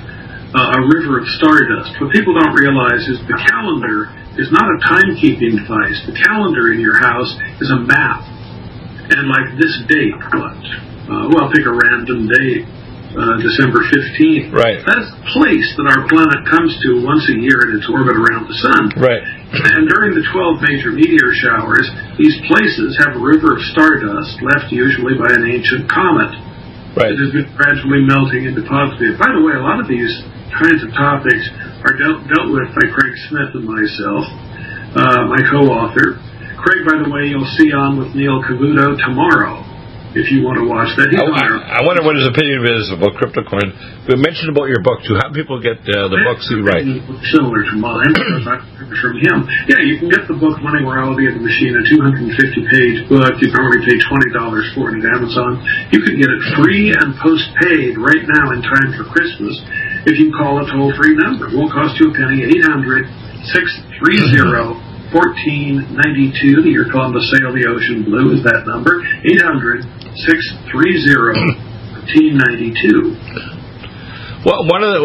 uh, 0.52 0.76
a 0.76 0.80
river 0.92 1.20
of 1.20 1.26
stardust. 1.40 1.96
What 2.00 2.12
people 2.12 2.36
don't 2.36 2.52
realize 2.52 3.08
is 3.08 3.16
the 3.24 3.40
calendar 3.48 4.12
is 4.36 4.48
not 4.52 4.64
a 4.64 4.78
timekeeping 4.88 5.60
device. 5.60 6.00
The 6.08 6.16
calendar 6.16 6.72
in 6.72 6.80
your 6.80 6.96
house 6.96 7.28
is 7.60 7.68
a 7.68 7.80
map, 7.84 8.24
and 9.10 9.26
like 9.26 9.58
this 9.58 9.74
date, 9.88 10.14
what? 10.34 10.58
Uh, 11.02 11.26
well, 11.30 11.48
I'll 11.48 11.52
pick 11.52 11.66
a 11.66 11.74
random 11.74 12.28
date. 12.28 12.64
Uh, 13.12 13.36
December 13.44 13.84
15th. 13.92 14.56
Right. 14.56 14.80
That's 14.88 15.04
a 15.04 15.20
place 15.36 15.68
that 15.76 15.84
our 15.84 16.08
planet 16.08 16.48
comes 16.48 16.72
to 16.80 17.04
once 17.04 17.20
a 17.28 17.36
year 17.36 17.68
in 17.68 17.76
its 17.76 17.84
orbit 17.84 18.16
around 18.16 18.48
the 18.48 18.56
sun. 18.56 18.88
Right. 18.96 19.20
And 19.20 19.84
during 19.84 20.16
the 20.16 20.24
12 20.32 20.64
major 20.64 20.96
meteor 20.96 21.28
showers, 21.36 21.84
these 22.16 22.32
places 22.48 22.96
have 23.04 23.12
a 23.12 23.20
river 23.20 23.52
of 23.52 23.60
stardust 23.68 24.40
left 24.40 24.72
usually 24.72 25.20
by 25.20 25.28
an 25.28 25.44
ancient 25.44 25.92
comet. 25.92 26.32
Right. 26.96 27.12
It 27.12 27.20
has 27.20 27.36
been 27.36 27.52
gradually 27.52 28.00
melting 28.00 28.48
and 28.48 28.56
deposited. 28.56 29.20
By 29.20 29.28
the 29.36 29.44
way, 29.44 29.60
a 29.60 29.64
lot 29.64 29.76
of 29.76 29.92
these 29.92 30.12
kinds 30.56 30.80
of 30.80 30.88
topics 30.96 31.44
are 31.84 31.92
dealt, 31.92 32.24
dealt 32.32 32.48
with 32.48 32.72
by 32.72 32.88
Craig 32.96 33.12
Smith 33.28 33.52
and 33.60 33.68
myself, 33.68 34.24
uh, 34.96 35.28
my 35.28 35.40
co-author. 35.52 36.16
Craig, 36.62 36.86
by 36.86 37.02
the 37.02 37.10
way, 37.10 37.26
you'll 37.26 37.52
see 37.58 37.74
on 37.74 37.98
with 37.98 38.14
Neil 38.14 38.38
Cavuto 38.42 38.94
tomorrow 39.02 39.62
if 40.12 40.28
you 40.28 40.44
want 40.44 40.60
to 40.60 40.66
watch 40.68 40.92
that. 41.00 41.08
On. 41.08 41.32
I, 41.32 41.80
I 41.80 41.84
wonder 41.88 42.04
what 42.04 42.20
his 42.20 42.28
opinion 42.28 42.60
is 42.68 42.92
about 42.92 43.16
CryptoCoin. 43.16 43.72
We 44.12 44.20
mentioned 44.20 44.52
about 44.52 44.68
your 44.68 44.84
book 44.84 45.00
too. 45.08 45.16
How 45.16 45.32
people 45.32 45.56
get 45.56 45.80
uh, 45.88 46.12
the 46.12 46.20
books 46.28 46.44
you 46.52 46.60
write? 46.60 46.84
Similar 47.32 47.64
to 47.72 47.76
mine, 47.80 48.12
from 49.00 49.14
him. 49.24 49.48
Yeah, 49.72 49.80
you 49.80 49.96
can 49.98 50.12
get 50.12 50.28
the 50.28 50.36
book 50.36 50.60
Money 50.60 50.84
Morality 50.84 51.32
of 51.32 51.40
the 51.40 51.44
Machine, 51.44 51.72
a 51.72 51.82
250-page 51.96 53.08
book. 53.08 53.40
You 53.40 53.48
can 53.48 53.60
only 53.62 53.80
pay 53.88 53.96
$20 53.96 54.74
for 54.76 54.92
it 54.92 55.00
at 55.00 55.06
Amazon. 55.16 55.64
You 55.90 56.04
can 56.04 56.14
get 56.20 56.28
it 56.28 56.42
free 56.60 56.92
and 56.92 57.16
post-paid 57.18 57.96
right 57.96 58.24
now 58.36 58.52
in 58.52 58.60
time 58.60 58.92
for 59.00 59.08
Christmas 59.08 59.56
if 60.04 60.18
you 60.20 60.34
call 60.34 60.60
a 60.60 60.66
toll-free 60.68 61.16
number. 61.16 61.48
It 61.48 61.56
won't 61.56 61.72
cost 61.72 61.96
you 61.96 62.10
a 62.10 62.14
penny, 62.14 62.44
800-630 63.48 64.91
1492. 65.12 66.64
the 66.64 66.72
year 66.72 66.88
Columbus 66.88 67.28
sailed 67.28 67.52
the 67.52 67.68
ocean 67.68 68.02
blue 68.08 68.32
is 68.32 68.42
that 68.48 68.64
number. 68.64 69.04
800 69.28 69.84
630 70.16 71.72
Well, 74.42 74.66
one 74.66 74.82
of 74.82 74.90
the 74.90 75.04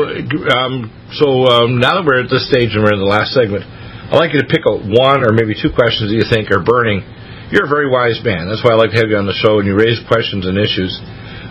um, 0.49 0.89
so 1.13 1.45
um, 1.45 1.77
now 1.77 1.99
that 1.99 2.03
we're 2.07 2.25
at 2.25 2.31
this 2.31 2.49
stage 2.49 2.73
and 2.73 2.81
we're 2.81 2.95
in 2.95 3.03
the 3.03 3.05
last 3.05 3.37
segment, 3.37 3.61
I'd 3.63 4.17
like 4.17 4.33
you 4.33 4.41
to 4.41 4.49
pick 4.49 4.65
out 4.65 4.81
one 4.81 5.21
or 5.21 5.35
maybe 5.35 5.53
two 5.53 5.69
questions 5.69 6.09
that 6.09 6.17
you 6.17 6.25
think 6.25 6.49
are 6.49 6.63
burning. 6.63 7.03
You're 7.51 7.67
a 7.67 7.71
very 7.71 7.91
wise 7.91 8.19
man. 8.23 8.49
That's 8.49 8.63
why 8.63 8.73
I 8.73 8.77
like 8.79 8.95
to 8.95 8.99
have 9.03 9.11
you 9.11 9.19
on 9.19 9.27
the 9.27 9.37
show 9.37 9.59
and 9.59 9.67
you 9.67 9.75
raise 9.75 9.99
questions 10.07 10.47
and 10.47 10.57
issues. 10.57 10.91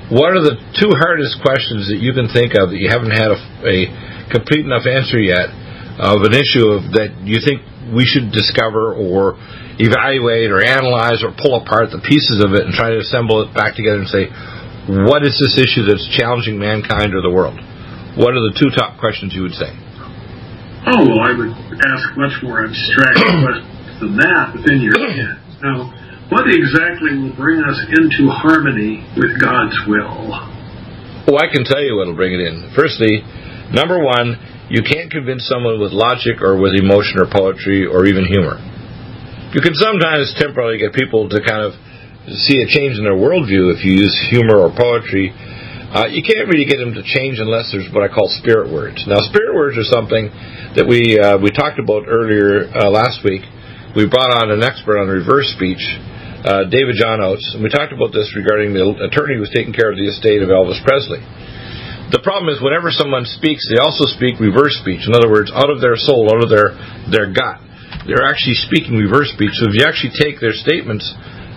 What 0.09 0.35
are 0.35 0.43
the 0.43 0.57
two 0.77 0.93
hardest 0.93 1.39
questions 1.45 1.93
that 1.93 2.01
you 2.03 2.17
can 2.17 2.33
think 2.33 2.57
of 2.59 2.73
that 2.73 2.79
you 2.81 2.89
haven't 2.89 3.13
had 3.13 3.31
a, 3.33 3.39
a 3.65 3.77
complete 4.33 4.65
enough 4.67 4.89
answer 4.89 5.19
yet 5.19 5.51
of 5.99 6.27
an 6.27 6.35
issue 6.37 6.69
of, 6.75 6.93
that 6.99 7.17
you 7.25 7.41
think 7.41 7.65
we 7.95 8.05
should 8.05 8.33
discover 8.33 8.95
or 8.95 9.39
evaluate 9.79 10.51
or 10.51 10.65
analyze 10.65 11.23
or 11.23 11.31
pull 11.37 11.61
apart 11.61 11.93
the 11.93 12.03
pieces 12.03 12.43
of 12.43 12.55
it 12.55 12.67
and 12.67 12.73
try 12.73 12.91
to 12.91 12.99
assemble 12.99 13.45
it 13.45 13.53
back 13.55 13.77
together 13.77 14.01
and 14.03 14.09
say, 14.09 14.27
what 15.07 15.27
is 15.27 15.35
this 15.39 15.59
issue 15.59 15.83
that's 15.87 16.07
challenging 16.15 16.59
mankind 16.59 17.15
or 17.15 17.23
the 17.23 17.31
world? 17.31 17.59
What 18.17 18.33
are 18.33 18.45
the 18.49 18.55
two 18.57 18.71
top 18.73 18.99
questions 18.99 19.35
you 19.35 19.43
would 19.43 19.59
say? 19.59 19.69
Oh, 20.87 21.03
well, 21.03 21.21
I 21.27 21.35
would 21.35 21.51
ask 21.51 22.05
much 22.15 22.39
more 22.47 22.63
abstract 22.63 23.19
questions 23.43 23.99
than 23.99 24.15
that 24.23 24.55
within 24.55 24.79
your 24.79 24.95
head. 25.19 25.43
Now, 25.59 25.91
what 26.31 26.47
exactly 26.47 27.19
will 27.19 27.35
bring 27.35 27.63
us 27.63 27.79
into 27.99 28.31
harmony 28.31 29.03
with 29.19 29.39
God's 29.43 29.75
will? 29.87 30.31
Well, 31.27 31.43
I 31.43 31.51
can 31.51 31.67
tell 31.67 31.83
you 31.83 31.99
what'll 31.99 32.15
bring 32.15 32.35
it 32.35 32.43
in. 32.43 32.71
Firstly, 32.75 33.23
number 33.75 33.99
one, 33.99 34.39
you 34.69 34.83
can't 34.83 35.11
convince 35.11 35.47
someone 35.47 35.79
with 35.79 35.93
logic 35.93 36.43
or 36.43 36.59
with 36.59 36.75
emotion 36.75 37.23
or 37.23 37.31
poetry 37.31 37.87
or 37.87 38.07
even 38.07 38.27
humor. 38.27 38.59
You 39.55 39.63
can 39.63 39.79
sometimes 39.79 40.35
temporarily 40.39 40.79
get 40.83 40.93
people 40.93 41.31
to 41.31 41.39
kind 41.39 41.63
of 41.63 41.79
see 42.35 42.59
a 42.59 42.67
change 42.67 42.99
in 42.99 43.07
their 43.07 43.15
worldview 43.15 43.71
if 43.71 43.87
you 43.87 43.95
use 43.95 44.15
humor 44.27 44.59
or 44.59 44.75
poetry. 44.75 45.31
Uh, 45.31 46.11
you 46.11 46.19
can't 46.27 46.51
really 46.51 46.67
get 46.67 46.83
them 46.83 46.99
to 46.99 47.03
change 47.07 47.39
unless 47.39 47.71
there's 47.71 47.87
what 47.95 48.03
I 48.03 48.11
call 48.11 48.27
spirit 48.43 48.67
words. 48.67 49.07
Now, 49.07 49.23
spirit 49.31 49.55
words 49.55 49.79
are 49.79 49.87
something 49.87 50.29
that 50.75 50.83
we 50.83 51.15
uh, 51.15 51.39
we 51.39 51.55
talked 51.55 51.79
about 51.79 52.11
earlier 52.11 52.67
uh, 52.67 52.91
last 52.91 53.23
week. 53.23 53.47
We 53.95 54.11
brought 54.11 54.35
on 54.43 54.51
an 54.51 54.67
expert 54.67 54.99
on 54.99 55.07
reverse 55.07 55.47
speech, 55.55 55.81
uh, 56.43 56.67
David 56.69 56.99
John 56.99 57.23
Oates, 57.23 57.47
and 57.55 57.63
we 57.63 57.71
talked 57.71 57.95
about 57.95 58.11
this 58.11 58.35
regarding 58.35 58.75
the 58.75 59.09
attorney 59.09 59.39
who 59.39 59.47
was 59.47 59.55
taking 59.55 59.73
care 59.73 59.89
of 59.89 59.97
the 59.97 60.11
estate 60.11 60.43
of 60.43 60.51
Elvis 60.51 60.83
Presley. 60.83 61.23
The 62.07 62.23
problem 62.23 62.47
is, 62.55 62.63
whenever 62.63 62.95
someone 62.95 63.27
speaks, 63.27 63.67
they 63.67 63.83
also 63.83 64.07
speak 64.07 64.39
reverse 64.39 64.79
speech. 64.79 65.11
In 65.11 65.13
other 65.15 65.27
words, 65.27 65.51
out 65.51 65.71
of 65.71 65.83
their 65.83 65.99
soul, 65.99 66.31
out 66.31 66.39
of 66.39 66.51
their 66.51 66.79
their 67.11 67.35
gut, 67.35 67.59
they're 68.07 68.27
actually 68.27 68.55
speaking 68.63 68.95
reverse 68.95 69.35
speech. 69.35 69.51
So 69.59 69.67
if 69.67 69.75
you 69.75 69.83
actually 69.83 70.15
take 70.15 70.39
their 70.39 70.55
statements 70.55 71.03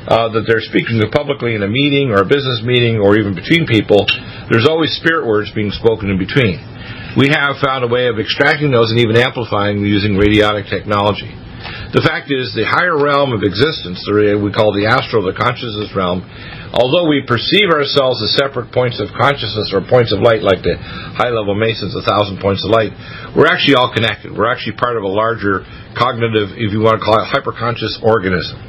uh, 0.09 0.33
that 0.33 0.49
they're 0.49 0.65
speaking 0.65 0.97
publicly 1.13 1.53
in 1.53 1.61
a 1.61 1.69
meeting 1.69 2.09
or 2.09 2.25
a 2.25 2.29
business 2.29 2.65
meeting 2.65 2.97
or 2.97 3.13
even 3.13 3.37
between 3.37 3.69
people, 3.69 4.09
there's 4.49 4.65
always 4.65 4.89
spirit 4.97 5.29
words 5.29 5.53
being 5.53 5.69
spoken 5.69 6.09
in 6.09 6.17
between. 6.17 6.57
We 7.13 7.29
have 7.29 7.61
found 7.61 7.85
a 7.85 7.89
way 7.89 8.09
of 8.09 8.17
extracting 8.17 8.73
those 8.73 8.89
and 8.89 8.97
even 9.01 9.17
amplifying 9.17 9.85
using 9.85 10.17
radionic 10.17 10.69
technology. 10.69 11.29
The 11.89 12.05
fact 12.05 12.29
is, 12.29 12.53
the 12.53 12.69
higher 12.69 12.93
realm 12.93 13.33
of 13.33 13.41
existence, 13.41 13.97
the 14.05 14.37
we 14.37 14.53
call 14.53 14.69
the 14.69 14.85
astral, 14.85 15.25
the 15.25 15.33
consciousness 15.33 15.89
realm, 15.97 16.21
although 16.69 17.09
we 17.09 17.25
perceive 17.25 17.73
ourselves 17.73 18.21
as 18.21 18.37
separate 18.37 18.69
points 18.69 19.01
of 19.01 19.09
consciousness 19.17 19.73
or 19.73 19.81
points 19.81 20.13
of 20.13 20.21
light, 20.21 20.45
like 20.45 20.61
the 20.61 20.77
high 21.17 21.33
level 21.33 21.57
Masons, 21.57 21.97
a 21.97 22.05
thousand 22.05 22.45
points 22.45 22.61
of 22.61 22.69
light, 22.69 22.93
we're 23.33 23.49
actually 23.49 23.73
all 23.73 23.89
connected. 23.89 24.29
We're 24.29 24.53
actually 24.53 24.77
part 24.77 25.01
of 25.01 25.03
a 25.03 25.09
larger 25.09 25.65
cognitive, 25.97 26.53
if 26.61 26.69
you 26.69 26.77
want 26.77 27.01
to 27.01 27.03
call 27.03 27.17
it, 27.25 27.25
hyperconscious 27.33 28.05
organism. 28.05 28.61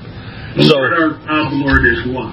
So, 0.64 0.80
our, 0.80 1.12
our 1.28 1.44
Lord 1.52 1.84
is 1.84 2.08
one. 2.08 2.32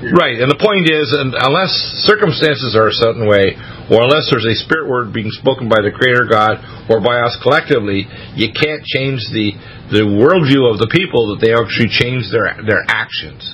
Right, 0.00 0.40
and 0.40 0.48
the 0.48 0.56
point 0.56 0.88
is, 0.88 1.12
and 1.12 1.36
unless 1.36 1.68
circumstances 2.08 2.72
are 2.72 2.88
a 2.88 2.96
certain 2.96 3.28
way, 3.28 3.52
or 3.92 4.00
unless 4.08 4.32
there's 4.32 4.48
a 4.48 4.56
spirit 4.64 4.88
word 4.88 5.12
being 5.12 5.28
spoken 5.28 5.68
by 5.68 5.84
the 5.84 5.92
Creator 5.92 6.24
God 6.24 6.56
or 6.88 7.04
by 7.04 7.20
us 7.20 7.36
collectively, 7.44 8.08
you 8.32 8.48
can't 8.56 8.80
change 8.88 9.20
the 9.28 9.52
the 9.92 10.08
worldview 10.08 10.72
of 10.72 10.80
the 10.80 10.88
people 10.88 11.36
that 11.36 11.44
they 11.44 11.52
actually 11.52 11.92
change 11.92 12.32
their 12.32 12.48
their 12.64 12.80
actions. 12.88 13.44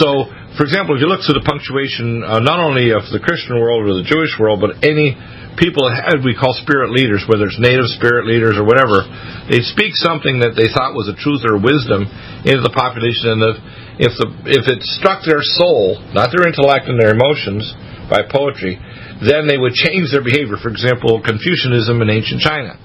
So, 0.00 0.32
for 0.56 0.64
example, 0.64 0.96
if 0.96 1.04
you 1.04 1.08
look 1.08 1.20
through 1.20 1.36
the 1.36 1.44
punctuation, 1.44 2.24
uh, 2.24 2.40
not 2.40 2.56
only 2.56 2.88
of 2.96 3.04
the 3.12 3.20
Christian 3.20 3.60
world 3.60 3.84
or 3.84 4.00
the 4.00 4.08
Jewish 4.08 4.32
world, 4.40 4.64
but 4.64 4.80
any 4.80 5.12
people 5.60 5.84
that 5.84 6.24
we 6.24 6.32
call 6.32 6.56
spirit 6.56 6.92
leaders, 6.96 7.28
whether 7.28 7.44
it's 7.44 7.60
native 7.60 7.84
spirit 7.92 8.24
leaders 8.24 8.56
or 8.56 8.64
whatever, 8.64 9.04
they'd 9.52 9.68
speak 9.68 9.92
something 9.96 10.40
that 10.40 10.56
they 10.56 10.72
thought 10.72 10.96
was 10.96 11.12
a 11.12 11.16
truth 11.16 11.44
or 11.44 11.60
wisdom 11.60 12.08
into 12.48 12.64
the 12.64 12.72
population, 12.72 13.36
and 13.36 13.40
the, 13.40 13.52
if 14.00 14.12
the 14.16 14.28
if 14.48 14.64
it 14.64 14.80
struck 14.96 15.24
their 15.28 15.44
soul, 15.44 16.00
not 16.16 16.32
their 16.32 16.48
intellect 16.48 16.88
and 16.88 16.96
their 16.96 17.12
emotions, 17.12 17.64
by 18.08 18.24
poetry, 18.24 18.78
then 19.20 19.44
they 19.50 19.58
would 19.58 19.74
change 19.74 20.08
their 20.14 20.22
behavior. 20.22 20.56
For 20.56 20.70
example, 20.70 21.20
Confucianism 21.20 22.00
in 22.00 22.08
ancient 22.08 22.40
China. 22.40 22.78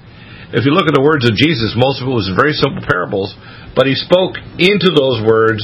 If 0.52 0.68
you 0.68 0.76
look 0.76 0.84
at 0.84 0.92
the 0.92 1.00
words 1.00 1.24
of 1.24 1.32
Jesus, 1.32 1.72
most 1.72 2.04
of 2.04 2.08
it 2.08 2.12
was 2.12 2.28
very 2.36 2.52
simple 2.52 2.84
parables, 2.84 3.32
but 3.74 3.86
he 3.86 3.94
spoke 3.94 4.36
into 4.58 4.92
those 4.92 5.24
words 5.24 5.62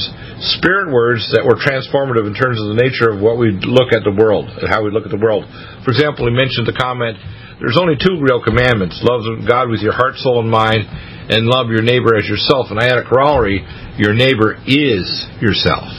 spirit 0.55 0.87
words 0.87 1.27
that 1.35 1.43
were 1.43 1.59
transformative 1.59 2.23
in 2.23 2.31
terms 2.31 2.55
of 2.63 2.71
the 2.71 2.79
nature 2.79 3.11
of 3.11 3.19
what 3.19 3.35
we 3.35 3.51
look 3.67 3.91
at 3.91 4.07
the 4.07 4.15
world, 4.15 4.47
and 4.47 4.71
how 4.71 4.83
we 4.83 4.91
look 4.91 5.03
at 5.03 5.11
the 5.11 5.19
world. 5.19 5.43
For 5.83 5.91
example, 5.91 6.25
he 6.27 6.33
mentioned 6.33 6.63
the 6.63 6.77
comment, 6.79 7.19
there's 7.59 7.75
only 7.75 7.99
two 7.99 8.23
real 8.23 8.39
commandments 8.39 9.03
love 9.03 9.27
God 9.43 9.67
with 9.67 9.83
your 9.83 9.91
heart, 9.91 10.15
soul, 10.15 10.39
and 10.39 10.47
mind, 10.47 10.87
and 11.27 11.43
love 11.45 11.67
your 11.67 11.83
neighbor 11.83 12.15
as 12.15 12.23
yourself. 12.23 12.71
And 12.71 12.79
I 12.79 12.87
had 12.87 12.97
a 12.97 13.03
corollary 13.03 13.67
your 13.99 14.15
neighbor 14.15 14.55
is 14.63 15.03
yourself. 15.43 15.91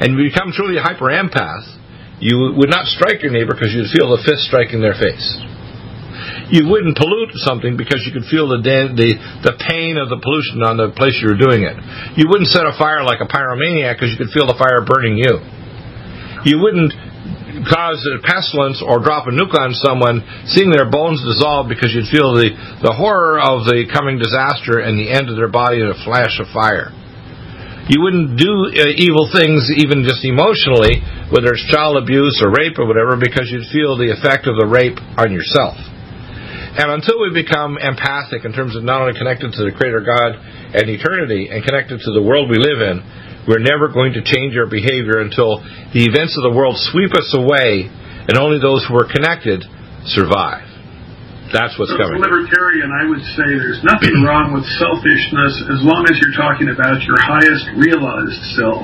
And 0.00 0.16
you 0.16 0.32
become 0.32 0.56
truly 0.56 0.80
a 0.80 0.82
hyper 0.82 1.12
empath, 1.12 1.68
you 2.20 2.56
would 2.56 2.72
not 2.72 2.88
strike 2.88 3.20
your 3.20 3.32
neighbor 3.32 3.52
because 3.52 3.76
you'd 3.76 3.92
feel 3.92 4.16
the 4.16 4.24
fist 4.24 4.48
striking 4.48 4.80
their 4.80 4.96
face. 4.96 5.28
You 6.46 6.70
wouldn't 6.70 6.94
pollute 6.94 7.34
something 7.42 7.74
because 7.74 8.06
you 8.06 8.14
could 8.14 8.30
feel 8.30 8.46
the, 8.46 8.62
the 8.62 9.10
the 9.42 9.54
pain 9.66 9.98
of 9.98 10.06
the 10.06 10.22
pollution 10.22 10.62
on 10.62 10.78
the 10.78 10.94
place 10.94 11.18
you 11.18 11.34
were 11.34 11.40
doing 11.40 11.66
it. 11.66 11.74
You 12.14 12.30
wouldn't 12.30 12.54
set 12.54 12.62
a 12.62 12.74
fire 12.78 13.02
like 13.02 13.18
a 13.18 13.26
pyromaniac 13.26 13.98
because 13.98 14.14
you 14.14 14.18
could 14.20 14.30
feel 14.30 14.46
the 14.46 14.54
fire 14.54 14.86
burning 14.86 15.18
you. 15.18 15.42
You 16.46 16.62
wouldn't 16.62 16.94
cause 17.66 17.98
a 18.06 18.22
pestilence 18.22 18.78
or 18.78 19.02
drop 19.02 19.26
a 19.26 19.34
nuke 19.34 19.58
on 19.58 19.74
someone, 19.74 20.22
seeing 20.46 20.70
their 20.70 20.86
bones 20.86 21.24
dissolve 21.24 21.66
because 21.66 21.90
you'd 21.90 22.06
feel 22.12 22.36
the, 22.36 22.52
the 22.84 22.94
horror 22.94 23.40
of 23.40 23.64
the 23.64 23.88
coming 23.90 24.20
disaster 24.20 24.78
and 24.78 24.94
the 25.00 25.08
end 25.10 25.26
of 25.32 25.34
their 25.34 25.50
body 25.50 25.80
in 25.80 25.88
a 25.88 25.98
flash 26.04 26.38
of 26.38 26.46
fire. 26.52 26.92
you 27.88 28.02
wouldn't 28.02 28.36
do 28.38 28.70
uh, 28.70 28.92
evil 28.94 29.26
things 29.32 29.66
even 29.72 30.04
just 30.04 30.22
emotionally, 30.22 31.02
whether 31.32 31.54
it's 31.54 31.64
child 31.70 31.96
abuse 31.96 32.38
or 32.44 32.52
rape 32.52 32.78
or 32.78 32.86
whatever, 32.86 33.16
because 33.16 33.48
you'd 33.50 33.66
feel 33.72 33.96
the 33.96 34.12
effect 34.12 34.46
of 34.46 34.58
the 34.58 34.68
rape 34.68 34.98
on 35.16 35.32
yourself. 35.32 35.74
And 36.76 36.92
until 36.92 37.16
we 37.24 37.32
become 37.32 37.80
empathic 37.80 38.44
in 38.44 38.52
terms 38.52 38.76
of 38.76 38.84
not 38.84 39.00
only 39.00 39.16
connected 39.16 39.48
to 39.56 39.62
the 39.64 39.72
Creator 39.72 40.04
God 40.04 40.36
and 40.76 40.84
eternity 40.92 41.48
and 41.48 41.64
connected 41.64 42.04
to 42.04 42.10
the 42.12 42.20
world 42.20 42.52
we 42.52 42.60
live 42.60 42.84
in, 42.84 43.00
we're 43.48 43.64
never 43.64 43.88
going 43.88 44.12
to 44.12 44.22
change 44.22 44.52
our 44.60 44.68
behavior 44.68 45.24
until 45.24 45.62
the 45.96 46.04
events 46.04 46.36
of 46.36 46.44
the 46.44 46.52
world 46.52 46.76
sweep 46.92 47.16
us 47.16 47.32
away 47.32 47.88
and 48.28 48.36
only 48.36 48.60
those 48.60 48.84
who 48.84 48.92
are 48.98 49.08
connected 49.08 49.64
survive. 50.04 50.66
That's 51.54 51.78
what's 51.78 51.94
so 51.94 52.02
coming. 52.02 52.18
As 52.18 52.26
a 52.26 52.28
libertarian, 52.28 52.90
I 52.90 53.06
would 53.06 53.22
say 53.38 53.46
there's 53.54 53.80
nothing 53.86 54.26
wrong 54.26 54.50
with 54.50 54.66
selfishness 54.76 55.54
as 55.70 55.80
long 55.80 56.04
as 56.10 56.18
you're 56.18 56.34
talking 56.34 56.68
about 56.68 57.00
your 57.06 57.16
highest 57.22 57.70
realized 57.78 58.36
self. 58.58 58.82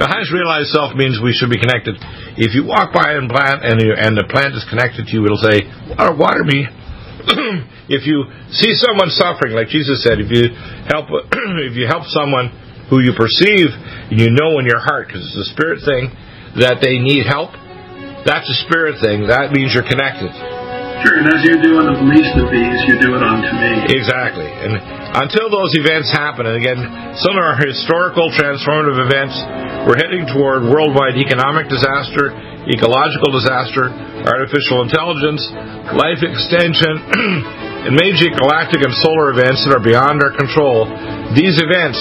The 0.00 0.08
highest 0.08 0.32
realized 0.32 0.72
self 0.72 0.96
means 0.96 1.20
we 1.20 1.36
should 1.36 1.52
be 1.52 1.60
connected. 1.60 2.00
If 2.40 2.56
you 2.56 2.64
walk 2.64 2.96
by 2.96 3.20
a 3.20 3.22
plant 3.28 3.60
and, 3.60 3.76
you, 3.84 3.92
and 3.92 4.16
the 4.16 4.24
plant 4.32 4.56
is 4.56 4.64
connected 4.72 5.06
to 5.06 5.12
you, 5.12 5.28
it'll 5.28 5.44
say, 5.44 5.60
water, 5.92 6.16
water 6.16 6.42
me. 6.48 6.64
if 7.88 8.06
you 8.06 8.26
see 8.50 8.74
someone 8.74 9.10
suffering, 9.10 9.54
like 9.54 9.68
Jesus 9.68 10.02
said, 10.02 10.18
if 10.20 10.30
you 10.30 10.50
help 10.90 11.06
if 11.66 11.76
you 11.76 11.86
help 11.86 12.04
someone 12.10 12.50
who 12.90 13.00
you 13.00 13.14
perceive 13.14 13.70
and 14.10 14.18
you 14.18 14.30
know 14.30 14.58
in 14.58 14.66
your 14.66 14.80
heart, 14.80 15.06
because 15.06 15.22
it's 15.22 15.48
a 15.48 15.52
spirit 15.54 15.80
thing, 15.86 16.10
that 16.58 16.82
they 16.82 16.98
need 16.98 17.26
help, 17.26 17.54
that's 18.26 18.48
a 18.50 18.58
spirit 18.66 18.98
thing. 19.00 19.28
That 19.28 19.52
means 19.52 19.72
you're 19.72 19.86
connected. 19.86 20.59
Sure, 21.00 21.16
and 21.16 21.32
as 21.32 21.40
you 21.48 21.56
do 21.64 21.80
unto 21.80 21.96
the 21.96 22.12
of 22.12 22.48
these, 22.52 22.78
you 22.84 23.00
do 23.00 23.16
it 23.16 23.24
unto 23.24 23.48
me. 23.56 23.72
Exactly. 23.88 24.44
And 24.44 24.76
until 25.16 25.48
those 25.48 25.72
events 25.80 26.12
happen, 26.12 26.44
and 26.44 26.60
again, 26.60 26.76
some 27.24 27.40
of 27.40 27.42
our 27.42 27.56
historical 27.56 28.28
transformative 28.36 29.00
events, 29.08 29.32
we're 29.88 29.96
heading 29.96 30.28
toward 30.28 30.68
worldwide 30.68 31.16
economic 31.16 31.72
disaster, 31.72 32.36
ecological 32.68 33.32
disaster, 33.32 33.88
artificial 34.28 34.84
intelligence, 34.84 35.40
life 35.96 36.20
extension, 36.20 37.00
and 37.88 37.96
major 37.96 38.28
galactic 38.36 38.84
and 38.84 38.92
solar 39.00 39.32
events 39.32 39.64
that 39.64 39.72
are 39.72 39.80
beyond 39.80 40.20
our 40.20 40.36
control. 40.36 40.84
These 41.32 41.56
events 41.64 41.96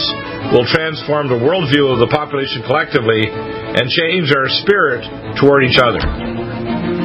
will 0.52 0.68
transform 0.68 1.32
the 1.32 1.39
worldview 1.39 1.88
of 1.88 2.04
the 2.04 2.12
population 2.12 2.68
collectively 2.68 3.32
and 3.32 3.88
change 3.88 4.28
our 4.36 4.52
spirit 4.60 5.08
toward 5.39 5.64
each 5.64 5.80
other. 5.80 6.99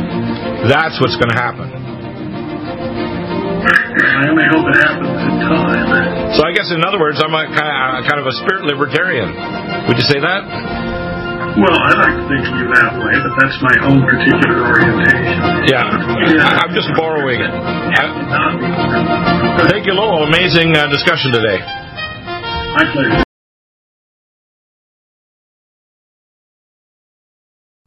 That's 0.69 0.97
what's 1.01 1.17
going 1.21 1.31
to 1.31 1.39
happen. 1.39 1.69
I 4.05 4.31
only 4.31 4.47
hope 4.49 4.67
it 4.69 4.79
happens 4.81 5.19
in 5.21 5.35
time. 5.45 6.35
So 6.37 6.43
I 6.45 6.53
guess, 6.53 6.73
in 6.73 6.83
other 6.85 6.99
words, 6.99 7.21
I'm 7.23 7.33
a 7.35 7.45
kind 7.53 7.69
of, 7.69 8.05
kind 8.09 8.19
of 8.21 8.27
a 8.27 8.35
spirit 8.43 8.65
libertarian. 8.65 9.29
Would 9.89 9.97
you 9.99 10.07
say 10.09 10.19
that? 10.21 10.43
Well, 11.55 11.71
I 11.71 11.91
like 11.95 12.17
to 12.19 12.25
think 12.27 12.43
of 12.51 12.55
you 12.59 12.67
that 12.75 12.99
way, 12.99 13.15
but 13.23 13.33
that's 13.39 13.59
my 13.62 13.77
own 13.87 14.03
particular 14.03 14.67
orientation. 14.67 15.71
Yeah, 15.71 15.87
yeah. 16.35 16.61
I'm 16.65 16.75
just 16.75 16.91
borrowing 16.99 17.39
it. 17.39 17.53
I, 17.53 18.11
thank 19.71 19.87
you, 19.87 19.95
Lowell. 19.95 20.27
Amazing 20.27 20.75
uh, 20.75 20.91
discussion 20.91 21.31
today. 21.31 21.62
My 22.75 22.85
pleasure. 22.91 23.24